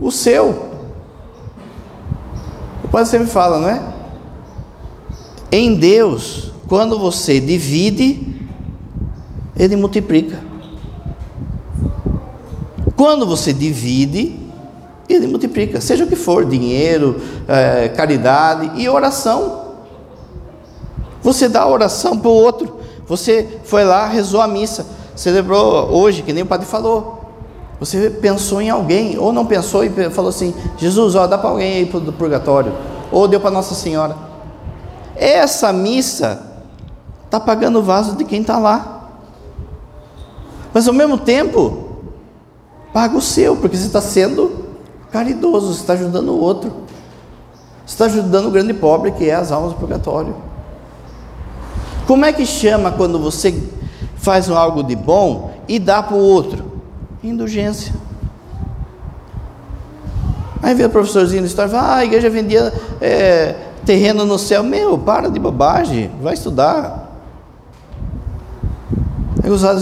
o 0.00 0.10
seu. 0.10 0.70
O 2.82 2.88
padre 2.88 3.10
sempre 3.10 3.26
fala, 3.26 3.58
não 3.58 3.68
é? 3.68 3.82
Em 5.52 5.74
Deus, 5.74 6.52
quando 6.68 6.98
você 6.98 7.38
divide, 7.40 8.48
Ele 9.56 9.76
multiplica. 9.76 10.40
Quando 12.96 13.26
você 13.26 13.52
divide, 13.52 14.45
ele 15.14 15.26
multiplica, 15.26 15.80
seja 15.80 16.04
o 16.04 16.06
que 16.06 16.16
for, 16.16 16.44
dinheiro, 16.44 17.20
é, 17.46 17.88
caridade 17.88 18.72
e 18.74 18.88
oração. 18.88 19.66
Você 21.22 21.48
dá 21.48 21.66
oração 21.66 22.18
para 22.18 22.28
o 22.28 22.34
outro. 22.34 22.76
Você 23.06 23.60
foi 23.64 23.84
lá, 23.84 24.06
rezou 24.06 24.40
a 24.40 24.48
missa, 24.48 24.86
celebrou 25.14 25.90
hoje, 25.92 26.22
que 26.22 26.32
nem 26.32 26.42
o 26.42 26.46
padre 26.46 26.66
falou. 26.66 27.16
Você 27.78 28.10
pensou 28.10 28.60
em 28.60 28.70
alguém, 28.70 29.18
ou 29.18 29.32
não 29.32 29.46
pensou 29.46 29.84
e 29.84 29.90
falou 30.10 30.30
assim: 30.30 30.54
Jesus, 30.76 31.14
ó, 31.14 31.26
dá 31.26 31.38
para 31.38 31.50
alguém 31.50 31.74
aí 31.78 31.84
do 31.84 32.12
purgatório, 32.12 32.72
ou 33.12 33.28
deu 33.28 33.38
para 33.38 33.50
Nossa 33.50 33.74
Senhora. 33.74 34.16
Essa 35.14 35.72
missa 35.72 36.42
está 37.24 37.38
pagando 37.38 37.78
o 37.78 37.82
vaso 37.82 38.16
de 38.16 38.24
quem 38.24 38.40
está 38.40 38.58
lá, 38.58 39.10
mas 40.72 40.88
ao 40.88 40.94
mesmo 40.94 41.18
tempo, 41.18 41.86
paga 42.92 43.16
o 43.16 43.20
seu, 43.20 43.56
porque 43.56 43.76
você 43.76 43.86
está 43.86 44.00
sendo 44.00 44.65
caridoso, 45.16 45.72
você 45.72 45.80
está 45.80 45.94
ajudando 45.94 46.28
o 46.28 46.38
outro. 46.38 46.70
Você 47.86 47.94
está 47.94 48.04
ajudando 48.04 48.48
o 48.48 48.50
grande 48.50 48.74
pobre 48.74 49.12
que 49.12 49.30
é 49.30 49.34
as 49.34 49.50
almas 49.50 49.72
do 49.72 49.78
purgatório. 49.78 50.36
Como 52.06 52.24
é 52.26 52.32
que 52.34 52.44
chama 52.44 52.92
quando 52.92 53.18
você 53.18 53.62
faz 54.18 54.50
algo 54.50 54.82
de 54.82 54.94
bom 54.94 55.52
e 55.66 55.78
dá 55.78 56.02
para 56.02 56.16
o 56.16 56.20
outro? 56.20 56.70
Indulgência. 57.24 57.94
Aí 60.62 60.74
vem 60.74 60.84
o 60.84 60.90
professorzinho 60.90 61.42
da 61.42 61.48
história 61.48 61.70
e 61.70 61.72
fala: 61.72 61.88
ah, 61.94 61.96
a 61.96 62.04
igreja 62.04 62.28
vendia 62.28 62.72
é, 63.00 63.54
terreno 63.86 64.26
no 64.26 64.38
céu. 64.38 64.62
Meu, 64.62 64.98
para 64.98 65.30
de 65.30 65.38
bobagem, 65.38 66.10
vai 66.20 66.34
estudar. 66.34 67.05
Aí 69.46 69.52
usar 69.52 69.76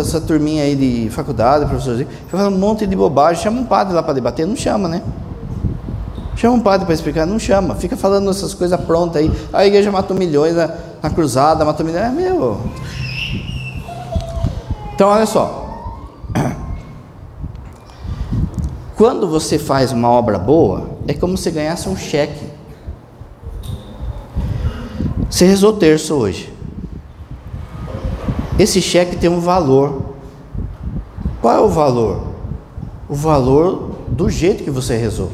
essa 0.00 0.20
turminha 0.20 0.62
aí 0.62 0.76
de 0.76 1.10
faculdade, 1.10 1.66
professorzinho, 1.66 2.08
fala 2.28 2.46
um 2.46 2.56
monte 2.56 2.86
de 2.86 2.94
bobagem, 2.94 3.42
chama 3.42 3.60
um 3.60 3.64
padre 3.64 3.92
lá 3.92 4.00
para 4.00 4.12
debater, 4.14 4.46
não 4.46 4.54
chama, 4.54 4.86
né? 4.88 5.02
Chama 6.36 6.54
um 6.54 6.60
padre 6.60 6.86
para 6.86 6.94
explicar, 6.94 7.26
não 7.26 7.36
chama, 7.36 7.74
fica 7.74 7.96
falando 7.96 8.30
essas 8.30 8.54
coisas 8.54 8.80
prontas 8.80 9.20
aí. 9.20 9.32
A 9.52 9.66
igreja 9.66 9.90
matou 9.90 10.16
milhões 10.16 10.54
na, 10.54 10.70
na 11.02 11.10
cruzada, 11.10 11.64
matou 11.64 11.84
milhões, 11.84 12.04
é 12.04 12.10
meu. 12.10 12.60
Então 14.94 15.08
olha 15.08 15.26
só. 15.26 15.66
Quando 18.96 19.26
você 19.26 19.58
faz 19.58 19.90
uma 19.90 20.08
obra 20.08 20.38
boa, 20.38 20.90
é 21.08 21.12
como 21.12 21.36
se 21.36 21.50
ganhasse 21.50 21.88
um 21.88 21.96
cheque. 21.96 22.46
Você 25.28 25.44
rezou 25.44 25.72
terço 25.72 26.14
hoje. 26.14 26.56
Esse 28.58 28.82
cheque 28.82 29.16
tem 29.16 29.30
um 29.30 29.40
valor. 29.40 30.14
Qual 31.40 31.54
é 31.54 31.60
o 31.60 31.68
valor? 31.68 32.28
O 33.08 33.14
valor 33.14 33.96
do 34.08 34.28
jeito 34.28 34.64
que 34.64 34.70
você 34.70 34.96
rezou. 34.96 35.30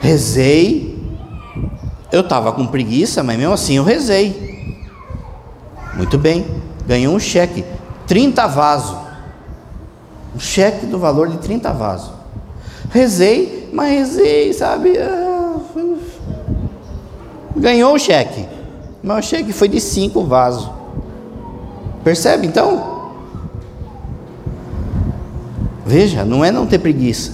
Rezei, 0.00 0.98
eu 2.12 2.20
estava 2.20 2.52
com 2.52 2.66
preguiça, 2.66 3.22
mas 3.22 3.36
mesmo 3.36 3.52
assim 3.52 3.76
eu 3.76 3.84
rezei. 3.84 4.78
Muito 5.94 6.16
bem, 6.16 6.46
ganhou 6.86 7.14
um 7.14 7.18
cheque, 7.18 7.64
30 8.06 8.46
vasos. 8.46 8.96
Um 10.34 10.40
cheque 10.40 10.86
do 10.86 10.98
valor 10.98 11.28
de 11.28 11.38
30 11.38 11.72
vasos. 11.72 12.12
Rezei, 12.90 13.68
mas 13.72 13.90
rezei, 13.90 14.52
sabe? 14.52 14.96
Ah, 14.98 15.56
ganhou 17.56 17.94
o 17.94 17.98
cheque, 17.98 18.46
mas 19.02 19.24
o 19.24 19.28
cheque 19.28 19.52
foi 19.52 19.68
de 19.68 19.80
5 19.80 20.24
vasos. 20.24 20.81
Percebe 22.04 22.46
então? 22.46 23.12
Veja, 25.84 26.24
não 26.24 26.44
é 26.44 26.50
não 26.50 26.66
ter 26.66 26.78
preguiça, 26.78 27.32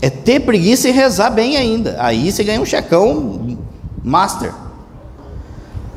é 0.00 0.08
ter 0.08 0.40
preguiça 0.40 0.88
e 0.88 0.92
rezar 0.92 1.30
bem 1.30 1.56
ainda. 1.56 1.96
Aí 1.98 2.30
você 2.30 2.44
ganha 2.44 2.60
um 2.60 2.64
checão 2.64 3.58
master. 4.02 4.52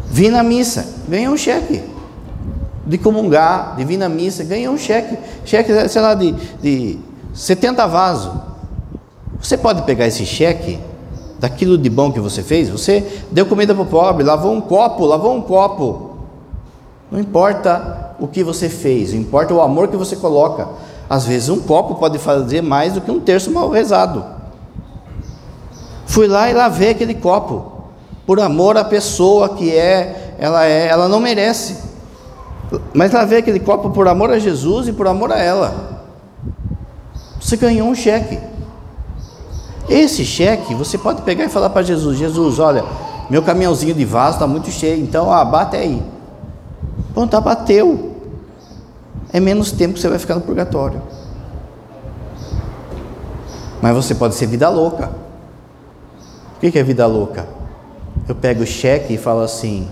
Vim 0.09 0.29
na 0.29 0.43
missa, 0.43 0.85
ganha 1.07 1.31
um 1.31 1.37
cheque. 1.37 1.81
De 2.85 2.97
comungar, 2.97 3.75
de 3.77 3.85
vir 3.85 3.97
na 3.97 4.09
missa, 4.09 4.43
ganha 4.43 4.69
um 4.71 4.77
cheque. 4.77 5.17
Cheque, 5.45 5.71
sei 5.87 6.01
lá, 6.01 6.13
de, 6.13 6.33
de 6.61 6.99
70 7.33 7.87
vasos. 7.87 8.33
Você 9.39 9.57
pode 9.57 9.83
pegar 9.83 10.07
esse 10.07 10.25
cheque 10.25 10.79
daquilo 11.39 11.77
de 11.77 11.89
bom 11.89 12.11
que 12.11 12.19
você 12.19 12.43
fez. 12.43 12.69
Você 12.69 13.05
deu 13.31 13.45
comida 13.45 13.73
para 13.73 13.83
o 13.83 13.85
pobre, 13.85 14.23
lavou 14.23 14.53
um 14.53 14.61
copo, 14.61 15.05
lavou 15.05 15.35
um 15.35 15.41
copo. 15.41 16.10
Não 17.11 17.19
importa 17.19 18.15
o 18.19 18.27
que 18.27 18.41
você 18.41 18.69
fez, 18.69 19.13
importa 19.13 19.53
o 19.53 19.61
amor 19.61 19.89
que 19.89 19.97
você 19.97 20.15
coloca. 20.15 20.69
Às 21.09 21.25
vezes 21.25 21.49
um 21.49 21.59
copo 21.59 21.95
pode 21.95 22.17
fazer 22.17 22.61
mais 22.61 22.93
do 22.93 23.01
que 23.01 23.11
um 23.11 23.19
terço 23.19 23.51
mal 23.51 23.69
rezado. 23.69 24.23
Fui 26.05 26.25
lá 26.27 26.49
e 26.49 26.53
lavei 26.53 26.91
aquele 26.91 27.15
copo, 27.15 27.83
por 28.25 28.39
amor 28.39 28.77
à 28.77 28.83
pessoa 28.85 29.49
que 29.49 29.75
é, 29.75 30.35
ela 30.39 30.65
é, 30.65 30.87
ela 30.87 31.09
não 31.09 31.19
merece. 31.19 31.77
Mas 32.93 33.11
lavei 33.11 33.39
aquele 33.39 33.59
copo 33.59 33.89
por 33.89 34.07
amor 34.07 34.29
a 34.29 34.39
Jesus 34.39 34.87
e 34.87 34.93
por 34.93 35.05
amor 35.05 35.33
a 35.33 35.37
ela. 35.37 36.05
Você 37.41 37.57
ganhou 37.57 37.89
um 37.89 37.95
cheque. 37.95 38.39
Esse 39.89 40.23
cheque 40.23 40.73
você 40.73 40.97
pode 40.97 41.23
pegar 41.23 41.43
e 41.43 41.49
falar 41.49 41.71
para 41.71 41.81
Jesus: 41.81 42.17
Jesus, 42.17 42.59
olha, 42.59 42.85
meu 43.29 43.41
caminhãozinho 43.41 43.93
de 43.93 44.05
vaso 44.05 44.35
está 44.35 44.47
muito 44.47 44.71
cheio, 44.71 45.03
então 45.03 45.29
ah, 45.29 45.43
bate 45.43 45.75
aí. 45.75 46.01
Bom, 47.13 47.27
tá 47.27 47.39
bateu. 47.41 48.15
É 49.33 49.39
menos 49.39 49.71
tempo 49.71 49.93
que 49.93 49.99
você 49.99 50.09
vai 50.09 50.19
ficar 50.19 50.35
no 50.35 50.41
purgatório. 50.41 51.01
Mas 53.81 53.95
você 53.95 54.13
pode 54.13 54.35
ser 54.35 54.45
vida 54.45 54.69
louca. 54.69 55.11
O 56.57 56.59
que 56.59 56.77
é 56.77 56.83
vida 56.83 57.07
louca? 57.07 57.47
Eu 58.27 58.35
pego 58.35 58.63
o 58.63 58.67
cheque 58.67 59.15
e 59.15 59.17
falo 59.17 59.41
assim: 59.41 59.89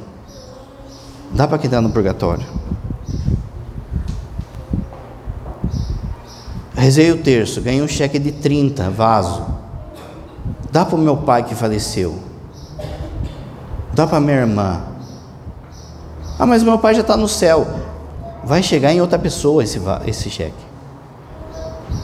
dá 1.32 1.48
para 1.48 1.58
quem 1.58 1.66
está 1.68 1.82
no 1.82 1.90
purgatório. 1.90 2.46
Rezei 6.76 7.12
o 7.12 7.18
terço, 7.18 7.62
ganhei 7.62 7.82
um 7.82 7.88
cheque 7.88 8.18
de 8.20 8.32
30, 8.32 8.90
vaso. 8.90 9.46
Dá 10.72 10.86
para 10.86 10.96
o 10.96 11.00
meu 11.00 11.18
pai 11.18 11.44
que 11.44 11.56
faleceu. 11.56 12.18
Dá 13.94 14.08
para 14.08 14.20
minha 14.20 14.38
irmã. 14.38 14.89
Ah, 16.40 16.46
mas 16.46 16.64
meu 16.64 16.80
pai 16.80 16.96
já 16.96 17.02
está 17.02 17.18
no 17.18 17.28
céu. 17.28 17.68
Vai 18.46 18.64
chegar 18.64 18.94
em 18.94 19.02
outra 19.02 19.20
pessoa 19.20 19.62
esse, 19.62 19.82
esse 20.06 20.30
cheque. 20.30 20.70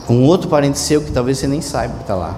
Um 0.10 0.26
outro 0.26 0.50
parente 0.50 0.78
seu 0.78 1.02
que 1.02 1.12
talvez 1.12 1.40
você 1.40 1.48
nem 1.48 1.62
saiba 1.62 1.94
que 1.96 2.02
está 2.02 2.16
lá. 2.16 2.36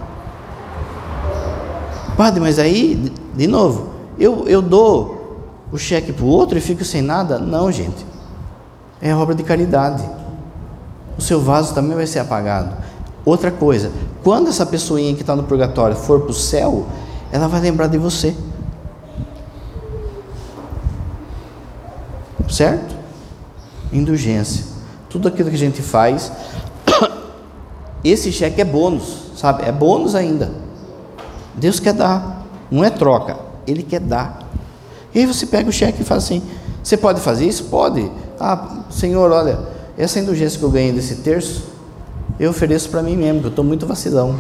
Padre, 2.15 2.39
mas 2.39 2.59
aí, 2.59 3.11
de 3.35 3.47
novo, 3.47 3.89
eu, 4.19 4.47
eu 4.47 4.61
dou 4.61 5.17
o 5.71 5.77
cheque 5.77 6.13
para 6.13 6.23
o 6.23 6.27
outro 6.27 6.57
e 6.57 6.61
fico 6.61 6.85
sem 6.85 7.01
nada? 7.01 7.39
Não, 7.39 7.71
gente. 7.71 8.05
É 9.01 9.13
obra 9.15 9.33
de 9.33 9.43
caridade. 9.43 10.03
O 11.17 11.21
seu 11.21 11.41
vaso 11.41 11.73
também 11.73 11.95
vai 11.95 12.05
ser 12.05 12.19
apagado. 12.19 12.75
Outra 13.25 13.51
coisa, 13.51 13.91
quando 14.23 14.49
essa 14.49 14.65
pessoinha 14.65 15.13
que 15.15 15.21
está 15.21 15.35
no 15.35 15.43
purgatório 15.43 15.95
for 15.95 16.21
para 16.21 16.31
o 16.31 16.33
céu, 16.33 16.85
ela 17.31 17.47
vai 17.47 17.59
lembrar 17.59 17.87
de 17.87 17.97
você. 17.97 18.35
Certo? 22.49 22.95
Indulgência. 23.91 24.65
Tudo 25.09 25.27
aquilo 25.27 25.49
que 25.49 25.55
a 25.55 25.59
gente 25.59 25.81
faz. 25.81 26.31
Esse 28.03 28.31
cheque 28.31 28.61
é 28.61 28.65
bônus, 28.65 29.31
sabe? 29.35 29.63
É 29.63 29.71
bônus 29.71 30.15
ainda. 30.15 30.51
Deus 31.55 31.79
quer 31.79 31.93
dar, 31.93 32.45
não 32.69 32.83
é 32.83 32.89
troca, 32.89 33.37
Ele 33.65 33.81
quer 33.81 33.99
dar. 33.99 34.47
E 35.13 35.19
aí 35.19 35.25
você 35.25 35.45
pega 35.45 35.69
o 35.69 35.73
cheque 35.73 36.01
e 36.01 36.05
fala 36.05 36.19
assim: 36.19 36.41
Você 36.83 36.95
pode 36.95 37.19
fazer 37.19 37.47
isso? 37.47 37.65
Pode. 37.65 38.11
Ah, 38.39 38.83
Senhor, 38.91 39.31
olha, 39.31 39.59
essa 39.97 40.19
indulgência 40.19 40.59
que 40.59 40.63
eu 40.63 40.69
ganhei 40.69 40.91
desse 40.91 41.15
terço, 41.17 41.63
eu 42.39 42.51
ofereço 42.51 42.89
para 42.89 43.01
mim 43.01 43.17
mesmo, 43.17 43.39
que 43.39 43.47
eu 43.47 43.49
estou 43.49 43.65
muito 43.65 43.87
vacilão. 43.87 44.35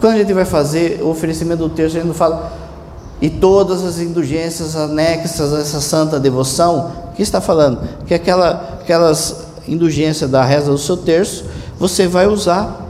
Quando 0.00 0.14
a 0.14 0.18
gente 0.18 0.32
vai 0.32 0.46
fazer 0.46 1.02
o 1.02 1.10
oferecimento 1.10 1.68
do 1.68 1.68
terço, 1.68 1.96
a 1.96 2.00
gente 2.00 2.08
não 2.08 2.14
fala, 2.14 2.50
e 3.22 3.30
todas 3.30 3.84
as 3.84 4.00
indulgências 4.00 4.74
anexas 4.74 5.54
a 5.54 5.60
essa 5.60 5.80
santa 5.80 6.18
devoção, 6.18 6.90
o 7.12 7.14
que 7.14 7.22
está 7.22 7.40
falando? 7.40 7.78
Que 8.04 8.14
aquela, 8.14 8.78
aquelas 8.80 9.46
indulgências 9.68 10.28
da 10.28 10.44
reza 10.44 10.72
do 10.72 10.76
seu 10.76 10.96
terço, 10.96 11.44
você 11.78 12.08
vai 12.08 12.26
usar 12.26 12.80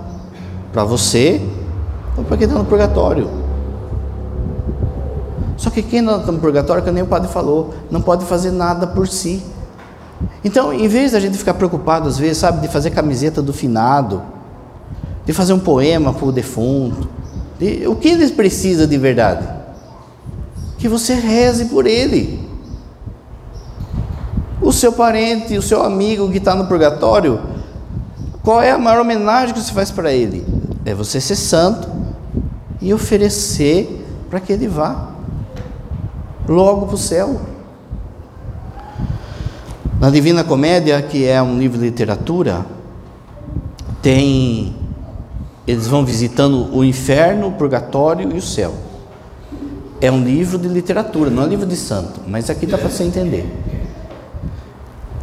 para 0.72 0.84
você 0.84 1.38
ou 2.16 2.24
para 2.24 2.38
quem 2.38 2.46
está 2.46 2.58
no 2.58 2.64
purgatório. 2.64 3.28
Só 5.58 5.68
que 5.68 5.82
quem 5.82 6.00
está 6.00 6.32
no 6.32 6.38
purgatório, 6.38 6.82
que 6.82 6.90
nem 6.90 7.02
o 7.02 7.06
padre 7.06 7.30
falou, 7.30 7.74
não 7.90 8.00
pode 8.00 8.24
fazer 8.24 8.52
nada 8.52 8.86
por 8.86 9.06
si. 9.06 9.42
Então, 10.42 10.72
em 10.72 10.88
vez 10.88 11.12
da 11.12 11.20
gente 11.20 11.36
ficar 11.36 11.52
preocupado, 11.52 12.08
às 12.08 12.16
vezes, 12.16 12.38
sabe, 12.38 12.62
de 12.62 12.68
fazer 12.68 12.88
camiseta 12.90 13.42
do 13.42 13.52
finado, 13.52 14.22
de 15.26 15.32
fazer 15.34 15.52
um 15.52 15.58
poema 15.58 16.10
para 16.10 16.24
o 16.24 16.32
defunto, 16.32 17.06
de, 17.58 17.86
o 17.86 17.94
que 17.94 18.08
eles 18.08 18.30
precisam 18.30 18.86
de 18.86 18.96
verdade? 18.96 19.61
Que 20.82 20.88
você 20.88 21.14
reze 21.14 21.66
por 21.66 21.86
ele. 21.86 22.40
O 24.60 24.72
seu 24.72 24.92
parente, 24.92 25.56
o 25.56 25.62
seu 25.62 25.80
amigo 25.80 26.28
que 26.28 26.38
está 26.38 26.56
no 26.56 26.66
purgatório, 26.66 27.40
qual 28.42 28.60
é 28.60 28.72
a 28.72 28.78
maior 28.78 29.00
homenagem 29.00 29.54
que 29.54 29.60
você 29.60 29.72
faz 29.72 29.92
para 29.92 30.12
ele? 30.12 30.44
É 30.84 30.92
você 30.92 31.20
ser 31.20 31.36
santo 31.36 31.88
e 32.80 32.92
oferecer 32.92 34.04
para 34.28 34.40
que 34.40 34.52
ele 34.52 34.66
vá 34.66 35.10
logo 36.48 36.86
para 36.86 36.96
o 36.96 36.98
céu. 36.98 37.40
Na 40.00 40.10
Divina 40.10 40.42
Comédia, 40.42 41.00
que 41.00 41.24
é 41.24 41.40
um 41.40 41.60
livro 41.60 41.78
de 41.78 41.84
literatura, 41.84 42.66
tem 44.02 44.74
eles 45.64 45.86
vão 45.86 46.04
visitando 46.04 46.76
o 46.76 46.82
inferno, 46.82 47.46
o 47.46 47.52
purgatório 47.52 48.34
e 48.34 48.36
o 48.36 48.42
céu. 48.42 48.74
É 50.02 50.10
um 50.10 50.24
livro 50.24 50.58
de 50.58 50.66
literatura, 50.66 51.30
não 51.30 51.44
é 51.44 51.46
um 51.46 51.48
livro 51.48 51.64
de 51.64 51.76
santo, 51.76 52.20
mas 52.26 52.50
aqui 52.50 52.66
dá 52.66 52.76
para 52.76 52.88
você 52.88 53.04
entender. 53.04 53.46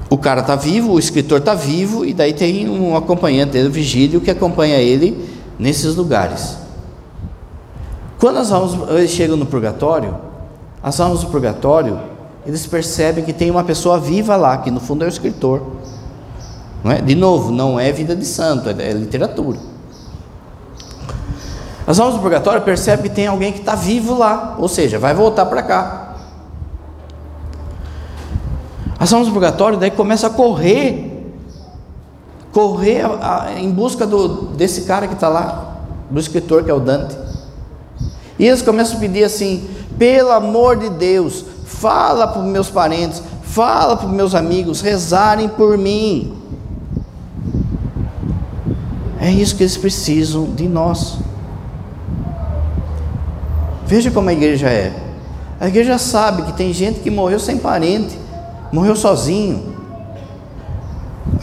O 0.09 0.17
cara 0.17 0.39
está 0.39 0.55
vivo, 0.55 0.93
o 0.93 0.97
escritor 0.97 1.39
está 1.39 1.53
vivo, 1.53 2.05
e 2.05 2.13
daí 2.13 2.31
tem 2.31 2.69
um 2.69 2.95
acompanhante 2.95 3.51
dele, 3.51 3.67
o 3.67 3.71
vigílio, 3.71 4.21
que 4.21 4.31
acompanha 4.31 4.77
ele 4.77 5.29
nesses 5.59 5.97
lugares. 5.97 6.57
Quando 8.17 8.37
as 8.37 8.53
almas 8.53 8.89
eles 8.91 9.11
chegam 9.11 9.35
no 9.35 9.45
purgatório, 9.45 10.15
as 10.81 10.97
almas 11.01 11.19
do 11.19 11.27
purgatório 11.27 11.99
eles 12.45 12.65
percebem 12.65 13.25
que 13.25 13.33
tem 13.33 13.51
uma 13.51 13.65
pessoa 13.65 13.99
viva 13.99 14.37
lá, 14.37 14.59
que 14.59 14.71
no 14.71 14.79
fundo 14.79 15.03
é 15.03 15.07
o 15.07 15.09
escritor. 15.09 15.61
Não 16.81 16.91
é? 16.93 17.01
De 17.01 17.15
novo, 17.15 17.51
não 17.51 17.77
é 17.77 17.91
vida 17.91 18.15
de 18.15 18.25
santo, 18.25 18.69
é, 18.69 18.71
é 18.71 18.93
literatura. 18.93 19.59
As 21.89 21.99
almas 21.99 22.17
do 22.17 22.21
purgatório 22.21 22.61
percebem 22.61 23.09
que 23.09 23.15
tem 23.15 23.25
alguém 23.25 23.51
que 23.51 23.61
está 23.61 23.73
vivo 23.73 24.15
lá, 24.15 24.55
ou 24.59 24.67
seja, 24.67 24.99
vai 24.99 25.11
voltar 25.11 25.47
para 25.47 25.63
cá. 25.63 26.17
As 28.99 29.11
almas 29.11 29.27
do 29.27 29.33
purgatório 29.33 29.75
daí 29.75 29.89
começam 29.89 30.29
a 30.29 30.33
correr, 30.33 31.33
correr 32.51 33.01
a, 33.01 33.45
a, 33.45 33.59
em 33.59 33.71
busca 33.71 34.05
do, 34.05 34.49
desse 34.49 34.81
cara 34.81 35.07
que 35.07 35.15
está 35.15 35.27
lá, 35.29 35.77
do 36.11 36.19
escritor 36.19 36.63
que 36.63 36.69
é 36.69 36.73
o 36.75 36.79
Dante. 36.79 37.17
E 38.37 38.45
eles 38.45 38.61
começam 38.61 38.97
a 38.97 38.99
pedir 38.99 39.23
assim: 39.23 39.67
pelo 39.97 40.29
amor 40.29 40.77
de 40.77 40.91
Deus, 40.91 41.43
fala 41.65 42.27
para 42.27 42.43
os 42.43 42.47
meus 42.47 42.69
parentes, 42.69 43.23
fala 43.41 43.97
para 43.97 44.05
os 44.05 44.13
meus 44.13 44.35
amigos 44.35 44.79
rezarem 44.79 45.49
por 45.49 45.75
mim. 45.75 46.37
É 49.19 49.31
isso 49.31 49.55
que 49.55 49.63
eles 49.63 49.75
precisam 49.75 50.53
de 50.53 50.67
nós. 50.67 51.17
Veja 53.89 54.11
como 54.11 54.29
a 54.29 54.33
igreja 54.33 54.69
é. 54.69 54.93
A 55.59 55.67
igreja 55.67 55.97
sabe 55.97 56.43
que 56.43 56.53
tem 56.53 56.71
gente 56.71 56.99
que 56.99 57.09
morreu 57.09 57.39
sem 57.39 57.57
parente, 57.57 58.19
morreu 58.71 58.95
sozinho. 58.95 59.75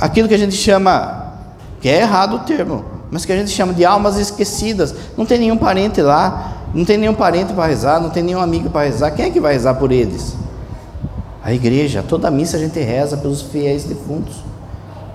Aquilo 0.00 0.28
que 0.28 0.34
a 0.34 0.38
gente 0.38 0.54
chama, 0.54 1.32
que 1.80 1.88
é 1.88 2.02
errado 2.02 2.36
o 2.36 2.38
termo, 2.38 2.84
mas 3.10 3.24
que 3.24 3.32
a 3.32 3.36
gente 3.36 3.50
chama 3.50 3.74
de 3.74 3.84
almas 3.84 4.16
esquecidas. 4.16 4.94
Não 5.16 5.26
tem 5.26 5.40
nenhum 5.40 5.56
parente 5.56 6.00
lá, 6.00 6.52
não 6.72 6.84
tem 6.84 6.96
nenhum 6.96 7.14
parente 7.14 7.52
para 7.52 7.66
rezar, 7.66 8.00
não 8.00 8.10
tem 8.10 8.22
nenhum 8.22 8.40
amigo 8.40 8.70
para 8.70 8.86
rezar. 8.86 9.10
Quem 9.10 9.24
é 9.24 9.30
que 9.30 9.40
vai 9.40 9.54
rezar 9.54 9.74
por 9.74 9.90
eles? 9.90 10.36
A 11.42 11.52
igreja. 11.52 12.04
Toda 12.08 12.30
missa 12.30 12.58
a 12.58 12.60
gente 12.60 12.78
reza 12.78 13.16
pelos 13.16 13.42
fiéis 13.42 13.82
defuntos. 13.82 14.36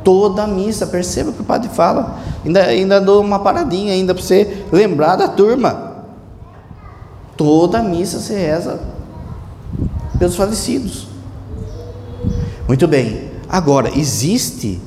Toda 0.04 0.46
missa, 0.46 0.86
perceba 0.86 1.30
o 1.30 1.34
que 1.34 1.42
o 1.42 1.46
padre 1.46 1.70
fala. 1.70 2.20
Ainda, 2.46 2.62
ainda 2.64 3.00
dou 3.00 3.22
uma 3.22 3.40
paradinha 3.40 3.94
ainda 3.94 4.14
para 4.14 4.22
você 4.22 4.66
lembrar 4.70 5.16
da 5.16 5.30
turma. 5.30 5.91
Toda 7.42 7.82
missa 7.82 8.20
se 8.20 8.36
reza 8.36 8.80
pelos 10.20 10.36
falecidos. 10.36 11.08
Muito 12.68 12.88
bem. 12.88 13.32
Agora, 13.50 13.90
existe 13.98 14.80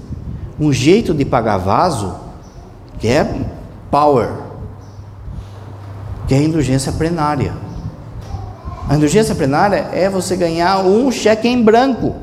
um 0.61 0.73
jeito 0.73 1.13
de 1.13 1.25
pagar 1.25 1.57
vaso 1.57 2.15
que 3.01 3.09
é 3.09 3.45
power 3.91 4.31
que 6.29 6.35
é 6.35 6.39
a 6.39 6.43
indulgência 6.43 6.93
plenária. 6.93 7.55
A 8.89 8.95
indulgência 8.95 9.35
plenária 9.35 9.89
é 9.93 10.09
você 10.09 10.37
ganhar 10.37 10.79
um 10.79 11.11
cheque 11.11 11.49
em 11.49 11.61
branco. 11.61 12.15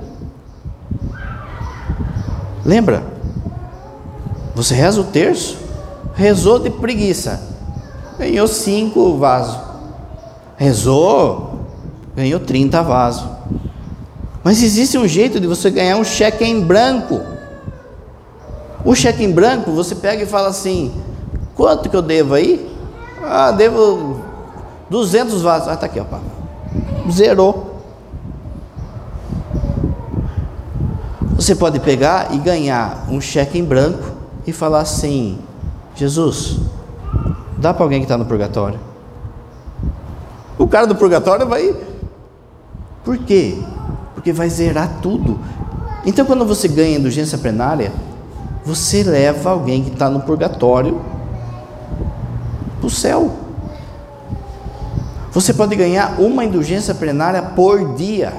Lembra? 2.64 3.04
Você 4.56 4.74
reza 4.74 5.02
o 5.02 5.04
terço, 5.04 5.58
rezou 6.16 6.58
de 6.58 6.70
preguiça, 6.70 7.42
ganhou 8.18 8.48
cinco 8.48 9.18
vasos. 9.18 9.71
Rezou, 10.62 11.62
ganhou 12.16 12.40
30 12.40 12.84
vasos. 12.84 13.28
Mas 14.44 14.62
existe 14.62 14.96
um 14.96 15.08
jeito 15.08 15.40
de 15.40 15.48
você 15.48 15.72
ganhar 15.72 15.98
um 15.98 16.04
cheque 16.04 16.46
em 16.46 16.62
branco. 16.62 17.20
O 18.86 18.94
cheque 18.94 19.24
em 19.24 19.32
branco, 19.32 19.72
você 19.72 19.96
pega 19.96 20.22
e 20.22 20.28
fala 20.28 20.50
assim: 20.50 20.94
quanto 21.56 21.90
que 21.90 21.96
eu 21.96 22.02
devo 22.04 22.36
aí? 22.36 22.72
Ah, 23.24 23.50
devo 23.50 24.22
200 24.88 25.42
vasos. 25.42 25.68
Ah, 25.68 25.76
tá 25.76 25.88
aqui, 25.88 26.00
ó. 26.00 26.04
Pá. 26.04 26.20
Zerou. 27.10 27.82
Você 31.38 31.56
pode 31.56 31.80
pegar 31.80 32.36
e 32.36 32.38
ganhar 32.38 33.08
um 33.10 33.20
cheque 33.20 33.58
em 33.58 33.66
branco 33.66 34.12
e 34.46 34.54
falar 34.54 34.82
assim: 34.82 35.40
Jesus, 35.96 36.60
dá 37.58 37.74
para 37.74 37.84
alguém 37.84 37.98
que 37.98 38.06
está 38.06 38.16
no 38.16 38.26
purgatório. 38.28 38.91
Cara 40.72 40.88
do 40.88 40.96
purgatório 40.96 41.46
vai. 41.46 41.76
Por 43.04 43.18
quê? 43.18 43.58
Porque 44.16 44.32
vai 44.32 44.50
zerar 44.50 45.00
tudo. 45.02 45.38
Então, 46.06 46.26
quando 46.26 46.46
você 46.46 46.68
ganha 46.68 46.98
indulgência 46.98 47.38
plenária, 47.38 47.92
você 48.64 49.04
leva 49.04 49.50
alguém 49.50 49.84
que 49.84 49.92
está 49.92 50.10
no 50.10 50.22
purgatório 50.22 51.02
para 52.80 52.88
o 52.88 52.90
céu. 52.90 53.32
Você 55.32 55.54
pode 55.54 55.76
ganhar 55.76 56.20
uma 56.20 56.46
indulgência 56.46 56.96
plenária 56.96 57.42
por 57.42 57.96
dia. 57.96 58.34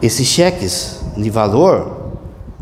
Esses 0.00 0.26
cheques 0.26 1.00
de 1.16 1.28
valor, 1.28 2.12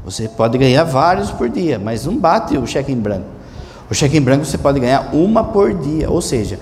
você 0.04 0.28
pode 0.28 0.58
ganhar 0.58 0.84
vários 0.84 1.30
por 1.30 1.48
dia, 1.48 1.78
mas 1.78 2.06
não 2.06 2.16
bate 2.16 2.56
o 2.58 2.66
cheque 2.66 2.90
em 2.90 2.96
branco. 2.96 3.26
O 3.90 3.94
cheque 3.94 4.16
em 4.18 4.20
branco 4.20 4.44
você 4.44 4.58
pode 4.58 4.80
ganhar 4.80 5.14
uma 5.14 5.44
por 5.44 5.72
dia, 5.72 6.10
ou 6.10 6.20
seja, 6.20 6.58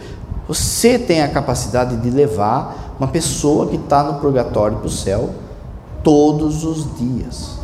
você 0.48 0.98
tem 0.98 1.22
a 1.22 1.28
capacidade 1.28 1.96
de 1.96 2.10
levar 2.10 2.94
uma 2.98 3.08
pessoa 3.08 3.66
que 3.66 3.76
está 3.76 4.02
no 4.02 4.14
purgatório 4.20 4.78
para 4.78 4.86
o 4.86 4.90
céu 4.90 5.30
todos 6.02 6.64
os 6.64 6.96
dias. 6.96 7.58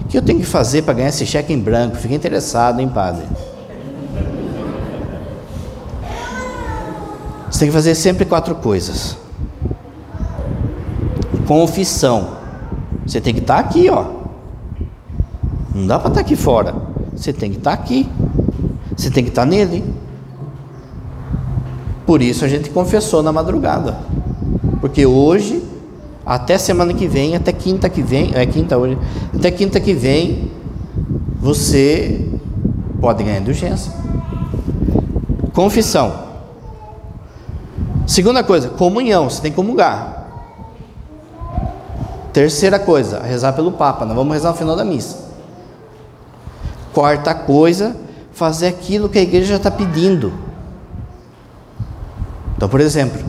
O 0.00 0.08
que 0.08 0.16
eu 0.16 0.22
tenho 0.22 0.38
que 0.38 0.46
fazer 0.46 0.82
para 0.82 0.94
ganhar 0.94 1.08
esse 1.08 1.26
cheque 1.26 1.52
em 1.52 1.58
branco? 1.58 1.96
Fiquei 1.96 2.16
interessado, 2.16 2.80
hein, 2.80 2.88
padre? 2.88 3.26
Você 7.50 7.60
tem 7.60 7.68
que 7.68 7.74
fazer 7.74 7.94
sempre 7.94 8.24
quatro 8.24 8.54
coisas. 8.54 9.16
Confissão. 11.46 12.36
Você 13.04 13.20
tem 13.20 13.34
que 13.34 13.40
estar 13.40 13.58
aqui, 13.58 13.90
ó. 13.90 14.04
Não 15.74 15.86
dá 15.86 15.98
para 15.98 16.08
estar 16.08 16.20
aqui 16.20 16.36
fora. 16.36 16.74
Você 17.14 17.32
tem 17.32 17.50
que 17.50 17.58
estar 17.58 17.72
aqui. 17.72 18.08
Você 18.96 19.10
tem 19.10 19.24
que 19.24 19.30
estar 19.30 19.44
nele. 19.44 19.84
Por 22.06 22.22
isso 22.22 22.44
a 22.44 22.48
gente 22.48 22.70
confessou 22.70 23.22
na 23.22 23.32
madrugada. 23.32 23.98
Porque 24.80 25.04
hoje, 25.04 25.62
até 26.24 26.56
semana 26.56 26.94
que 26.94 27.08
vem, 27.08 27.34
até 27.34 27.52
quinta 27.52 27.88
que 27.88 28.00
vem, 28.00 28.30
é 28.34 28.46
quinta 28.46 28.78
hoje, 28.78 28.96
até 29.34 29.50
quinta 29.50 29.80
que 29.80 29.92
vem, 29.92 30.50
você 31.40 32.24
pode 33.00 33.24
ganhar 33.24 33.40
indulgência. 33.40 33.92
Confissão. 35.52 36.26
Segunda 38.06 38.44
coisa, 38.44 38.68
comunhão, 38.68 39.28
você 39.28 39.42
tem 39.42 39.50
que 39.50 39.56
comungar. 39.56 40.28
Terceira 42.32 42.78
coisa, 42.78 43.20
rezar 43.20 43.52
pelo 43.54 43.72
Papa. 43.72 44.04
Nós 44.04 44.14
vamos 44.14 44.32
rezar 44.32 44.50
no 44.50 44.56
final 44.56 44.76
da 44.76 44.84
missa. 44.84 45.26
Quarta 46.92 47.34
coisa, 47.34 47.96
fazer 48.32 48.68
aquilo 48.68 49.08
que 49.08 49.18
a 49.18 49.22
igreja 49.22 49.56
está 49.56 49.70
pedindo. 49.70 50.45
Então, 52.56 52.68
por 52.68 52.80
exemplo, 52.80 53.22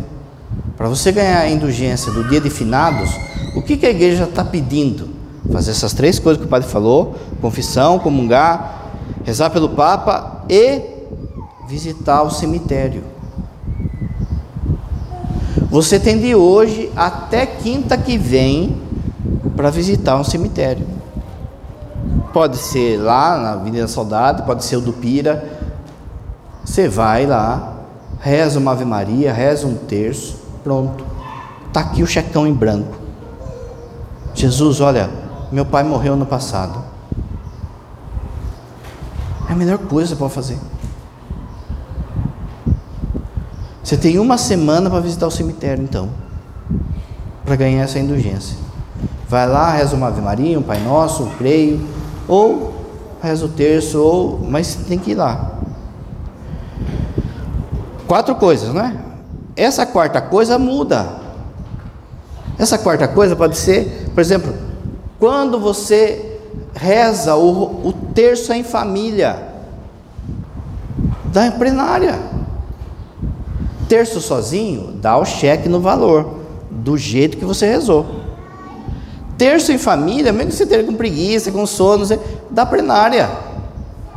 para 0.77 0.87
você 0.87 1.11
ganhar 1.11 1.39
a 1.39 1.49
indulgência 1.49 2.11
do 2.11 2.23
dia 2.23 2.39
de 2.39 2.49
finados, 2.49 3.09
o 3.55 3.61
que, 3.61 3.75
que 3.75 3.85
a 3.85 3.89
igreja 3.89 4.23
está 4.23 4.43
pedindo? 4.43 5.09
Fazer 5.51 5.71
essas 5.71 5.93
três 5.93 6.19
coisas 6.19 6.39
que 6.39 6.47
o 6.47 6.49
padre 6.49 6.67
falou: 6.67 7.15
confissão, 7.41 7.99
comungar, 7.99 8.91
rezar 9.25 9.49
pelo 9.49 9.69
Papa 9.69 10.45
e 10.49 10.81
visitar 11.67 12.23
o 12.23 12.31
cemitério. 12.31 13.03
Você 15.69 15.99
tem 15.99 16.17
de 16.17 16.33
hoje 16.33 16.89
até 16.95 17.45
quinta 17.45 17.97
que 17.97 18.17
vem 18.17 18.77
para 19.55 19.69
visitar 19.69 20.15
um 20.17 20.23
cemitério. 20.23 20.87
Pode 22.31 22.57
ser 22.57 22.97
lá 22.97 23.37
na 23.37 23.51
Avenida 23.53 23.87
Saudade, 23.87 24.43
pode 24.43 24.63
ser 24.63 24.77
o 24.77 24.81
do 24.81 24.93
Pira. 24.93 25.43
Você 26.63 26.87
vai 26.87 27.25
lá, 27.25 27.76
reza 28.19 28.59
uma 28.59 28.71
Ave 28.71 28.85
Maria, 28.85 29.33
reza 29.33 29.67
um 29.67 29.75
terço, 29.75 30.39
pronto. 30.63 31.05
Está 31.67 31.81
aqui 31.81 32.01
o 32.01 32.07
checão 32.07 32.47
em 32.47 32.53
branco. 32.53 32.95
Jesus, 34.33 34.81
olha, 34.81 35.09
meu 35.51 35.65
pai 35.65 35.83
morreu 35.83 36.15
no 36.15 36.25
passado. 36.25 36.83
É 39.49 39.53
a 39.53 39.55
melhor 39.55 39.77
coisa 39.79 40.15
para 40.15 40.29
fazer. 40.29 40.57
Você 43.83 43.95
tem 43.95 44.19
uma 44.19 44.37
semana 44.37 44.89
para 44.89 44.99
visitar 44.99 45.27
o 45.27 45.31
cemitério, 45.31 45.81
então, 45.81 46.09
para 47.45 47.55
ganhar 47.55 47.83
essa 47.83 47.97
indulgência. 47.97 48.57
Vai 49.29 49.47
lá, 49.47 49.71
reza 49.71 49.95
uma 49.95 50.07
Ave 50.07 50.21
Maria, 50.21 50.59
um 50.59 50.63
Pai 50.63 50.79
Nosso, 50.81 51.23
um 51.23 51.29
Creio, 51.35 51.79
ou 52.27 52.73
reza 53.21 53.45
o 53.45 53.49
terço, 53.49 54.01
ou, 54.01 54.39
mas 54.39 54.75
tem 54.75 54.99
que 54.99 55.11
ir 55.11 55.15
lá. 55.15 55.57
Quatro 58.07 58.35
coisas, 58.35 58.73
não 58.73 58.81
é? 58.81 58.95
Essa 59.55 59.85
quarta 59.85 60.21
coisa 60.21 60.57
muda. 60.57 61.19
Essa 62.57 62.77
quarta 62.77 63.07
coisa 63.07 63.35
pode 63.35 63.57
ser, 63.57 64.09
por 64.15 64.21
exemplo, 64.21 64.53
quando 65.19 65.59
você 65.59 66.39
reza 66.73 67.35
o, 67.35 67.87
o 67.87 67.93
terço 68.13 68.53
em 68.53 68.63
família, 68.63 69.47
da 71.25 71.51
plenária. 71.51 72.17
Terço 73.87 74.19
sozinho, 74.19 74.93
dá 74.93 75.17
o 75.17 75.25
cheque 75.25 75.69
no 75.69 75.79
valor, 75.79 76.39
do 76.69 76.97
jeito 76.97 77.37
que 77.37 77.45
você 77.45 77.67
rezou. 77.67 78.05
Terço 79.37 79.71
em 79.71 79.77
família, 79.77 80.33
mesmo 80.33 80.49
que 80.49 80.57
você 80.57 80.63
esteja 80.63 80.83
com 80.83 80.95
preguiça, 80.95 81.51
com 81.51 81.65
sono, 81.65 82.05
dá 82.49 82.65
plenária. 82.65 83.29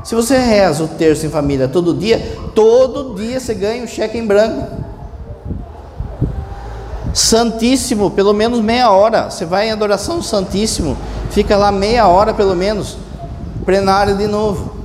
Se 0.03 0.15
você 0.15 0.39
reza 0.39 0.83
o 0.83 0.89
terço 0.89 1.27
em 1.27 1.29
família 1.29 1.69
todo 1.69 1.95
dia, 1.95 2.39
todo 2.55 3.15
dia 3.15 3.39
você 3.39 3.55
ganha 3.55 3.85
um 3.85 3.87
cheque 3.87 4.17
em 4.17 4.27
branco. 4.27 4.67
Santíssimo, 7.13 8.11
pelo 8.11 8.33
menos 8.33 8.61
meia 8.61 8.91
hora. 8.91 9.31
Você 9.31 9.45
vai 9.45 9.69
em 9.69 9.73
adoração 9.73 10.19
do 10.19 10.25
Santíssimo, 10.25 10.97
fica 11.31 11.57
lá 11.57 11.71
meia 11.71 12.07
hora 12.07 12.33
pelo 12.33 12.55
menos, 12.55 12.97
plenário 13.65 14.17
de 14.17 14.27
novo. 14.27 14.81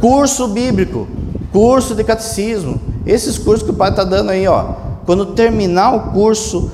Curso 0.00 0.48
bíblico, 0.48 1.06
curso 1.52 1.94
de 1.94 2.04
catecismo. 2.04 2.80
Esses 3.04 3.36
cursos 3.36 3.62
que 3.62 3.70
o 3.70 3.74
pai 3.74 3.90
está 3.90 4.04
dando 4.04 4.30
aí, 4.30 4.46
ó. 4.46 4.74
Quando 5.04 5.26
terminar 5.26 5.94
o 5.94 6.12
curso, 6.12 6.70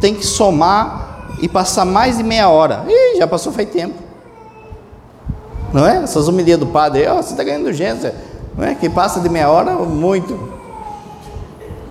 tem 0.00 0.14
que 0.14 0.26
somar 0.26 1.36
e 1.40 1.48
passar 1.48 1.84
mais 1.84 2.16
de 2.16 2.24
meia 2.24 2.48
hora. 2.48 2.84
Ih, 2.88 3.18
já 3.18 3.26
passou 3.26 3.52
faz 3.52 3.68
tempo. 3.70 4.07
Não 5.72 5.86
é? 5.86 6.02
Essas 6.02 6.28
humilhas 6.28 6.58
do 6.58 6.66
padre, 6.66 7.06
oh, 7.08 7.16
você 7.16 7.32
está 7.32 7.44
ganhando 7.44 7.66
urgência. 7.66 8.14
Não 8.56 8.64
é? 8.64 8.74
Que 8.74 8.88
passa 8.88 9.20
de 9.20 9.28
meia 9.28 9.50
hora, 9.50 9.72
muito. 9.72 10.52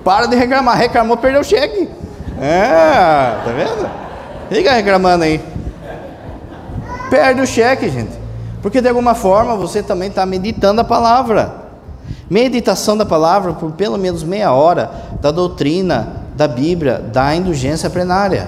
Para 0.04 0.26
de 0.26 0.36
reclamar. 0.36 0.78
Reclamou, 0.78 1.18
perdeu 1.18 1.42
o 1.42 1.44
cheque. 1.44 1.90
É, 2.40 2.68
tá 3.44 3.52
vendo? 3.56 3.90
Fica 4.50 4.72
reclamando 4.72 5.24
aí. 5.24 5.42
Perde 7.10 7.42
o 7.42 7.48
cheque, 7.48 7.90
gente. 7.90 8.12
Porque 8.62 8.82
de 8.82 8.90
alguma 8.90 9.16
forma 9.16 9.56
você 9.56 9.82
também 9.82 10.10
está 10.10 10.26
meditando 10.26 10.82
a 10.82 10.84
palavra. 10.84 11.68
Meditação 12.30 12.98
da 12.98 13.06
palavra 13.06 13.54
por 13.54 13.72
pelo 13.72 13.98
menos 13.98 14.24
meia 14.24 14.52
hora 14.52 14.92
da 15.22 15.32
doutrina 15.32 16.26
da 16.36 16.48
Bíblia, 16.48 17.00
da 17.00 17.34
indulgência 17.36 17.90
plenária. 17.90 18.48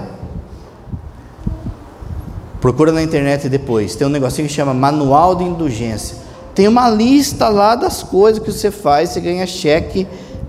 Procura 2.62 2.92
na 2.92 3.02
internet 3.02 3.48
depois. 3.48 3.96
Tem 3.96 4.06
um 4.06 4.10
negocinho 4.10 4.48
que 4.48 4.54
chama 4.54 4.74
Manual 4.74 5.36
de 5.36 5.44
Indulgência. 5.44 6.18
Tem 6.54 6.68
uma 6.68 6.90
lista 6.90 7.48
lá 7.48 7.76
das 7.76 8.04
coisas 8.04 8.44
que 8.44 8.52
você 8.52 8.70
faz, 8.70 9.10
você 9.10 9.22
ganha 9.22 9.48
cheque 9.48 10.06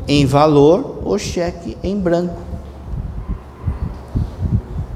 em 0.08 0.26
valor 0.26 1.02
ou 1.04 1.16
cheque 1.18 1.76
em 1.84 1.96
branco. 1.96 2.34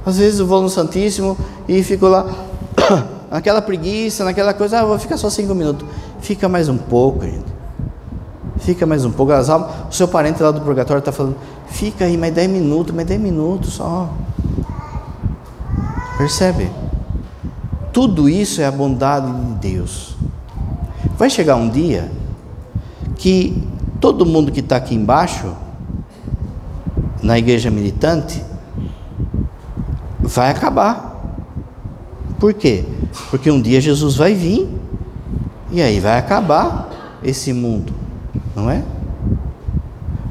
Às 0.05 0.19
vezes 0.19 0.41
eu 0.41 0.47
vou 0.47 0.61
no 0.61 0.69
Santíssimo 0.69 1.37
e 1.69 1.83
fico 1.83 2.09
lá, 2.09 2.27
naquela 3.31 3.63
preguiça, 3.63 4.25
naquela 4.25 4.53
coisa, 4.53 4.81
ah, 4.81 4.85
vou 4.85 4.99
ficar 4.99 5.17
só 5.17 5.31
cinco 5.31 5.55
minutos. 5.55 5.87
Fica 6.21 6.49
mais 6.49 6.69
um 6.69 6.77
pouco, 6.77 7.25
gente. 7.25 7.55
Fica 8.59 8.85
mais 8.85 9.05
um 9.05 9.13
pouco. 9.13 9.33
As 9.33 9.49
almas, 9.49 9.71
o 9.91 9.93
seu 9.93 10.09
parente 10.09 10.43
lá 10.43 10.51
do 10.51 10.61
purgatório 10.61 10.99
está 10.99 11.13
falando, 11.13 11.37
fica 11.69 12.07
aí 12.07 12.17
mais 12.17 12.35
dez 12.35 12.51
minutos, 12.51 12.95
mais 12.95 13.07
dez 13.07 13.21
minutos 13.21 13.75
só. 13.75 14.11
Percebe? 16.19 16.71
Tudo 17.95 18.29
isso 18.29 18.61
é 18.61 18.67
a 18.67 18.73
bondade 18.73 19.31
de 19.31 19.71
Deus. 19.71 20.17
Vai 21.17 21.31
chegar 21.31 21.55
um 21.55 21.69
dia 21.69 22.11
que 23.15 23.57
todo 24.01 24.27
mundo 24.27 24.51
que 24.51 24.59
está 24.59 24.75
aqui 24.75 24.97
embaixo, 24.97 25.55
na 27.23 27.39
igreja 27.39 27.71
militante, 27.71 28.43
vai 30.19 30.51
acabar. 30.51 31.39
Por 32.41 32.53
quê? 32.53 32.85
Porque 33.31 33.49
um 33.49 33.63
dia 33.63 33.81
Jesus 33.81 34.17
vai 34.17 34.35
vir 34.35 34.69
e 35.71 35.81
aí 35.81 36.01
vai 36.01 36.19
acabar 36.19 36.91
esse 37.23 37.53
mundo, 37.53 37.93
não 38.57 38.69
é? 38.69 38.83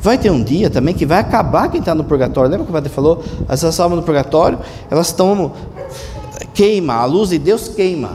Vai 0.01 0.17
ter 0.17 0.29
um 0.29 0.43
dia 0.43 0.69
também 0.69 0.93
que 0.93 1.05
vai 1.05 1.19
acabar 1.19 1.69
quem 1.69 1.79
está 1.79 1.95
no 1.95 2.03
purgatório. 2.03 2.51
Lembra 2.51 2.65
que 2.65 2.71
o 2.71 2.73
padre 2.73 2.91
falou? 2.91 3.23
Essas 3.47 3.79
almas 3.79 3.99
no 3.99 4.03
purgatório, 4.03 4.59
elas 4.91 5.07
estão 5.07 5.53
queima, 6.53 6.95
a 6.95 7.05
luz 7.05 7.29
de 7.29 7.39
Deus 7.39 7.67
queima. 7.67 8.11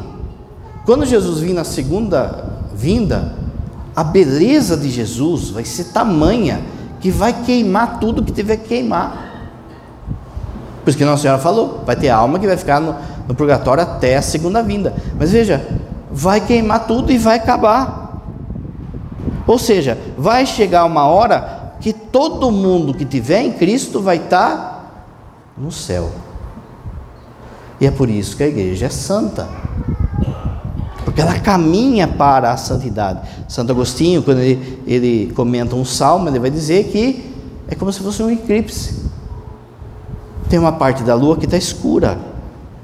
Quando 0.85 1.05
Jesus 1.05 1.41
vir 1.41 1.53
na 1.53 1.65
segunda 1.65 2.45
vinda, 2.75 3.35
a 3.95 4.05
beleza 4.05 4.77
de 4.77 4.89
Jesus 4.91 5.51
vai 5.51 5.65
ser 5.65 5.85
tamanha 5.85 6.63
que 7.01 7.11
vai 7.11 7.45
queimar 7.45 7.99
tudo 7.99 8.23
que 8.23 8.33
tiver 8.33 8.57
que 8.59 8.69
queimar. 8.69 9.51
Por 10.83 10.91
isso 10.91 10.99
que 10.99 11.05
Nossa 11.05 11.23
Senhora 11.23 11.41
falou: 11.41 11.83
vai 11.85 11.97
ter 11.97 12.09
alma 12.09 12.39
que 12.39 12.47
vai 12.47 12.57
ficar 12.57 12.81
no, 12.81 12.95
no 13.27 13.35
purgatório 13.35 13.83
até 13.83 14.17
a 14.17 14.23
segunda 14.23 14.63
vinda. 14.63 14.95
Mas 15.19 15.33
veja, 15.33 15.67
vai 16.11 16.41
queimar 16.41 16.87
tudo 16.87 17.13
e 17.13 17.19
vai 17.19 17.37
acabar. 17.37 18.23
Ou 19.47 19.59
seja, 19.59 19.99
vai 20.17 20.47
chegar 20.47 20.85
uma 20.85 21.07
hora 21.07 21.75
que 21.81 21.93
todo 21.93 22.51
mundo 22.51 22.95
que 22.95 23.05
tiver 23.05 23.43
em 23.43 23.53
Cristo 23.53 24.01
vai 24.01 24.17
estar 24.17 25.13
no 25.57 25.71
céu. 25.73 26.11
E 27.81 27.87
é 27.87 27.91
por 27.91 28.11
isso 28.11 28.37
que 28.37 28.43
a 28.43 28.49
igreja 28.49 28.87
é 28.87 28.91
santa. 28.91 29.49
Porque 31.05 31.21
ela 31.21 31.39
caminha 31.39 32.07
para 32.07 32.53
a 32.53 32.57
santidade. 32.57 33.21
Santo 33.49 33.73
Agostinho, 33.73 34.23
quando 34.23 34.39
ele, 34.41 34.83
ele 34.87 35.33
comenta 35.35 35.75
um 35.75 35.85
salmo, 35.85 36.29
ele 36.29 36.39
vai 36.39 36.51
dizer 36.51 36.85
que 36.85 37.33
é 37.69 37.75
como 37.75 37.93
se 37.93 38.01
fosse 38.01 38.23
um 38.23 38.31
eclipse. 38.31 39.09
Tem 40.49 40.59
uma 40.59 40.73
parte 40.73 41.03
da 41.03 41.15
lua 41.15 41.37
que 41.37 41.45
está 41.45 41.57
escura. 41.57 42.19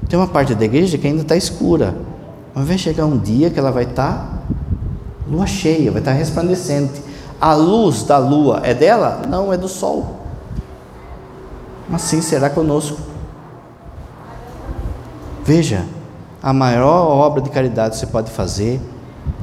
Tem 0.07 0.17
uma 0.17 0.27
parte 0.27 0.53
da 0.53 0.63
igreja 0.65 0.97
que 0.97 1.07
ainda 1.07 1.21
está 1.21 1.35
escura. 1.35 1.95
Mas 2.53 2.67
vai 2.67 2.77
chegar 2.77 3.05
um 3.05 3.17
dia 3.17 3.49
que 3.49 3.59
ela 3.59 3.71
vai 3.71 3.83
estar 3.83 4.13
tá 4.13 4.35
lua 5.27 5.47
cheia, 5.47 5.91
vai 5.91 6.01
estar 6.01 6.11
tá 6.11 6.17
resplandecente. 6.17 7.01
A 7.39 7.53
luz 7.53 8.03
da 8.03 8.17
lua 8.17 8.61
é 8.63 8.73
dela? 8.73 9.23
Não, 9.27 9.51
é 9.51 9.57
do 9.57 9.67
sol. 9.67 10.21
Assim 11.91 12.21
será 12.21 12.49
conosco. 12.49 12.97
Veja, 15.45 15.85
a 16.41 16.51
maior 16.51 17.07
obra 17.07 17.39
de 17.39 17.51
caridade 17.51 17.91
que 17.91 17.99
você 17.99 18.07
pode 18.07 18.31
fazer 18.31 18.81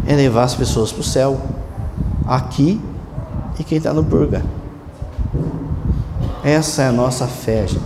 é 0.04 0.16
levar 0.16 0.42
as 0.42 0.52
pessoas 0.52 0.90
para 0.90 1.00
o 1.00 1.04
céu, 1.04 1.40
aqui 2.26 2.80
e 3.56 3.62
quem 3.62 3.78
está 3.78 3.92
no 3.92 4.02
purga. 4.02 4.42
Essa 6.42 6.82
é 6.82 6.88
a 6.88 6.92
nossa 6.92 7.28
fé, 7.28 7.68
gente. 7.68 7.84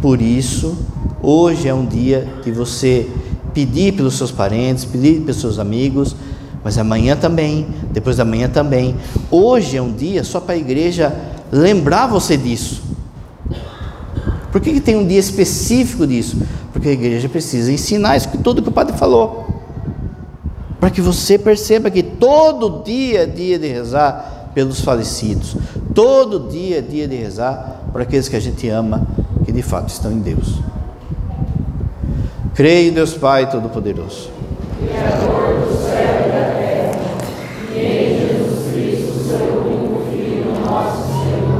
Por 0.00 0.22
isso, 0.22 0.78
hoje 1.20 1.68
é 1.68 1.74
um 1.74 1.84
dia 1.84 2.26
de 2.42 2.50
você 2.50 3.10
pedir 3.52 3.92
pelos 3.92 4.16
seus 4.16 4.30
parentes, 4.30 4.86
pedir 4.86 5.20
pelos 5.20 5.38
seus 5.38 5.58
amigos, 5.58 6.16
mas 6.64 6.78
amanhã 6.78 7.14
também, 7.16 7.66
depois 7.90 8.16
da 8.16 8.24
manhã 8.24 8.48
também. 8.48 8.96
Hoje 9.30 9.76
é 9.76 9.82
um 9.82 9.92
dia 9.92 10.24
só 10.24 10.40
para 10.40 10.54
a 10.54 10.58
igreja 10.58 11.14
lembrar 11.52 12.06
você 12.06 12.34
disso. 12.34 12.91
Por 14.52 14.60
que, 14.60 14.74
que 14.74 14.80
tem 14.80 14.94
um 14.94 15.06
dia 15.06 15.18
específico 15.18 16.06
disso? 16.06 16.36
Porque 16.74 16.90
a 16.90 16.92
igreja 16.92 17.26
precisa 17.26 17.72
ensinar 17.72 18.18
isso, 18.18 18.28
tudo 18.44 18.62
que 18.62 18.68
o 18.68 18.72
padre 18.72 18.94
falou. 18.96 19.46
Para 20.78 20.90
que 20.90 21.00
você 21.00 21.38
perceba 21.38 21.90
que 21.90 22.02
todo 22.02 22.82
dia 22.84 23.22
é 23.22 23.26
dia 23.26 23.58
de 23.58 23.66
rezar 23.66 24.50
pelos 24.54 24.82
falecidos. 24.82 25.56
Todo 25.94 26.50
dia 26.50 26.78
é 26.78 26.82
dia 26.82 27.08
de 27.08 27.16
rezar 27.16 27.80
para 27.92 28.02
aqueles 28.02 28.28
que 28.28 28.36
a 28.36 28.40
gente 28.40 28.68
ama, 28.68 29.06
que 29.44 29.52
de 29.52 29.62
fato 29.62 29.88
estão 29.88 30.12
em 30.12 30.18
Deus. 30.18 30.60
Creio 32.54 32.90
em 32.90 32.92
Deus 32.92 33.14
Pai 33.14 33.50
Todo-Poderoso. 33.50 34.28